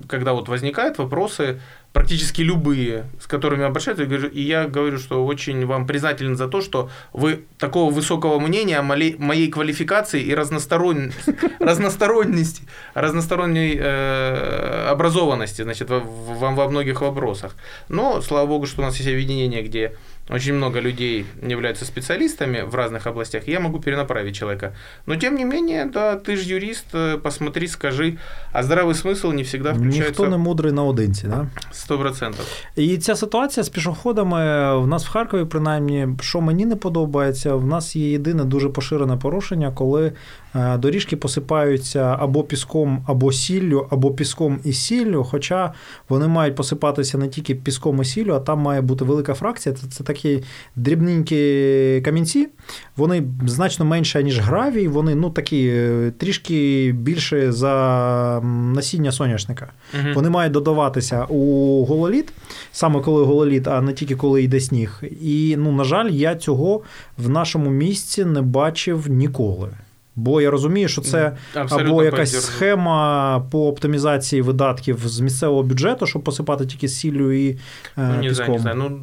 когда 0.09 0.33
вот 0.33 0.49
возникают 0.49 0.99
вопросы, 0.99 1.61
практически 1.94 2.42
любые, 2.42 3.06
с 3.20 3.26
которыми 3.26 3.64
обращаются, 3.64 4.04
и 4.04 4.42
я 4.42 4.68
говорю, 4.68 5.00
что 5.00 5.26
очень 5.26 5.66
вам 5.66 5.88
признателен 5.88 6.36
за 6.36 6.48
то, 6.48 6.62
что 6.62 6.90
вы 7.14 7.46
такого 7.58 7.92
высокого 7.92 8.40
мнения 8.40 8.78
о 8.78 8.84
моей 8.84 9.50
квалификации 9.50 10.22
и 10.22 10.36
разносторонности, 10.36 11.36
разносторонности, 11.60 12.64
разносторонней 12.94 13.78
э, 13.80 14.88
образованности, 14.90 15.64
значит, 15.64 15.90
вам 15.90 16.56
во 16.56 16.70
многих 16.70 17.02
вопросах. 17.02 17.56
Но, 17.90 18.22
слава 18.22 18.46
богу, 18.46 18.68
что 18.68 18.82
у 18.82 18.86
нас 18.86 18.98
есть 18.98 19.10
объединение, 19.10 19.64
где 19.64 19.94
очень 20.30 20.54
много 20.54 20.80
людей 20.80 21.26
являются 21.42 21.86
специалистами 21.86 22.62
в 22.62 22.76
разных 22.76 23.08
областях, 23.08 23.48
и 23.48 23.52
я 23.52 23.60
могу 23.60 23.80
перенаправить 23.80 24.36
человека. 24.36 24.74
Но 25.08 25.16
тем 25.16 25.36
не 25.36 25.44
менее, 25.44 25.86
да, 25.86 26.16
ты 26.16 26.36
же 26.36 26.54
юрист, 26.54 26.86
э, 26.94 27.18
посмотри, 27.18 27.68
скажи, 27.68 28.18
а 28.54 28.64
здравий 28.64 28.94
смисл 28.94 29.32
не 29.32 29.44
завжди 29.44 29.70
включається. 29.70 30.10
Ніхто 30.10 30.28
не 30.28 30.38
мудрий 30.38 30.72
наодинці, 30.72 31.28
да? 31.28 31.48
Сто 31.84 32.00
процентів. 32.00 32.46
І 32.76 32.98
ця 32.98 33.16
ситуація 33.16 33.64
з 33.64 33.70
пішоходами 33.70 34.38
в 34.80 34.88
нас 34.88 35.06
в 35.06 35.10
Харкові, 35.10 35.46
принаймні, 35.46 36.08
що 36.22 36.42
мені 36.42 36.66
не 36.66 36.76
подобається, 36.76 37.56
в 37.56 37.66
нас 37.66 37.96
є 37.96 38.12
єдине 38.12 38.44
дуже 38.44 38.70
поширене 38.70 39.18
порушення, 39.18 39.72
коли 39.72 40.06
е, 40.06 40.14
доріжки 40.55 41.17
посипаються 41.17 42.17
або 42.21 42.43
піском, 42.45 43.05
або 43.07 43.33
сіллю, 43.33 43.87
або 43.91 44.11
піском 44.11 44.59
і 44.65 44.73
сіллю. 44.73 45.25
Хоча 45.25 45.73
вони 46.09 46.29
мають 46.29 46.55
посипатися 46.57 47.19
не 47.19 47.29
тільки 47.29 47.55
піском 47.55 48.03
і 48.03 48.05
сіллю, 48.05 48.35
а 48.35 48.41
там 48.41 48.59
має 48.59 48.81
бути 48.81 49.05
велика 49.05 49.35
фракція. 49.35 49.75
Це, 49.75 49.87
це 49.87 50.05
такі 50.05 50.43
дрібненькі 50.77 52.01
камінці. 52.05 52.49
Вони 52.97 53.23
значно 53.47 53.85
менше, 53.85 54.23
ніж 54.23 54.39
гравій, 54.39 54.89
вони 54.89 55.15
ну 55.15 55.31
такі 55.31 55.67
е, 55.75 56.13
трішки 56.19 56.93
більше 56.93 57.53
за 57.53 58.41
насіння 58.75 59.13
соняшника. 59.13 59.73
Угу. 59.95 60.09
Вони 60.15 60.31
мають 60.31 60.53
додаватися 60.53 61.25
у 61.25 61.85
гололіт, 61.85 62.33
саме 62.73 63.01
коли 63.01 63.25
гололіт, 63.25 63.69
а 63.69 63.81
не 63.81 63.93
тільки 63.93 64.17
коли 64.17 64.43
йде 64.43 64.61
сніг. 64.61 65.03
І, 65.21 65.57
ну, 65.59 65.73
на 65.73 65.85
жаль, 65.85 66.11
я 66.11 66.35
цього 66.37 66.83
в 67.19 67.29
нашому 67.29 67.71
місці 67.71 68.25
не 68.25 68.43
бачив 68.43 69.11
ніколи. 69.11 69.69
Бо 70.17 70.41
я 70.41 70.51
розумію, 70.51 70.89
що 70.89 71.01
це 71.01 71.37
Абсолютно 71.55 71.93
або 71.93 72.05
якась 72.05 72.31
поддержу. 72.31 72.53
схема 72.53 73.41
по 73.51 73.69
оптимізації 73.69 74.43
видатків 74.43 74.99
з 75.05 75.21
місцевого 75.21 75.63
бюджету, 75.63 76.07
щоб 76.07 76.23
посипати 76.23 76.67
тільки 76.67 76.89
сіллю 76.89 77.33
і 77.33 77.51
е, 77.51 77.59
ну, 77.97 78.23
не 78.23 78.29
піском. 78.29 78.59
Знаю, 78.59 78.59
не 78.59 78.61
знаю. 78.61 78.77
Ну, 78.77 79.01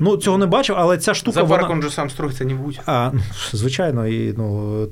ну, 0.00 0.16
цього 0.16 0.38
не 0.38 0.46
бачив, 0.46 0.76
але 0.78 0.98
ця 0.98 1.14
штука. 1.14 1.40
За 1.40 1.46
парк 1.46 1.68
вона... 1.68 1.82
же 1.82 1.90
сам 1.90 2.10
строїться 2.10 2.44
не 2.44 2.54
будь. 2.54 2.80
А, 2.86 3.10
Звичайно, 3.52 4.06
і 4.06 4.34
ну, 4.36 4.86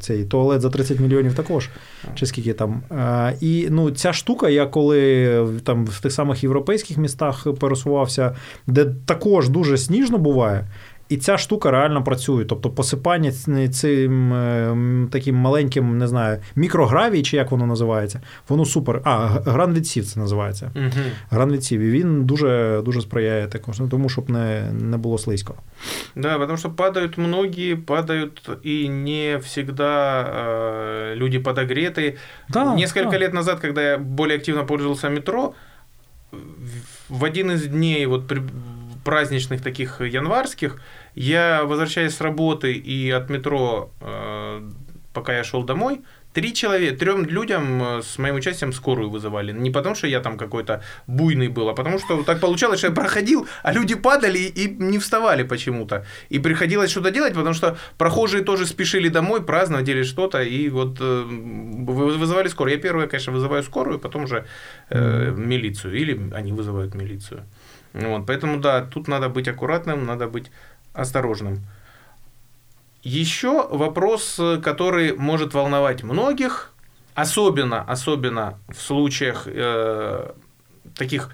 цей 0.00 0.24
туалет 0.24 0.60
за 0.60 0.70
30 0.70 1.00
мільйонів 1.00 1.34
також. 1.34 1.68
Чи 2.14 2.26
скільки 2.26 2.52
там. 2.52 2.82
А, 2.90 3.32
І 3.40 3.68
ну, 3.70 3.90
ця 3.90 4.12
штука, 4.12 4.48
я 4.48 4.66
коли 4.66 5.28
там 5.64 5.86
в 5.86 6.00
тих 6.00 6.12
самих 6.12 6.42
європейських 6.42 6.96
містах 6.96 7.46
пересувався, 7.60 8.36
де 8.66 8.84
також 9.06 9.48
дуже 9.48 9.78
сніжно 9.78 10.18
буває. 10.18 10.66
І 11.12 11.16
ця 11.16 11.38
штука 11.38 11.70
реально 11.70 12.04
працює. 12.04 12.44
Тобто 12.44 12.70
посипання 12.70 13.32
цим 13.72 14.32
е, 14.32 14.76
таким 15.10 15.36
маленьким, 15.36 15.98
не 15.98 16.08
знаю, 16.08 16.38
мікрогравій, 16.56 17.22
чи 17.22 17.36
як 17.36 17.50
воно 17.50 17.66
називається, 17.66 18.20
воно 18.48 18.64
супер. 18.64 19.00
А, 19.04 19.26
гранвідсів 19.26 20.04
це 20.04 20.20
називається. 20.20 20.70
Угу. 20.76 21.04
Гранвідсів. 21.30 21.80
І 21.80 21.90
він 21.90 22.24
дуже 22.24 22.82
дуже 22.84 23.00
сприяє 23.00 23.46
також, 23.46 23.80
ну, 23.80 23.88
тому 23.88 24.08
щоб 24.08 24.30
не 24.30 24.72
не 24.72 24.96
було 24.96 25.18
слизько. 25.18 25.54
Да, 26.16 26.38
потому 26.38 26.58
что 26.58 26.70
падают 26.70 27.18
многие, 27.18 27.76
падают 27.76 28.50
и 28.66 28.88
не 28.88 29.38
всегда 29.38 30.24
э, 30.24 31.14
люди 31.16 31.38
подогреты. 31.38 32.16
Да, 32.48 32.74
Несколько 32.74 33.10
да. 33.10 33.18
лет 33.18 33.34
назад, 33.34 33.60
когда 33.60 33.82
я 33.82 33.98
более 33.98 34.36
активно 34.36 34.66
пользовался 34.66 35.08
метро, 35.08 35.54
в 37.08 37.24
один 37.24 37.50
из 37.50 37.66
дней 37.66 38.06
вот 38.06 38.26
при, 38.26 38.42
праздничных 39.04 39.62
таких 39.62 40.00
январских 40.00 40.80
я, 41.14 41.64
возвращаясь 41.64 42.14
с 42.14 42.20
работы 42.20 42.72
и 42.72 43.10
от 43.10 43.30
метро, 43.30 43.90
э, 44.00 44.70
пока 45.12 45.36
я 45.36 45.44
шел 45.44 45.62
домой, 45.62 46.00
Три 46.32 46.54
человека, 46.54 46.96
трем 46.96 47.26
людям 47.26 47.82
э, 47.82 48.02
с 48.02 48.18
моим 48.18 48.36
участием 48.36 48.72
скорую 48.72 49.10
вызывали. 49.10 49.52
Не 49.52 49.70
потому, 49.70 49.94
что 49.94 50.06
я 50.06 50.20
там 50.20 50.38
какой-то 50.38 50.82
буйный 51.06 51.48
был, 51.48 51.68
а 51.68 51.74
потому 51.74 51.98
что 51.98 52.22
так 52.22 52.40
получалось, 52.40 52.78
что 52.78 52.88
я 52.88 52.94
проходил, 52.94 53.46
а 53.62 53.72
люди 53.72 53.94
падали 53.94 54.38
и 54.38 54.68
не 54.78 54.98
вставали 54.98 55.42
почему-то. 55.42 56.06
И 56.30 56.38
приходилось 56.38 56.90
что-то 56.90 57.10
делать, 57.10 57.34
потому 57.34 57.54
что 57.54 57.76
прохожие 57.98 58.44
тоже 58.44 58.64
спешили 58.66 59.08
домой, 59.08 59.42
праздновать 59.44 59.88
или 59.88 60.04
что-то, 60.04 60.42
и 60.42 60.70
вот 60.70 60.96
э, 61.00 61.22
вызывали 61.22 62.48
скорую. 62.48 62.76
Я 62.76 62.82
первое, 62.82 63.06
конечно, 63.08 63.32
вызываю 63.32 63.62
скорую, 63.62 63.98
потом 63.98 64.24
уже 64.24 64.46
э, 64.88 65.34
милицию. 65.36 65.94
Или 65.94 66.32
они 66.32 66.52
вызывают 66.52 66.94
милицию. 66.94 67.42
Вот, 67.92 68.26
поэтому, 68.26 68.58
да, 68.58 68.82
тут 68.82 69.08
надо 69.08 69.28
быть 69.28 69.48
аккуратным, 69.48 70.06
надо 70.06 70.28
быть 70.28 70.50
осторожным. 70.94 71.60
Еще 73.02 73.66
вопрос, 73.68 74.40
который 74.62 75.16
может 75.16 75.54
волновать 75.54 76.02
многих, 76.02 76.72
особенно, 77.14 77.82
особенно 77.82 78.58
в 78.68 78.80
случаях 78.80 79.44
э, 79.46 80.30
таких 80.94 81.30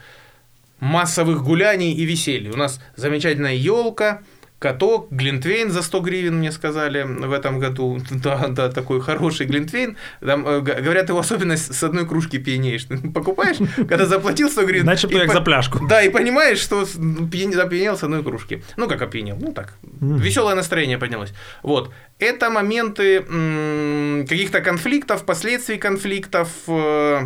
массовых 0.81 1.43
гуляний 1.43 1.93
и 1.93 2.05
веселья. 2.05 2.53
У 2.53 2.57
нас 2.57 2.81
замечательная 2.97 3.55
елка, 3.55 4.23
каток, 4.59 5.07
глинтвейн 5.11 5.71
за 5.71 5.83
100 5.83 6.01
гривен, 6.01 6.39
мне 6.39 6.51
сказали 6.53 7.03
в 7.05 7.33
этом 7.33 7.59
году. 7.61 7.99
Да, 8.11 8.49
да, 8.49 8.69
такой 8.69 9.01
хороший 9.01 9.47
глинтвейн. 9.47 9.97
Там, 10.21 10.47
э, 10.47 10.61
говорят, 10.61 11.09
его 11.09 11.19
особенность 11.21 11.73
с 11.75 11.83
одной 11.85 12.07
кружки 12.07 12.39
пьянеешь. 12.39 12.85
Ты 12.85 12.97
покупаешь, 13.15 13.57
когда 13.77 14.07
заплатил 14.07 14.51
100 14.51 14.67
гривен. 14.67 14.83
Значит, 14.83 15.13
как 15.13 15.27
по... 15.27 15.33
за 15.33 15.41
пляжку. 15.41 15.87
Да, 15.89 16.03
и 16.03 16.09
понимаешь, 16.11 16.59
что 16.59 16.85
запьянел 16.85 17.97
с 17.97 18.03
одной 18.03 18.23
кружки. 18.23 18.63
Ну, 18.77 18.89
как 18.89 19.03
опьянел, 19.03 19.37
ну 19.41 19.53
так. 19.53 19.75
Mm. 20.01 20.19
Веселое 20.19 20.55
настроение 20.55 20.99
поднялось. 20.99 21.33
Вот. 21.63 21.93
Это 22.19 22.51
моменты 22.51 23.19
м- 23.29 24.27
каких-то 24.29 24.61
конфликтов, 24.61 25.25
последствий 25.25 25.79
конфликтов, 25.79 26.49
э- 26.67 27.23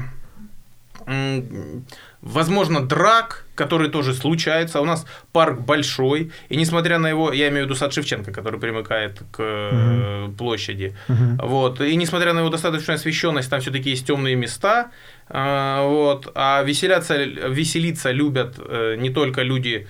м- 1.06 1.86
возможно, 2.20 2.80
драк, 2.80 3.46
которые 3.62 3.90
тоже 3.90 4.14
случаются. 4.14 4.80
У 4.80 4.84
нас 4.84 5.06
парк 5.32 5.60
большой, 5.60 6.32
и 6.48 6.56
несмотря 6.56 6.98
на 6.98 7.08
его, 7.08 7.32
я 7.32 7.48
имею 7.48 7.64
в 7.64 7.66
виду 7.66 7.74
сад 7.74 7.92
Шевченко, 7.92 8.32
который 8.32 8.58
примыкает 8.58 9.22
к 9.30 9.40
угу. 9.40 10.32
площади, 10.32 10.94
угу. 11.08 11.46
вот, 11.48 11.80
и 11.80 11.96
несмотря 11.96 12.32
на 12.32 12.40
его 12.40 12.50
достаточную 12.50 12.96
освещенность, 12.96 13.50
там 13.50 13.60
все-таки 13.60 13.90
есть 13.90 14.06
темные 14.06 14.34
места, 14.34 14.90
а, 15.28 15.86
вот, 15.86 16.32
а 16.34 16.62
веселяться, 16.62 17.24
веселиться 17.24 18.10
любят 18.10 18.56
э, 18.58 18.96
не 18.98 19.10
только 19.10 19.42
люди 19.42 19.86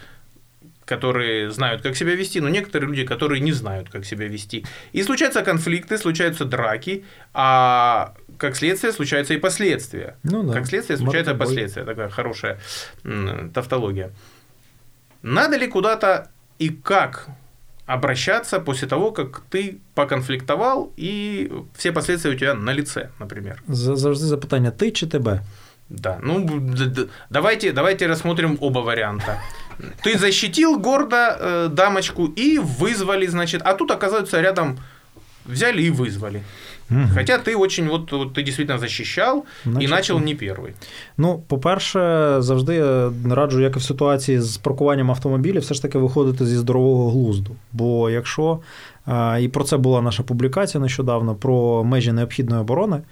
которые 0.84 1.50
знают, 1.50 1.82
как 1.82 1.96
себя 1.96 2.14
вести, 2.14 2.40
но 2.40 2.48
некоторые 2.48 2.88
люди, 2.88 3.04
которые 3.04 3.40
не 3.40 3.52
знают, 3.52 3.88
как 3.88 4.04
себя 4.04 4.26
вести. 4.28 4.64
И 4.92 5.02
случаются 5.02 5.42
конфликты, 5.42 5.96
случаются 5.96 6.44
драки, 6.44 7.04
а 7.32 8.14
как 8.42 8.56
следствие 8.56 8.92
случаются 8.92 9.34
и 9.34 9.38
последствия. 9.38 10.16
Ну, 10.24 10.42
да. 10.42 10.52
Как 10.52 10.66
следствие 10.66 10.96
случаются 10.98 11.32
Мордобой. 11.32 11.46
последствия. 11.46 11.84
Такая 11.84 12.08
хорошая 12.08 12.58
тавтология. 13.54 14.10
Надо 15.22 15.58
ли 15.58 15.68
куда-то 15.68 16.26
и 16.58 16.68
как 16.68 17.28
обращаться 17.86 18.60
после 18.60 18.88
того, 18.88 19.12
как 19.12 19.42
ты 19.50 19.78
поконфликтовал, 19.94 20.92
и 20.96 21.50
все 21.76 21.92
последствия 21.92 22.32
у 22.32 22.34
тебя 22.34 22.54
на 22.54 22.74
лице, 22.74 23.08
например? 23.20 23.62
Завжди 23.68 24.26
запитання: 24.26 24.70
ти 24.70 24.90
чи 24.90 25.06
тебе? 25.06 25.40
Да, 25.88 26.18
ну 26.22 26.46
давайте, 27.30 27.72
давайте 27.72 28.06
рассмотрим 28.06 28.58
оба 28.60 28.80
варианта. 28.80 29.38
Ты 30.02 30.18
защитил 30.18 30.78
гордо 30.78 31.16
э, 31.16 31.68
дамочку 31.68 32.26
и 32.26 32.58
вызвали, 32.58 33.26
значит, 33.26 33.62
а 33.64 33.74
тут 33.74 33.90
оказывается 33.90 34.40
рядом 34.40 34.78
взяли 35.44 35.82
и 35.82 35.90
вызвали. 35.90 36.42
Угу. 36.92 37.08
Хотя 37.14 37.38
ти 37.38 37.54
очень 37.54 37.88
от, 37.90 38.12
от 38.12 38.32
ти 38.32 38.42
дійсно 38.42 38.78
захищав 38.78 39.44
і 39.80 39.88
почав 39.88 40.24
не 40.26 40.34
перший. 40.34 40.72
Ну, 41.18 41.42
по-перше, 41.48 41.98
завжди 42.38 42.74
я 42.74 43.12
раджу, 43.30 43.60
як 43.60 43.76
і 43.76 43.78
в 43.78 43.82
ситуації 43.82 44.40
з 44.40 44.56
паркуванням 44.56 45.10
автомобілів, 45.10 45.62
все 45.62 45.74
ж 45.74 45.82
таки 45.82 45.98
виходити 45.98 46.46
зі 46.46 46.56
здорового 46.56 47.10
глузду. 47.10 47.50
Бо 47.72 48.10
якщо 48.10 48.58
і 49.40 49.48
про 49.48 49.64
це 49.64 49.76
була 49.76 50.02
наша 50.02 50.22
публікація 50.22 50.80
нещодавно 50.80 51.34
про 51.34 51.84
межі 51.84 52.12
необхідної 52.12 52.60
оборони. 52.60 53.02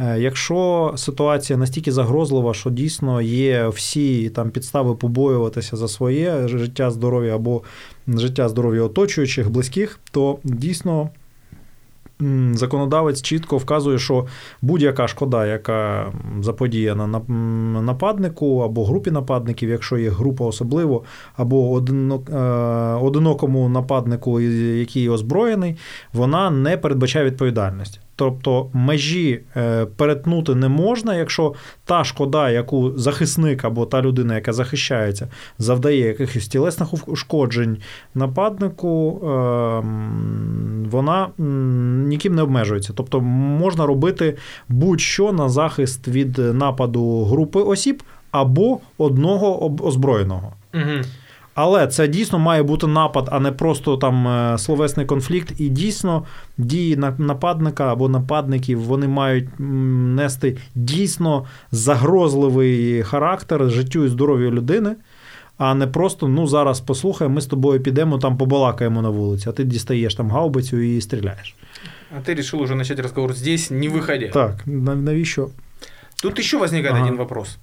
Е, 0.00 0.20
якщо 0.20 0.92
ситуація 0.96 1.58
настільки 1.58 1.92
загрозлива, 1.92 2.54
що 2.54 2.70
дійсно 2.70 3.20
є 3.20 3.68
всі 3.68 4.30
там 4.30 4.50
підстави 4.50 4.94
побоюватися 4.94 5.76
за 5.76 5.88
своє 5.88 6.48
життя, 6.48 6.90
здоров'я 6.90 7.34
або 7.34 7.62
життя 8.08 8.48
здоров'я 8.48 8.82
оточуючих, 8.82 9.50
близьких, 9.50 10.00
то 10.10 10.38
дійсно 10.44 11.10
законодавець 12.52 13.22
чітко 13.22 13.56
вказує, 13.56 13.98
що 13.98 14.26
будь-яка 14.62 15.08
шкода, 15.08 15.46
яка 15.46 16.12
заподіяна 16.40 17.06
нападнику 17.82 18.60
або 18.60 18.84
групі 18.84 19.10
нападників, 19.10 19.70
якщо 19.70 19.98
є 19.98 20.10
група 20.10 20.44
особливо, 20.44 21.04
або 21.36 21.78
е, 21.78 22.36
одинокому 23.02 23.68
нападнику, 23.68 24.40
який 24.40 25.08
озброєний, 25.08 25.76
вона 26.12 26.50
не 26.50 26.76
передбачає 26.76 27.24
відповідальності. 27.24 28.00
Тобто 28.18 28.70
межі 28.72 29.40
е, 29.56 29.86
перетнути 29.86 30.54
не 30.54 30.68
можна, 30.68 31.16
якщо 31.16 31.54
та 31.84 32.04
шкода, 32.04 32.50
яку 32.50 32.92
захисник 32.96 33.64
або 33.64 33.86
та 33.86 34.02
людина, 34.02 34.34
яка 34.34 34.52
захищається, 34.52 35.28
завдає 35.58 35.98
якихось 35.98 36.48
тілесних 36.48 37.08
ушкоджень 37.08 37.78
нападнику, 38.14 39.20
ем, 39.22 40.86
вона 40.90 41.28
ніким 42.08 42.34
не 42.34 42.42
обмежується. 42.42 42.92
Тобто 42.96 43.20
можна 43.20 43.86
робити 43.86 44.36
будь-що 44.68 45.32
на 45.32 45.48
захист 45.48 46.08
від 46.08 46.38
нападу 46.38 47.24
групи 47.24 47.60
осіб 47.60 48.02
або 48.30 48.78
одного 48.98 49.74
озброєного. 49.82 50.52
Угу. 50.74 51.02
Але 51.60 51.86
це 51.86 52.08
дійсно 52.08 52.38
має 52.38 52.62
бути 52.62 52.86
напад, 52.86 53.28
а 53.32 53.40
не 53.40 53.52
просто 53.52 53.96
там 53.96 54.28
е, 54.28 54.58
словесний 54.58 55.06
конфлікт. 55.06 55.60
І 55.60 55.68
дійсно 55.68 56.24
дії 56.58 56.96
нападника 57.18 57.92
або 57.92 58.08
нападників 58.08 58.80
вони 58.80 59.08
мають 59.08 59.48
нести 59.58 60.56
дійсно 60.74 61.44
загрозливий 61.72 63.02
характер 63.02 63.70
життю 63.70 64.04
і 64.04 64.08
здоров'ю 64.08 64.50
людини. 64.50 64.96
А 65.56 65.74
не 65.74 65.86
просто 65.86 66.28
ну 66.28 66.46
зараз 66.46 66.80
послухай, 66.80 67.28
ми 67.28 67.40
з 67.40 67.46
тобою 67.46 67.82
підемо 67.82 68.18
там 68.18 68.36
побалакаємо 68.36 69.02
на 69.02 69.08
вулиці, 69.08 69.48
а 69.48 69.52
ти 69.52 69.64
дістаєш 69.64 70.14
там 70.14 70.30
гаубицю 70.30 70.76
і 70.76 71.00
стріляєш. 71.00 71.54
А 72.16 72.20
ти 72.20 72.34
вирішив 72.34 72.60
уже 72.60 72.76
почати 72.76 73.02
розговор 73.02 73.32
здесь, 73.32 73.70
не 73.70 73.88
виходя. 73.88 74.28
Так, 74.28 74.62
навіщо? 74.66 75.48
Тут 76.22 76.40
ще 76.40 76.58
виникає 76.58 76.94
ага. 76.94 77.04
один 77.04 77.16
вопрос. 77.16 77.58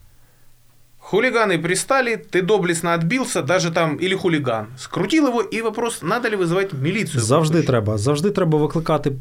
Хулиганы 1.11 1.59
пристали, 1.59 2.15
ты 2.15 2.41
доблестно 2.41 2.95
отбился, 2.95 3.43
даже 3.43 3.71
там, 3.73 3.97
или 3.97 4.15
хулиган. 4.15 4.67
Скрутил 4.79 5.27
его, 5.27 5.41
и 5.41 5.61
вопрос, 5.61 6.03
надо 6.03 6.29
ли 6.29 6.37
вызывать 6.37 6.75
міліцію? 6.83 7.21
Завжди 7.21 7.63
треба. 7.63 7.99
Завжди 7.99 8.31
треба 8.31 8.59
викликати. 8.59 9.13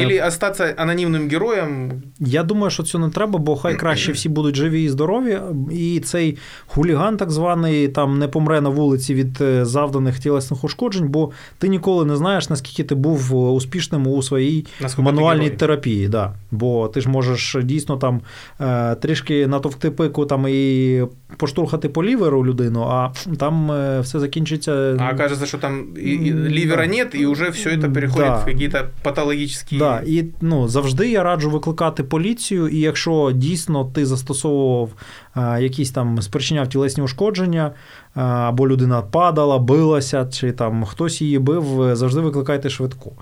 Или 0.00 0.20
остатися 0.20 0.74
анонімним 0.76 1.28
героєм. 1.28 2.02
Я 2.20 2.42
думаю, 2.42 2.70
що 2.70 2.82
це 2.82 2.98
не 2.98 3.10
треба, 3.10 3.38
бо 3.38 3.56
хай 3.56 3.76
краще 3.76 4.12
всі 4.12 4.28
будуть 4.28 4.56
живі 4.56 4.84
і 4.84 4.88
здорові. 4.88 5.40
І 5.72 6.00
цей 6.00 6.38
хуліган, 6.66 7.16
так 7.16 7.30
званий, 7.30 7.88
там 7.88 8.18
не 8.18 8.28
помре 8.28 8.60
на 8.60 8.68
вулиці 8.68 9.14
від 9.14 9.40
е, 9.40 9.64
завданих 9.64 10.18
тілесних 10.18 10.64
ушкоджень, 10.64 11.08
бо 11.08 11.30
ти 11.58 11.68
ніколи 11.68 12.04
не 12.04 12.16
знаєш, 12.16 12.50
наскільки 12.50 12.84
ти 12.84 12.94
був 12.94 13.32
е, 13.32 13.34
успішним 13.34 14.06
у 14.06 14.22
своїй 14.22 14.66
наскільки 14.80 15.02
мануальній 15.02 15.50
терапії. 15.50 16.08
Да. 16.08 16.34
Бо 16.50 16.88
ти 16.88 17.00
ж 17.00 17.08
можеш 17.08 17.56
дійсно 17.62 17.96
там 17.96 18.20
е, 18.60 18.94
трішки 18.94 19.46
натовкти 19.46 19.90
пику 19.90 20.26
там 20.26 20.46
і 20.48 21.02
поштурхати 21.37 21.89
по 21.89 22.03
ліверу 22.03 22.45
людину, 22.45 22.81
а 22.81 23.11
там 23.39 23.71
е, 23.71 23.99
все 23.99 24.19
закінчиться. 24.19 24.97
А 24.99 25.13
кажеться, 25.13 25.45
що 25.45 25.57
там 25.57 25.85
і, 25.97 26.11
і 26.11 26.33
лівера 26.33 26.87
да. 26.87 26.93
нет, 26.93 27.15
і 27.15 27.25
вже 27.25 27.49
все 27.49 27.77
це 27.77 27.89
переходить 27.89 28.27
да. 28.27 28.43
в 28.45 28.49
якісь 28.49 28.81
патологічні. 29.03 29.77
Да. 29.77 30.01
І 30.05 30.25
ну, 30.41 30.67
завжди 30.67 31.09
я 31.09 31.23
раджу 31.23 31.49
викликати 31.49 32.03
поліцію, 32.03 32.67
і 32.67 32.79
якщо 32.79 33.31
дійсно 33.35 33.85
ти 33.85 34.05
застосовував 34.05 34.89
а, 35.33 35.59
якісь 35.59 35.91
там 35.91 36.21
спричиняв 36.21 36.67
тілесні 36.67 37.03
ушкодження, 37.03 37.71
а, 38.15 38.21
або 38.23 38.67
людина 38.67 39.01
падала, 39.01 39.59
билася, 39.59 40.25
чи 40.25 40.51
там 40.51 40.85
хтось 40.85 41.21
її 41.21 41.39
бив, 41.39 41.95
завжди 41.95 42.21
викликайте 42.21 42.69
швидку. 42.69 43.13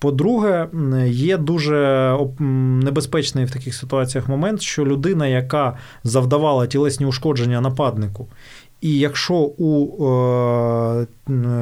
По-друге, 0.00 0.68
є 1.06 1.36
дуже 1.36 2.18
небезпечний 2.84 3.44
в 3.44 3.50
таких 3.50 3.74
ситуаціях 3.74 4.28
момент, 4.28 4.62
що 4.62 4.86
людина, 4.86 5.26
яка 5.26 5.76
завдавала 6.04 6.66
тілесні 6.66 7.06
ушкодження 7.06 7.60
нападнику, 7.60 8.28
і 8.80 8.98
якщо 8.98 9.34
у 9.34 10.04
е, 10.04 11.06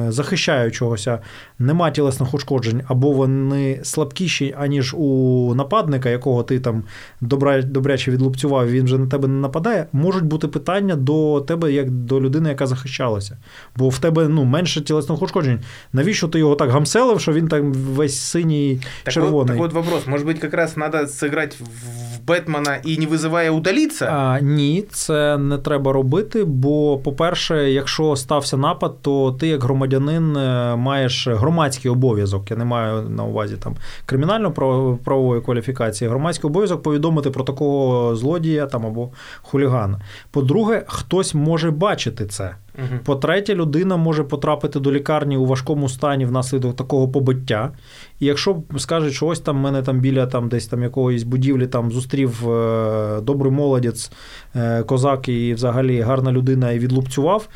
захищаючогося 0.09 1.19
нема 1.59 1.91
тілесних 1.91 2.33
ушкоджень, 2.33 2.81
або 2.87 3.11
вони 3.11 3.79
слабкіші, 3.83 4.55
аніж 4.59 4.93
у 4.97 5.53
нападника, 5.55 6.09
якого 6.09 6.43
ти 6.43 6.59
там 6.59 6.83
добра, 7.21 7.61
добряче 7.61 8.11
відлупцював, 8.11 8.69
він 8.69 8.85
вже 8.85 8.97
на 8.97 9.07
тебе 9.07 9.27
не 9.27 9.39
нападає, 9.39 9.87
можуть 9.93 10.23
бути 10.23 10.47
питання 10.47 10.95
до 10.95 11.41
тебе 11.47 11.71
як 11.71 11.89
до 11.89 12.21
людини, 12.21 12.49
яка 12.49 12.67
захищалася. 12.67 13.37
Бо 13.75 13.89
в 13.89 13.99
тебе 13.99 14.27
ну, 14.27 14.43
менше 14.43 14.81
тілесних 14.81 15.21
ушкоджень. 15.21 15.59
Навіщо 15.93 16.27
ти 16.27 16.39
його 16.39 16.55
так 16.55 16.69
гамселив, 16.69 17.21
що 17.21 17.33
він 17.33 17.47
там 17.47 17.73
весь 17.73 18.19
синій 18.19 18.81
так 19.03 19.13
червоний? 19.13 19.57
Вот, 19.57 19.71
так 19.71 19.79
от 19.79 19.85
вопрос. 19.85 20.07
Може 20.07 20.25
бути, 20.25 20.39
якраз 20.43 20.73
треба 20.73 21.05
зіграти 21.05 21.55
в 21.59 22.25
Бетмена 22.27 22.75
і 22.85 22.97
не 22.97 23.05
визиває 23.05 23.51
удалитися? 23.51 24.05
А, 24.05 24.39
Ні, 24.39 24.85
це 24.91 25.37
не 25.37 25.57
треба 25.57 25.93
робити, 25.93 26.43
бо, 26.43 26.97
по-перше, 26.97 27.71
якщо 27.71 28.15
стався 28.15 28.57
напад, 28.57 29.01
то 29.01 29.31
ти 29.31 29.47
як 29.47 29.63
громадянин 29.63 30.37
е, 30.37 30.75
маєш 30.75 31.27
громадський 31.49 31.91
обов'язок. 31.91 32.51
Я 32.51 32.57
не 32.57 32.65
маю 32.65 33.09
на 33.09 33.23
увазі 33.23 33.57
там 33.57 33.75
кримінально-правової 34.05 35.41
кваліфікації, 35.41 36.09
громадський 36.09 36.49
обов'язок 36.49 36.83
повідомити 36.83 37.29
про 37.29 37.43
такого 37.43 38.15
злодія 38.15 38.65
там 38.65 38.85
або 38.85 39.09
хулігана. 39.41 40.01
По-друге, 40.31 40.83
хтось 40.87 41.33
може 41.33 41.71
бачити 41.71 42.25
це. 42.25 42.55
Угу. 42.77 42.99
По-третє, 43.05 43.55
людина 43.55 43.97
може 43.97 44.23
потрапити 44.23 44.79
до 44.79 44.91
лікарні 44.91 45.37
у 45.37 45.45
важкому 45.45 45.89
стані 45.89 46.25
внаслідок 46.25 46.75
такого 46.75 47.07
побиття. 47.07 47.71
І 48.19 48.25
якщо 48.25 48.63
скажуть, 48.77 49.13
що 49.13 49.27
ось 49.27 49.39
там 49.39 49.57
мене 49.57 49.81
там 49.81 49.99
біля 49.99 50.25
там 50.25 50.49
десь 50.49 50.67
там 50.67 50.83
якоїсь 50.83 51.23
будівлі 51.23 51.67
там 51.67 51.91
зустрів 51.91 52.49
е, 52.49 53.21
добрий 53.21 53.51
молодець, 53.51 54.11
е, 54.55 54.83
козак 54.83 55.29
і 55.29 55.53
взагалі 55.53 56.01
гарна 56.01 56.31
людина 56.31 56.71
і 56.71 56.79
відлупцював, 56.79 57.49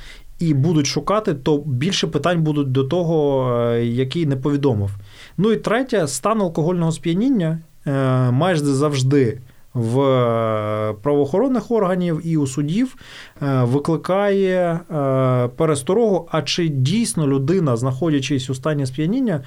і 0.50 0.54
будуть 0.54 0.88
шукати, 0.88 1.34
то 1.34 1.58
більше 1.58 2.08
питань 2.08 2.44
будуть 2.44 2.72
до 2.72 2.84
того, 2.84 3.50
е, 3.58 3.86
який 3.86 4.26
не 4.26 4.36
повідомив. 4.36 4.90
Ну 5.38 5.52
і 5.52 5.58
третє, 5.58 6.08
стан 6.08 6.42
алкогольного 6.42 6.92
сп'яніння 6.92 7.60
майже 8.32 8.66
завжди 8.66 9.38
в 9.74 10.02
е, 10.02 10.94
правоохоронних 11.02 11.72
органів 11.72 12.22
і 12.24 12.38
у 12.38 12.48
судів 12.48 12.96
е, 13.42 13.64
викликає 13.64 14.80
е, 14.92 15.48
пересторогу, 15.48 16.28
а 16.32 16.42
чи 16.42 16.68
дійсно 16.68 17.28
людина, 17.28 17.78
знаходячись 17.78 18.50
у 18.50 18.56
стані 18.56 18.86
сп'яніння, 18.86 19.44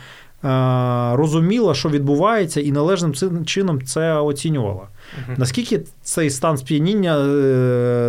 розуміла, 1.12 1.74
що 1.74 1.88
відбувається, 1.88 2.60
і 2.60 2.72
належним 2.72 3.44
чином 3.44 3.82
це 3.82 4.12
оцінювала. 4.12 4.88
Угу. 5.18 5.36
Наскільки 5.36 5.80
цей 6.02 6.30
стан 6.30 6.56
сп'яніння 6.56 7.16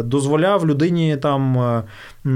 дозволяв 0.03 0.67
людині 0.67 1.17
там 1.17 1.57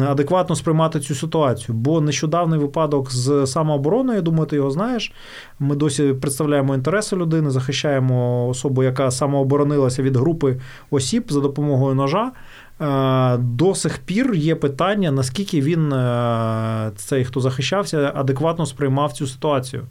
адекватно 0.08 0.56
сприймати 0.56 1.00
цю 1.00 1.16
ситуацію? 1.16 1.76
Бо 1.76 2.02
нещодавний 2.02 2.60
випадок 2.60 3.12
з 3.12 3.48
самообороною, 3.48 4.16
я 4.16 4.22
думаю, 4.22 4.46
ти 4.46 4.56
його 4.56 4.72
знаєш. 4.72 5.14
Ми 5.60 5.76
досі 5.76 6.14
представляємо 6.14 6.76
інтереси 6.76 7.16
людини, 7.16 7.50
захищаємо 7.50 8.48
особу, 8.48 8.84
яка 8.84 9.12
самооборонилася 9.12 10.04
від 10.04 10.16
групи 10.18 10.60
осіб 10.90 11.26
за 11.30 11.40
допомогою 11.40 11.96
ножа. 11.96 12.32
Е, 12.82 13.38
до 13.38 13.76
сих 13.76 13.98
пір 13.98 14.34
є 14.36 14.56
питання, 14.56 15.12
наскільки 15.12 15.62
він, 15.62 15.94
е, 15.94 16.92
цей, 16.96 17.26
хто 17.26 17.40
захищався, 17.40 18.12
адекватно 18.16 18.66
сприймав 18.66 19.14
цю 19.14 19.28
ситуацію. 19.28 19.84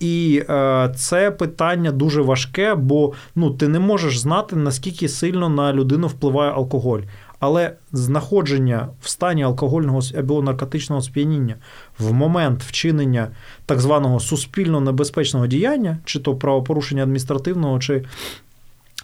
І 0.00 0.42
е, 0.48 0.92
це 0.96 1.30
питання 1.30 1.92
дуже 1.92 2.22
важке, 2.22 2.74
бо 2.74 3.12
ну, 3.34 3.50
ти 3.50 3.68
не 3.68 3.78
можеш 3.78 4.18
знати, 4.18 4.56
наскільки 4.56 5.08
сильно 5.08 5.48
на 5.48 5.72
людину 5.72 6.06
впливає 6.06 6.52
алкоголь. 6.52 7.00
Але 7.40 7.72
знаходження 7.92 8.88
в 9.00 9.08
стані 9.08 9.42
алкогольного 9.42 10.00
або 10.18 10.42
наркотичного 10.42 11.02
сп'яніння 11.02 11.54
в 11.98 12.12
момент 12.12 12.62
вчинення 12.62 13.28
так 13.66 13.80
званого 13.80 14.20
суспільно 14.20 14.80
небезпечного 14.80 15.46
діяння, 15.46 15.98
чи 16.04 16.20
то 16.20 16.34
правопорушення 16.34 17.02
адміністративного, 17.02 17.78
чи 17.78 18.04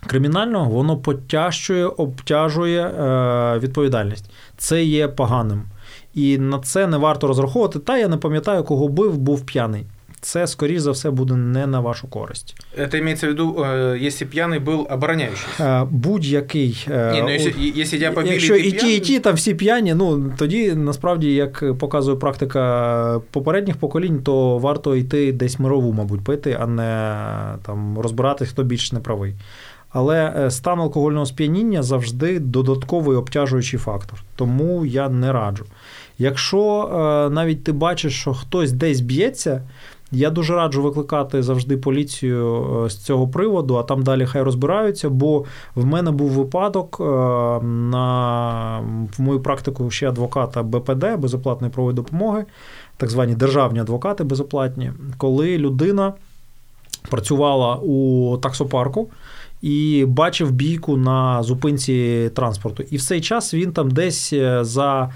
кримінального, 0.07 0.71
воно 0.71 0.97
потяжчує, 0.97 1.87
обтяжує 1.87 2.87
е, 2.87 3.59
відповідальність. 3.59 4.31
Це 4.57 4.85
є 4.85 5.09
поганим. 5.09 5.63
І 6.15 6.39
на 6.39 6.59
це 6.59 6.87
не 6.87 6.97
варто 6.97 7.27
розраховувати. 7.27 7.79
Та 7.79 7.99
я 7.99 8.09
не 8.09 8.17
пам'ятаю, 8.17 8.65
кого 8.65 8.89
бив, 8.89 9.19
був 9.19 9.47
п'яний. 9.47 9.87
Це, 10.25 10.47
скоріш 10.47 10.81
за 10.81 10.91
все, 10.91 11.11
буде 11.11 11.35
не 11.35 11.67
на 11.67 11.81
вашу 11.81 12.09
користь. 12.09 12.57
Це 12.91 13.03
мається 13.03 13.27
в 13.27 13.31
виду, 13.31 13.67
якщо 14.01 14.27
п'яний 14.27 14.59
був 14.59 14.87
обороняючийся? 14.91 15.85
Будь-який. 15.91 16.87
Ні, 16.89 17.23
ну, 17.23 17.31
якщо, 17.31 17.51
якщо 17.75 17.97
я 17.97 18.13
побили, 18.13 18.33
якщо 18.33 18.57
і 18.57 18.73
ті, 18.73 18.97
і 18.97 19.01
ті, 19.01 19.21
там 19.21 19.35
всі 19.35 19.55
п'яні, 19.55 19.95
ну 19.95 20.33
тоді 20.39 20.75
насправді, 20.75 21.35
як 21.35 21.79
показує 21.79 22.17
практика 22.17 23.21
попередніх 23.31 23.77
поколінь, 23.77 24.23
то 24.23 24.59
варто 24.59 24.97
йти 24.97 25.33
десь 25.33 25.59
мирову, 25.59 25.93
мабуть, 25.93 26.25
пити, 26.25 26.59
а 26.61 26.67
не 26.67 27.17
там 27.67 27.99
розбиратись, 27.99 28.49
хто 28.49 28.63
більш 28.63 28.93
неправий. 28.93 29.35
Але 29.93 30.35
е, 30.37 30.51
стан 30.51 30.81
алкогольного 30.81 31.27
сп'яніння 31.27 31.83
завжди 31.83 32.41
додатковий 32.41 33.17
обтяжуючий 33.17 33.79
фактор, 33.79 34.23
тому 34.37 34.87
я 34.87 35.09
не 35.09 35.33
раджу. 35.33 35.65
Якщо 36.19 36.85
е, 36.85 37.31
навіть 37.31 37.65
ти 37.65 37.73
бачиш, 37.73 38.21
що 38.21 38.35
хтось 38.35 38.73
десь 38.73 39.01
б'ється, 39.01 39.63
я 40.13 40.31
дуже 40.31 40.55
раджу 40.55 40.83
викликати 40.83 41.43
завжди 41.43 41.77
поліцію 41.77 42.67
е, 42.85 42.91
з 42.91 42.97
цього 42.97 43.29
приводу, 43.29 43.77
а 43.77 43.83
там 43.83 44.03
далі 44.03 44.27
хай 44.27 44.43
розбираються. 44.43 45.11
Бо 45.11 45.45
в 45.75 45.87
мене 45.87 46.11
був 46.11 46.31
випадок 46.31 47.01
на 47.63 48.81
в 49.19 49.21
мою 49.21 49.41
практику 49.41 49.91
ще 49.91 50.09
адвоката 50.09 50.63
БПД 50.63 51.07
безоплатної 51.19 51.73
правової 51.73 51.97
допомоги, 51.97 52.45
так 52.97 53.11
звані 53.11 53.35
державні 53.35 53.81
адвокати 53.81 54.25
безоплатні, 54.25 54.93
коли 55.19 55.59
людина 55.59 56.13
працювала 57.11 57.77
у 57.77 58.37
таксопарку 58.37 59.09
і 59.63 60.05
бачив 60.09 60.51
бійку 60.51 60.97
на 60.97 61.43
зупинці 61.43 62.31
транспорту. 62.35 62.83
І 62.91 62.97
в 62.97 63.03
цей 63.03 63.21
час 63.21 63.55
він 63.55 63.73
там 63.73 63.91
десь 63.91 64.33
е, 64.33 64.65
за. 64.65 65.13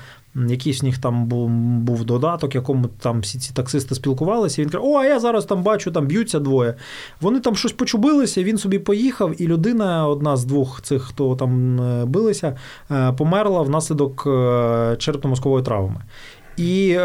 Якийсь 0.49 0.83
в 0.83 0.85
них 0.85 0.99
там 0.99 1.27
був 1.27 1.51
був 1.81 2.05
додаток, 2.05 2.55
якому 2.55 2.87
там 2.87 3.21
всі 3.21 3.39
ці 3.39 3.53
таксисти 3.55 3.95
спілкувалися. 3.95 4.63
Він 4.63 4.69
каже: 4.69 4.85
О, 4.85 4.97
а 4.97 5.05
я 5.05 5.21
зараз 5.21 5.45
там 5.45 5.63
бачу, 5.63 5.91
там 5.91 6.07
б'ються 6.07 6.41
двоє. 6.41 6.75
Вони 7.21 7.41
там 7.41 7.57
щось 7.57 7.73
почубилися, 7.73 8.43
він 8.43 8.59
собі 8.59 8.79
поїхав, 8.79 9.43
і 9.43 9.47
людина, 9.47 10.09
одна 10.09 10.37
з 10.37 10.45
двох 10.45 10.83
цих, 10.83 11.03
хто 11.03 11.37
там 11.37 11.81
е, 11.81 12.05
билися, 12.05 12.57
е, 12.91 13.13
померла 13.13 13.63
внаслідок 13.63 14.27
черепно-мозкової 14.97 15.63
травми. 15.63 16.01
І 16.57 16.91
е, 16.91 17.05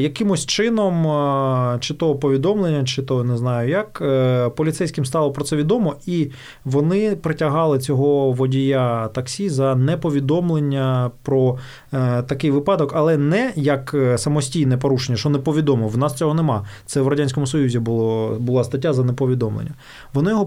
якимось 0.00 0.46
чином, 0.46 1.06
е, 1.06 1.78
чи 1.80 1.94
то 1.94 2.14
повідомлення, 2.14 2.84
чи 2.84 3.02
то 3.02 3.24
не 3.24 3.36
знаю 3.36 3.68
як, 3.68 4.02
е, 4.02 4.48
поліцейським 4.48 5.04
стало 5.04 5.32
про 5.32 5.44
це 5.44 5.56
відомо, 5.56 5.94
і 6.06 6.30
вони 6.64 7.16
притягали 7.16 7.78
цього 7.78 8.32
водія 8.32 9.08
таксі 9.08 9.48
за 9.48 9.74
неповідомлення 9.74 11.10
про 11.22 11.58
е, 11.92 12.22
такий 12.22 12.50
випадок, 12.50 12.92
але 12.94 13.16
не 13.16 13.52
як 13.56 13.94
е, 13.94 14.18
самостійне 14.18 14.76
порушення, 14.76 15.18
що 15.18 15.30
не 15.30 15.38
повідомив. 15.38 15.90
В 15.90 15.98
нас 15.98 16.14
цього 16.14 16.34
нема. 16.34 16.64
Це 16.86 17.00
в 17.00 17.08
Радянському 17.08 17.46
Союзі 17.46 17.78
було, 17.78 18.36
була 18.40 18.64
стаття 18.64 18.92
за 18.92 19.04
неповідомлення. 19.04 19.74
Вони 20.14 20.30
його 20.30 20.46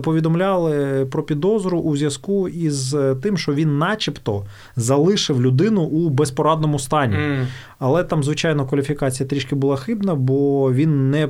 повідомляли 0.00 1.06
про 1.10 1.22
підозру 1.22 1.78
у 1.78 1.96
зв'язку 1.96 2.48
із 2.48 2.96
тим, 3.22 3.38
що 3.38 3.54
він, 3.54 3.78
начебто, 3.78 4.44
залишив 4.76 5.42
людину 5.42 5.82
у 5.82 6.08
безпорадному 6.08 6.78
стані. 6.78 7.16
Mm. 7.16 7.46
Але 7.78 8.04
там, 8.04 8.24
звичайно, 8.24 8.66
кваліфікація 8.66 9.28
трішки 9.28 9.54
була 9.54 9.76
хибна, 9.76 10.14
бо 10.14 10.72
він 10.72 11.10
не. 11.10 11.28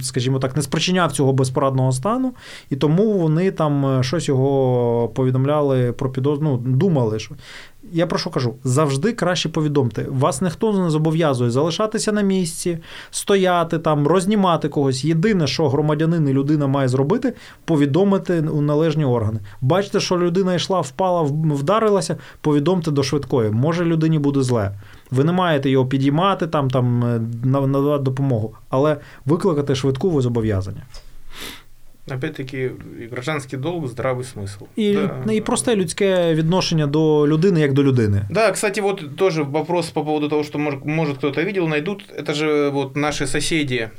Скажімо 0.00 0.38
так, 0.38 0.56
не 0.56 0.62
спричиняв 0.62 1.12
цього 1.12 1.32
безпорадного 1.32 1.92
стану, 1.92 2.34
і 2.70 2.76
тому 2.76 3.12
вони 3.12 3.50
там 3.50 3.86
е, 3.86 4.02
щось 4.02 4.28
його 4.28 5.08
повідомляли 5.08 5.92
про 5.92 6.10
підозру, 6.10 6.44
ну, 6.44 6.56
думали, 6.56 7.18
що 7.18 7.34
я 7.92 8.06
про 8.06 8.18
що 8.18 8.30
кажу, 8.30 8.54
завжди 8.64 9.12
краще 9.12 9.48
повідомте. 9.48 10.06
Вас 10.10 10.42
ніхто 10.42 10.72
не 10.72 10.90
зобов'язує 10.90 11.50
залишатися 11.50 12.12
на 12.12 12.20
місці, 12.20 12.78
стояти 13.10 13.78
там, 13.78 14.06
рознімати 14.06 14.68
когось. 14.68 15.04
Єдине, 15.04 15.46
що 15.46 15.68
громадянин 15.68 16.28
і 16.28 16.32
людина 16.32 16.66
має 16.66 16.88
зробити, 16.88 17.34
повідомити 17.64 18.40
у 18.40 18.60
належні 18.60 19.04
органи. 19.04 19.40
Бачите, 19.60 20.00
що 20.00 20.18
людина 20.18 20.54
йшла, 20.54 20.80
впала, 20.80 21.22
вдарилася, 21.54 22.16
повідомте 22.40 22.90
до 22.90 23.02
швидкої. 23.02 23.50
Може 23.50 23.84
людині 23.84 24.18
буде 24.18 24.42
зле. 24.42 24.72
Ви 25.11 25.23
не 25.23 25.31
маєте 25.31 25.69
його 25.69 25.85
підіймати, 25.85 26.47
там, 26.47 26.69
там, 26.69 27.03
е, 27.03 27.21
надавати 27.43 28.03
допомогу, 28.03 28.55
але 28.69 28.97
викликати 29.25 29.75
швидку 29.75 30.09
ви 30.09 30.21
зобов'язані. 30.21 30.81
Опять-таки, 32.15 32.71
і 33.01 33.05
гражданський 33.05 33.59
долг, 33.59 33.87
здравий 33.87 34.25
смисл. 34.25 34.63
І 34.75 34.93
да. 35.25 35.33
і 35.33 35.41
просте 35.41 35.75
людське 35.75 36.33
відношення 36.33 36.87
до 36.87 37.27
людини, 37.27 37.59
як 37.59 37.73
до 37.73 37.83
людини. 37.83 38.21
Да, 38.29 38.51
кстати, 38.51 38.81
вот 38.81 39.15
тоже 39.15 39.43
вопрос 39.43 39.89
по 39.89 40.03
поводу 40.03 40.29
того, 40.29 40.43
что 40.43 40.59
может, 40.59 40.85
может 40.85 41.17
кто-то 41.17 41.43
видел, 41.43 41.67
найдут. 41.67 42.05
Это 42.17 42.33
же 42.33 42.69
вот 42.69 42.95
наши 42.95 43.27
соседи, 43.27 43.89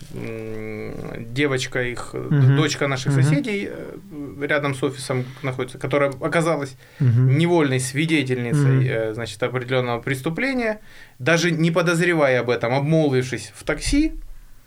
девочка 1.35 1.83
их, 1.83 2.14
угу. 2.14 2.57
дочка 2.57 2.89
наших 2.89 3.12
угу. 3.12 3.22
соседей 3.22 3.68
э, 3.68 4.47
рядом 4.47 4.74
с 4.74 4.83
офисом 4.83 5.24
находится, 5.43 5.78
которая 5.78 6.12
оказалась 6.20 6.76
угу. 7.01 7.09
невольной 7.09 7.80
свидетельницей, 7.80 9.07
угу. 9.07 9.14
значит, 9.14 9.43
определенного 9.43 10.01
преступления, 10.01 10.80
даже 11.18 11.51
не 11.51 11.70
подозревая 11.70 12.41
об 12.41 12.51
этом, 12.51 12.74
обмолвившись 12.74 13.53
в 13.55 13.62
такси, 13.62 14.12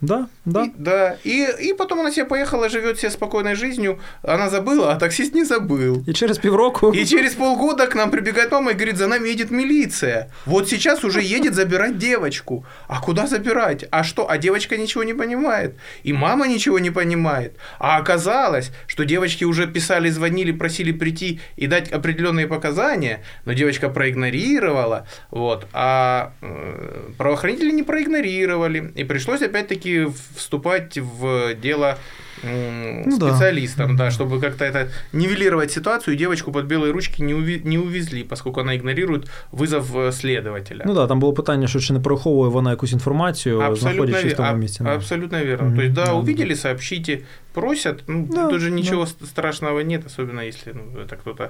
да, 0.01 0.29
да. 0.47 0.65
И, 0.65 0.73
да. 0.77 1.17
И, 1.25 1.47
и 1.61 1.75
потом 1.75 2.01
она 2.01 2.11
себе 2.11 2.25
поехала, 2.25 2.69
живет 2.69 2.99
себе 2.99 3.11
спокойной 3.11 3.55
жизнью. 3.55 4.01
Она 4.23 4.49
забыла, 4.49 4.93
а 4.93 4.97
таксист 4.97 5.35
не 5.35 5.45
забыл. 5.45 6.03
И 6.07 6.15
через 6.15 6.39
півроку. 6.39 6.93
И 6.93 7.05
через 7.05 7.35
полгода 7.35 7.87
к 7.87 7.95
нам 7.95 8.11
прибегает 8.11 8.51
мама 8.51 8.71
и 8.71 8.75
говорит, 8.75 8.97
за 8.97 9.09
нами 9.09 9.29
едет 9.29 9.51
милиция. 9.51 10.31
Вот 10.47 10.69
сейчас 10.69 11.05
уже 11.05 11.21
едет 11.23 11.55
забирать 11.55 11.99
девочку. 11.99 12.65
А 12.89 13.01
куда 13.01 13.27
забирать? 13.27 13.85
А 13.91 14.03
что? 14.03 14.31
А 14.31 14.39
девочка 14.39 14.77
ничего 14.79 15.05
не 15.05 15.13
понимает. 15.13 15.75
И 16.03 16.13
мама 16.13 16.49
ничего 16.49 16.79
не 16.79 16.91
понимает. 16.91 17.57
А 17.79 17.99
оказалось, 17.99 18.71
что 18.87 19.05
девочки 19.05 19.45
уже 19.45 19.67
писали, 19.67 20.09
звонили, 20.09 20.53
просили 20.53 20.93
прийти 20.93 21.41
и 21.57 21.67
дать 21.67 21.93
определенные 21.93 22.47
показания, 22.47 23.23
но 23.45 23.53
девочка 23.53 23.91
проигнорировала. 23.91 25.07
Вот. 25.31 25.67
А 25.75 26.33
э, 26.41 27.11
правоохранители 27.19 27.71
не 27.71 27.83
проигнорировали. 27.83 28.93
И 28.97 29.05
пришлось 29.05 29.43
опять-таки 29.43 29.90
все-таки 29.90 30.08
вступать 30.36 30.98
в 30.98 31.56
дело 31.56 31.98
ну, 32.44 33.12
специалистам, 33.12 33.96
да. 33.96 34.06
да, 34.06 34.12
чтобы 34.12 34.40
как-то 34.40 34.66
это 34.66 34.90
нивелировать 35.14 35.72
ситуацию, 35.72 36.14
и 36.14 36.18
девочку 36.18 36.52
под 36.52 36.66
белые 36.66 36.92
ручки 36.92 37.22
не, 37.22 37.34
уви- 37.34 37.62
не 37.64 37.78
увезли, 37.78 38.24
поскольку 38.24 38.62
она 38.62 38.76
игнорирует 38.76 39.28
вызов 39.52 39.96
э, 39.96 40.12
следователя. 40.12 40.84
Ну 40.86 40.94
да, 40.94 41.08
там 41.08 41.20
було 41.20 41.34
питання, 41.34 41.68
що 41.68 41.80
чи 41.80 41.94
не 41.94 42.00
приховує 42.00 42.50
вона 42.50 42.72
якусь 42.72 42.92
інформацію, 42.92 43.60
абсолютно 43.60 44.06
знаходячись 44.06 44.34
в 44.34 44.36
тому 44.36 44.58
місці. 44.58 44.84
Да. 44.84 44.96
Абсолютно 44.96 45.46
верно. 45.46 45.70
Mm-hmm. 45.70 45.76
То 45.76 45.82
есть, 45.82 45.94
да, 45.94 46.06
да 46.06 46.14
увидели, 46.14 46.50
да. 46.50 46.56
сообщите, 46.56 47.20
просят, 47.54 48.04
ну, 48.08 48.28
да, 48.32 48.50
тут 48.50 48.62
же 48.62 48.72
ничего 48.72 49.08
да. 49.20 49.28
страшного 49.28 49.80
нет, 49.80 50.06
особенно 50.06 50.42
если 50.42 50.74
ну, 50.74 51.00
это 51.00 51.16
кто-то 51.16 51.50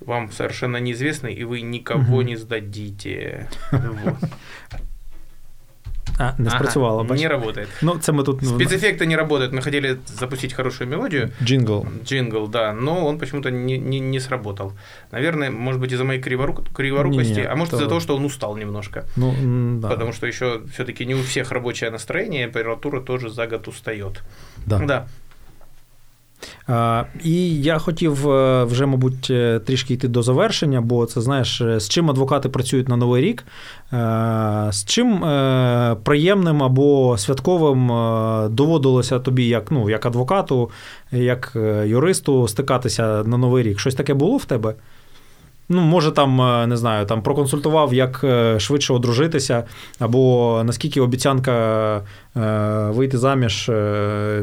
вам 0.00 0.32
совершенно 0.32 0.78
неизвестный, 0.78 1.34
и 1.34 1.44
вы 1.44 1.62
никого 1.62 2.22
mm-hmm. 2.22 2.24
не 2.24 2.36
сдадите. 2.36 3.48
А, 6.21 6.35
не 6.37 6.49
спрацювало, 6.49 7.01
ага, 7.01 7.15
Не 7.15 7.27
работает. 7.27 7.67
Ну, 7.81 7.97
це 7.99 8.11
ми 8.11 8.23
тут... 8.23 8.43
Спецэффекты 8.43 9.05
не 9.05 9.15
работают. 9.15 9.53
Мы 9.53 9.61
хотели 9.61 9.97
запустить 10.05 10.53
хорошую 10.53 10.89
мелодию. 10.89 11.29
Джингл. 11.43 11.85
Джингл, 12.05 12.47
да, 12.47 12.73
но 12.73 13.07
он 13.07 13.17
почему-то 13.17 13.49
не, 13.49 13.77
не, 13.77 13.99
не 13.99 14.19
сработал. 14.19 14.73
Наверное, 15.11 15.51
может 15.51 15.81
быть, 15.81 15.91
из-за 15.91 16.03
моей 16.03 16.21
криворук... 16.21 16.61
криворукости, 16.75 17.39
не, 17.39 17.47
а 17.47 17.55
может, 17.55 17.71
то... 17.71 17.77
из-за 17.77 17.87
того, 17.87 17.99
что 17.99 18.15
он 18.15 18.25
устал 18.25 18.57
немножко. 18.57 19.03
Ну, 19.17 19.33
да. 19.79 19.89
Потому 19.89 20.13
что 20.13 20.27
еще 20.27 20.61
все-таки 20.73 21.05
не 21.05 21.15
у 21.15 21.23
всех 21.23 21.51
рабочее 21.51 21.91
настроение, 21.91 22.45
аппаратура 22.45 23.01
тоже 23.01 23.29
за 23.29 23.47
год 23.47 23.67
устает. 23.67 24.21
Да. 24.65 24.79
да. 24.79 25.07
І 27.23 27.61
я 27.61 27.77
хотів 27.77 28.29
е, 28.29 28.63
вже, 28.63 28.85
мабуть, 28.85 29.27
е, 29.29 29.59
трішки 29.59 29.93
йти 29.93 30.07
до 30.07 30.23
завершення, 30.23 30.81
бо 30.81 31.05
це 31.05 31.21
знаєш, 31.21 31.61
е, 31.61 31.79
з 31.79 31.89
чим 31.89 32.09
адвокати 32.09 32.49
працюють 32.49 32.89
на 32.89 32.97
новий 32.97 33.23
рік, 33.23 33.43
з 34.71 34.85
чим 34.85 35.19
приємним 36.03 36.63
або 36.63 37.17
святковим 37.17 37.87
доводилося 38.55 39.19
тобі, 39.19 39.47
як 39.47 39.71
ну, 39.71 39.89
як 39.89 40.05
адвокату, 40.05 40.69
як 41.11 41.51
юристу, 41.85 42.47
стикатися 42.47 43.23
на 43.23 43.37
новий 43.37 43.63
рік. 43.63 43.79
Щось 43.79 43.95
таке 43.95 44.13
було 44.13 44.37
в 44.37 44.45
тебе? 44.45 44.73
Ну, 45.73 45.81
може, 45.81 46.11
там 46.11 46.69
не 46.69 46.77
знаю, 46.77 47.05
там 47.05 47.21
проконсультував, 47.21 47.93
як 47.93 48.25
швидше 48.57 48.93
одружитися, 48.93 49.63
або 49.99 50.61
наскільки 50.65 51.01
обіцянка 51.01 52.01
вийти 52.89 53.17
заміж 53.17 53.71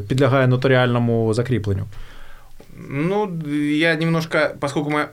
підлягає 0.08 0.46
нотаріальному 0.46 1.34
закріпленню. 1.34 1.84
Ну, 2.90 3.28
я 3.72 3.96
немножко, 3.96 4.38
поскольку 4.60 4.90
моя 4.90 5.08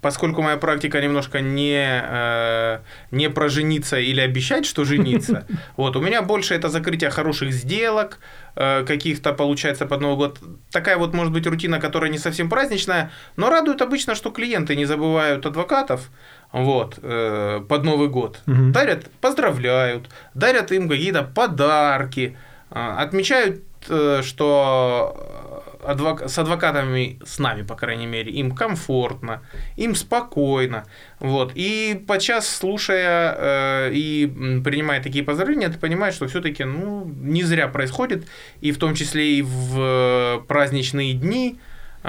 поскольку 0.00 0.42
моя 0.42 0.56
практика 0.56 1.00
немножко 1.00 1.40
не, 1.40 2.02
э, 2.02 2.78
не 3.10 3.28
про 3.30 3.48
жениться 3.48 3.98
или 3.98 4.20
обещать, 4.20 4.66
что 4.66 4.84
жениться, 4.84 5.46
вот, 5.76 5.96
у 5.96 6.00
меня 6.00 6.22
больше 6.22 6.54
это 6.54 6.68
закрытие 6.68 7.10
хороших 7.10 7.52
сделок, 7.52 8.18
э, 8.56 8.84
каких-то, 8.84 9.32
получается, 9.32 9.86
под 9.86 10.00
Новый 10.00 10.16
год. 10.16 10.38
Такая 10.70 10.96
вот, 10.96 11.14
может 11.14 11.32
быть, 11.32 11.46
рутина, 11.46 11.80
которая 11.80 12.10
не 12.10 12.18
совсем 12.18 12.48
праздничная, 12.48 13.10
но 13.36 13.50
радует 13.50 13.82
обычно, 13.82 14.14
что 14.14 14.30
клиенты 14.30 14.76
не 14.76 14.86
забывают 14.86 15.46
адвокатов, 15.46 16.10
вот, 16.52 16.98
э, 17.02 17.60
под 17.68 17.84
Новый 17.84 18.08
год. 18.08 18.40
Угу. 18.46 18.72
Дарят, 18.72 19.10
поздравляют, 19.20 20.08
дарят 20.34 20.72
им 20.72 20.88
какие-то 20.88 21.22
подарки, 21.22 22.36
э, 22.70 22.94
отмечают, 22.98 23.62
э, 23.88 24.22
что 24.22 25.49
адвок... 25.84 26.28
с 26.28 26.38
адвокатами, 26.38 27.18
с 27.24 27.38
нами, 27.38 27.62
по 27.62 27.74
крайней 27.74 28.06
мере, 28.06 28.32
им 28.32 28.52
комфортно, 28.52 29.42
им 29.76 29.94
спокойно. 29.94 30.84
Вот. 31.18 31.52
И 31.54 32.02
подчас, 32.06 32.48
слушая 32.48 33.34
э, 33.36 33.90
и 33.92 34.26
принимая 34.64 35.02
такие 35.02 35.24
поздравления, 35.24 35.68
ты 35.68 35.78
понимаешь, 35.78 36.14
что 36.14 36.26
все-таки 36.26 36.64
ну, 36.64 37.04
не 37.20 37.42
зря 37.42 37.68
происходит, 37.68 38.26
и 38.60 38.72
в 38.72 38.78
том 38.78 38.94
числе 38.94 39.38
и 39.38 39.42
в 39.42 40.44
праздничные 40.48 41.14
дни, 41.14 41.58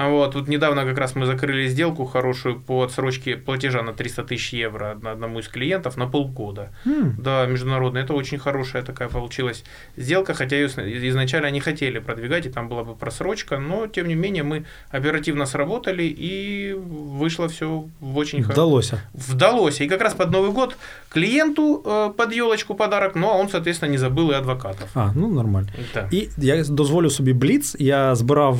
вот, 0.09 0.33
тут 0.33 0.47
недавно 0.47 0.85
как 0.85 0.97
раз 0.99 1.15
мы 1.15 1.25
закрыли 1.25 1.67
сделку 1.67 2.05
хорошую 2.05 2.59
по 2.59 2.83
отсрочке 2.83 3.35
платежа 3.35 3.81
на 3.81 3.93
300 3.93 4.23
тысяч 4.23 4.53
евро 4.53 4.97
на 5.01 5.11
одному 5.11 5.39
из 5.39 5.47
клиентов 5.47 5.97
на 5.97 6.05
полгода. 6.05 6.69
Mm. 6.85 7.13
Да, 7.17 7.45
международная. 7.47 8.03
Это 8.03 8.13
очень 8.13 8.37
хорошая 8.37 8.83
такая 8.83 9.09
получилась 9.09 9.63
сделка, 9.97 10.35
хотя 10.35 10.55
ее 10.55 10.67
изначально 11.09 11.49
не 11.51 11.59
хотели 11.59 11.99
продвигать, 11.99 12.45
и 12.45 12.49
там 12.49 12.69
была 12.69 12.83
бы 12.83 12.95
просрочка, 12.95 13.57
но 13.57 13.87
тем 13.87 14.07
не 14.07 14.15
менее 14.15 14.43
мы 14.43 14.65
оперативно 14.91 15.47
сработали, 15.47 16.03
и 16.03 16.73
вышло 16.73 17.47
все 17.47 17.85
в 17.99 18.17
очень 18.17 18.43
Вдалось. 18.43 18.89
Хорошо. 18.89 19.07
Вдалось. 19.13 19.81
И 19.81 19.87
как 19.87 20.01
раз 20.01 20.13
под 20.13 20.31
Новый 20.31 20.51
год 20.51 20.77
клиенту 21.09 21.81
э, 21.83 22.11
под 22.15 22.33
елочку 22.33 22.75
подарок, 22.75 23.15
ну 23.15 23.29
а 23.29 23.33
он, 23.33 23.49
соответственно, 23.49 23.91
не 23.91 23.97
забыл 23.97 24.31
и 24.31 24.35
адвокатов. 24.35 24.89
А, 24.93 25.11
ну 25.15 25.27
нормально. 25.27 25.69
Да. 25.93 26.07
І 26.11 26.29
я 26.37 26.63
дозволю 26.63 27.09
собі 27.09 27.33
бліц. 27.33 27.75
Я 27.79 28.15
збирав 28.15 28.57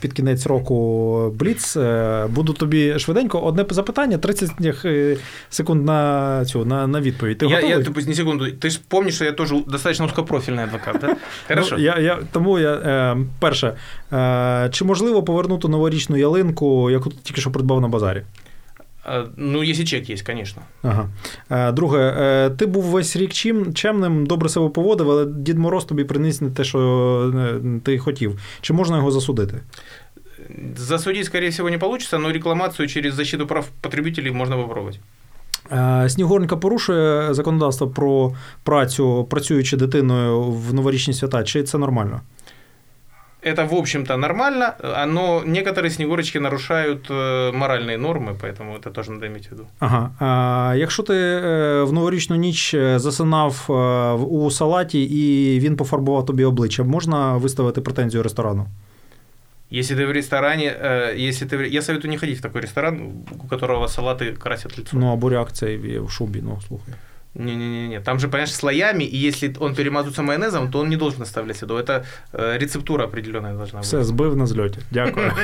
під 0.00 0.12
кінець 0.25 0.45
року 0.45 1.33
Бліц. 1.35 1.77
Е, 1.77 2.27
буду 2.29 2.53
тобі 2.53 2.99
швиденько 2.99 3.39
одне 3.39 3.65
запитання, 3.69 4.17
30 4.17 4.51
е, 4.85 5.17
секунд 5.49 5.85
на 5.85 6.45
цю 6.45 6.65
на, 6.65 6.87
на 6.87 7.01
відповідь. 7.01 7.37
Ти 7.37 7.45
я, 7.45 7.55
готовий? 7.55 7.77
Я, 7.77 7.83
ти, 7.83 8.07
не 8.07 8.15
секунду. 8.15 8.51
Ти 8.51 8.69
ж 8.69 8.79
пам'ятаєш, 8.87 9.15
що 9.15 9.25
я 9.25 9.31
теж 9.31 9.53
достатньо 9.67 10.05
узкопрофільний 10.05 10.63
адвокат, 10.63 10.97
да? 11.01 11.15
Хорошо. 11.47 11.75
Ну, 11.77 11.83
я, 11.83 11.99
я, 11.99 12.19
тому 12.31 12.59
я 12.59 12.73
е, 12.73 13.17
перше, 13.39 13.75
чи 14.71 14.85
можливо 14.85 15.23
повернути 15.23 15.67
новорічну 15.67 16.17
ялинку, 16.17 16.89
яку 16.91 17.09
ти 17.09 17.15
тільки 17.23 17.41
що 17.41 17.51
придбав 17.51 17.81
на 17.81 17.87
базарі? 17.87 18.21
Ну, 19.37 19.63
якщо 19.63 19.85
чек 19.85 20.09
є, 20.09 20.17
звісно. 20.17 20.61
Ага. 20.83 21.71
Друге, 21.71 22.51
ти 22.57 22.65
був 22.65 22.83
весь 22.83 23.15
рік 23.15 23.33
чим, 23.33 23.73
чемним, 23.73 24.25
добре 24.25 24.49
себе 24.49 24.69
поводив, 24.69 25.11
але 25.11 25.25
Дід 25.25 25.57
Мороз 25.57 25.85
тобі 25.85 26.03
приніс 26.03 26.41
не 26.41 26.49
те, 26.49 26.63
що 26.63 27.51
ти 27.83 27.99
хотів. 27.99 28.39
Чи 28.61 28.73
можна 28.73 28.97
його 28.97 29.11
засудити? 29.11 29.61
Засудить, 30.76 31.26
скорее 31.26 31.50
всего, 31.50 31.70
не 31.70 31.78
получится, 31.78 32.18
но 32.18 32.30
рекламацию 32.30 32.88
через 32.88 33.14
защиту 33.14 33.46
прав 33.46 33.68
потребителей 33.80 34.30
можно 34.30 34.56
попробовать. 34.56 35.00
Снігуренька 36.08 36.56
порушує 36.56 37.34
законодавство 37.34 37.88
про 37.88 38.32
працю, 38.62 39.26
працюючи 39.30 39.76
дитиною 39.76 40.42
в 40.42 40.74
новорічні 40.74 41.14
свята, 41.14 41.44
чи 41.44 41.62
це 41.62 41.78
нормально? 41.78 42.20
Это, 43.42 43.68
в 43.68 43.74
общем-то, 43.74 44.16
нормально, 44.16 44.74
но 45.06 45.42
некоторые 45.46 45.90
снегурочки 45.90 46.38
нарушают 46.38 47.06
э, 47.08 47.52
моральные 47.52 47.96
нормы, 47.96 48.36
поэтому 48.42 48.76
это 48.76 48.90
тоже 48.90 49.12
надо 49.12 49.26
иметь 49.26 49.48
в 49.48 49.52
виду. 49.52 49.66
Ага. 49.78 50.10
А 50.18 50.74
Якщо 50.76 51.02
ти 51.02 51.14
е, 51.14 51.82
в 51.82 51.92
новорічну 51.92 52.36
ніч 52.36 52.74
е, 52.74 52.98
засинав 52.98 53.66
е, 53.68 53.72
у 54.24 54.50
салаті 54.50 55.02
і 55.02 55.58
він 55.60 55.76
пофарбував 55.76 56.26
тобі 56.26 56.44
обличчя, 56.44 56.82
можна 56.82 57.36
виставити 57.36 57.80
претензію 57.80 58.22
ресторану? 58.22 58.66
Если 59.69 59.95
ты 59.95 60.05
в 60.05 60.11
ресторане, 60.11 60.75
если 61.15 61.45
ты, 61.45 61.67
я 61.67 61.81
советую 61.81 62.11
не 62.11 62.17
ходить 62.17 62.39
в 62.39 62.41
такой 62.41 62.61
ресторан, 62.61 63.25
у 63.31 63.47
которого 63.47 63.87
салаты 63.87 64.33
красят 64.33 64.77
лицо. 64.77 64.95
Ну, 64.97 65.11
або 65.11 65.29
реакция 65.29 65.77
в 66.01 66.09
шубе, 66.09 66.41
ну, 66.41 66.59
слухай. 66.61 66.93
Не-не-не, 67.34 68.00
там 68.00 68.18
же, 68.18 68.26
понимаешь, 68.26 68.52
слоями, 68.52 69.04
и 69.04 69.16
если 69.16 69.54
он 69.60 69.74
перемазывается 69.74 70.22
майонезом, 70.22 70.70
то 70.70 70.80
он 70.80 70.88
не 70.88 70.96
должен 70.96 71.22
оставлять 71.22 71.56
следов. 71.56 71.78
Это 71.78 72.04
э, 72.32 72.58
рецептура 72.58 73.04
определенная 73.04 73.54
должна 73.54 73.78
бути. 73.78 73.86
Все, 73.86 74.04
збив 74.04 74.36
на 74.36 74.46
зльоті. 74.46 74.78
Дякую. 74.90 75.32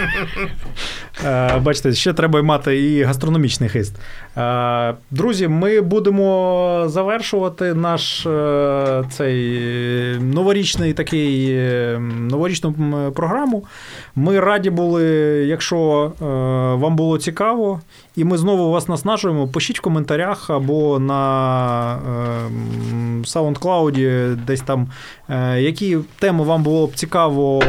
Е, 1.24 1.58
бачите, 1.58 1.92
ще 1.92 2.12
треба 2.12 2.42
мати 2.42 2.82
і 2.82 3.02
гастрономічний 3.02 3.68
хист. 3.68 3.96
Е, 4.36 4.94
друзі, 5.10 5.48
ми 5.48 5.80
будемо 5.80 6.84
завершувати 6.88 7.74
наш 7.74 8.26
е, 8.26 9.04
цей 9.10 9.60
новорічний 10.18 10.92
такий 10.92 11.56
новорічну 12.00 12.74
програму. 13.16 13.64
Ми 14.16 14.40
раді 14.40 14.70
були, 14.70 15.04
якщо 15.48 16.12
вам 16.80 16.96
було 16.96 17.18
цікаво, 17.18 17.80
і 18.15 18.23
ми 18.23 18.37
знову 18.37 18.71
вас 18.71 18.87
наснажуємо. 18.87 19.47
Пишіть 19.47 19.79
в 19.79 19.81
коментарях 19.81 20.49
або 20.49 20.99
на 20.99 21.99
SoundCloud, 23.23 24.35
десь 24.35 24.61
там, 24.61 24.87
які 25.57 25.97
теми 26.19 26.43
вам 26.43 26.63
було 26.63 26.87
б 26.87 26.95
цікаво 26.95 27.61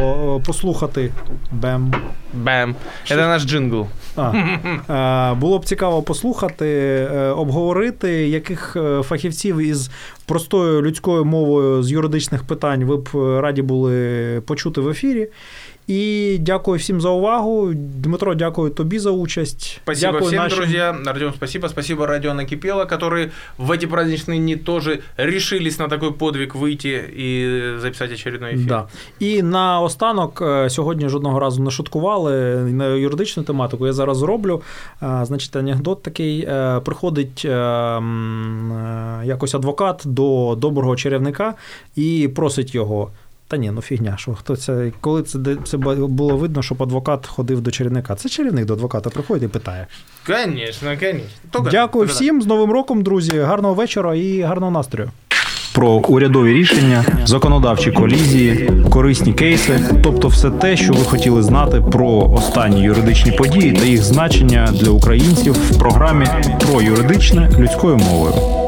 послухати. 0.47 1.13
Бем. 1.53 1.95
Бем. 2.35 2.75
Це 3.05 3.17
наш 3.17 3.45
джингл. 3.45 3.87
А, 4.17 5.35
Було 5.41 5.59
б 5.59 5.65
цікаво 5.65 6.03
послухати, 6.03 6.67
е, 7.15 7.29
обговорити, 7.29 8.29
яких 8.29 8.77
е, 8.77 9.03
фахівців 9.03 9.59
із 9.59 9.91
простою 10.27 10.83
людською 10.83 11.25
мовою 11.25 11.83
з 11.83 11.91
юридичних 11.91 12.43
питань 12.43 12.85
ви 12.85 12.97
б 12.97 13.09
раді 13.41 13.63
були 13.63 14.41
почути 14.47 14.81
в 14.81 14.89
ефірі. 14.89 15.29
І 15.88 16.38
дякую 16.42 16.80
всім 16.80 17.02
за 17.02 17.10
увагу. 17.10 17.72
Дмитро, 17.74 18.36
дякую 18.36 18.72
тобі 18.72 19.00
за 19.00 19.12
участь. 19.12 19.80
Спасибо 19.84 20.12
дякую 20.12 20.28
всем, 20.28 20.44
нашим... 20.44 20.58
друзья. 20.60 20.96
Артем, 21.06 21.34
спасибо. 21.36 21.70
Спасибо 21.70 22.08
Радио 22.08 22.34
Накипело, 22.34 22.86
которые 22.86 23.32
в 23.58 23.72
эти 23.72 23.86
праздничные 23.86 24.40
дни 24.40 24.56
тоже 24.56 25.00
решились 25.18 25.80
на 25.80 25.88
такой 25.88 26.12
подвиг 26.12 26.56
выйти 26.56 27.00
і 27.18 27.80
записати 27.80 28.14
очередной 28.14 28.54
ефір. 28.54 28.68
Да. 28.68 28.88
І 29.20 29.44
на 29.44 29.82
останок, 29.82 30.42
е, 30.42 30.70
сьогодні 30.70 31.10
жодного 31.10 31.40
разу 31.40 31.64
не 31.64 31.72
шуткували 31.72 32.34
на 32.58 32.88
юридичну 32.88 33.44
тематику. 33.44 33.88
Я 33.88 33.94
зараз 33.94 34.18
зроблю. 34.18 34.62
Е, 35.04 35.26
значить, 35.26 35.56
анекдот 35.56 36.04
такий: 36.04 36.42
е, 36.42 36.82
приходить 36.86 37.46
якось 39.26 39.56
адвокат 39.56 40.02
до 40.06 40.56
доброго 40.58 40.96
чарівника 40.96 41.54
і 41.96 42.30
просить 42.36 42.76
його. 42.76 43.12
Та 43.53 43.59
ні, 43.59 43.71
ну 43.71 43.83
фігня, 43.83 44.15
що 44.19 44.35
хто 44.35 44.57
це, 44.57 44.93
коли 45.01 45.23
це 45.23 45.39
це 45.65 45.77
було 45.77 46.37
видно, 46.37 46.63
щоб 46.63 46.83
адвокат 46.83 47.27
ходив 47.27 47.61
до 47.61 47.71
чарівника. 47.71 48.15
Це 48.15 48.29
чарівник 48.29 48.65
до 48.65 48.73
адвоката 48.73 49.11
приходить 49.11 49.43
і 49.43 49.49
питає. 49.49 49.87
Звісно, 50.27 50.91
звісно. 51.01 51.71
Дякую 51.71 52.07
всім 52.07 52.43
з 52.43 52.47
Новим 52.47 52.71
роком, 52.71 53.03
друзі. 53.03 53.39
Гарного 53.39 53.75
вечора 53.75 54.15
і 54.15 54.41
гарного 54.41 54.73
настрою. 54.73 55.11
Про 55.75 55.89
урядові 55.91 56.55
рішення, 56.55 57.05
законодавчі 57.25 57.93
колізії, 57.93 58.71
корисні 58.91 59.33
кейси, 59.33 59.81
тобто 60.03 60.29
все 60.29 60.51
те, 60.51 60.77
що 60.77 60.93
ви 60.93 61.05
хотіли 61.05 61.43
знати 61.43 61.83
про 61.93 62.33
останні 62.37 62.83
юридичні 62.83 63.33
події 63.33 63.73
та 63.73 63.85
їх 63.85 64.03
значення 64.03 64.69
для 64.73 64.91
українців 64.91 65.53
в 65.53 65.79
програмі 65.79 66.27
про 66.59 66.83
юридичне 66.83 67.51
людською 67.59 67.97
мовою. 67.97 68.62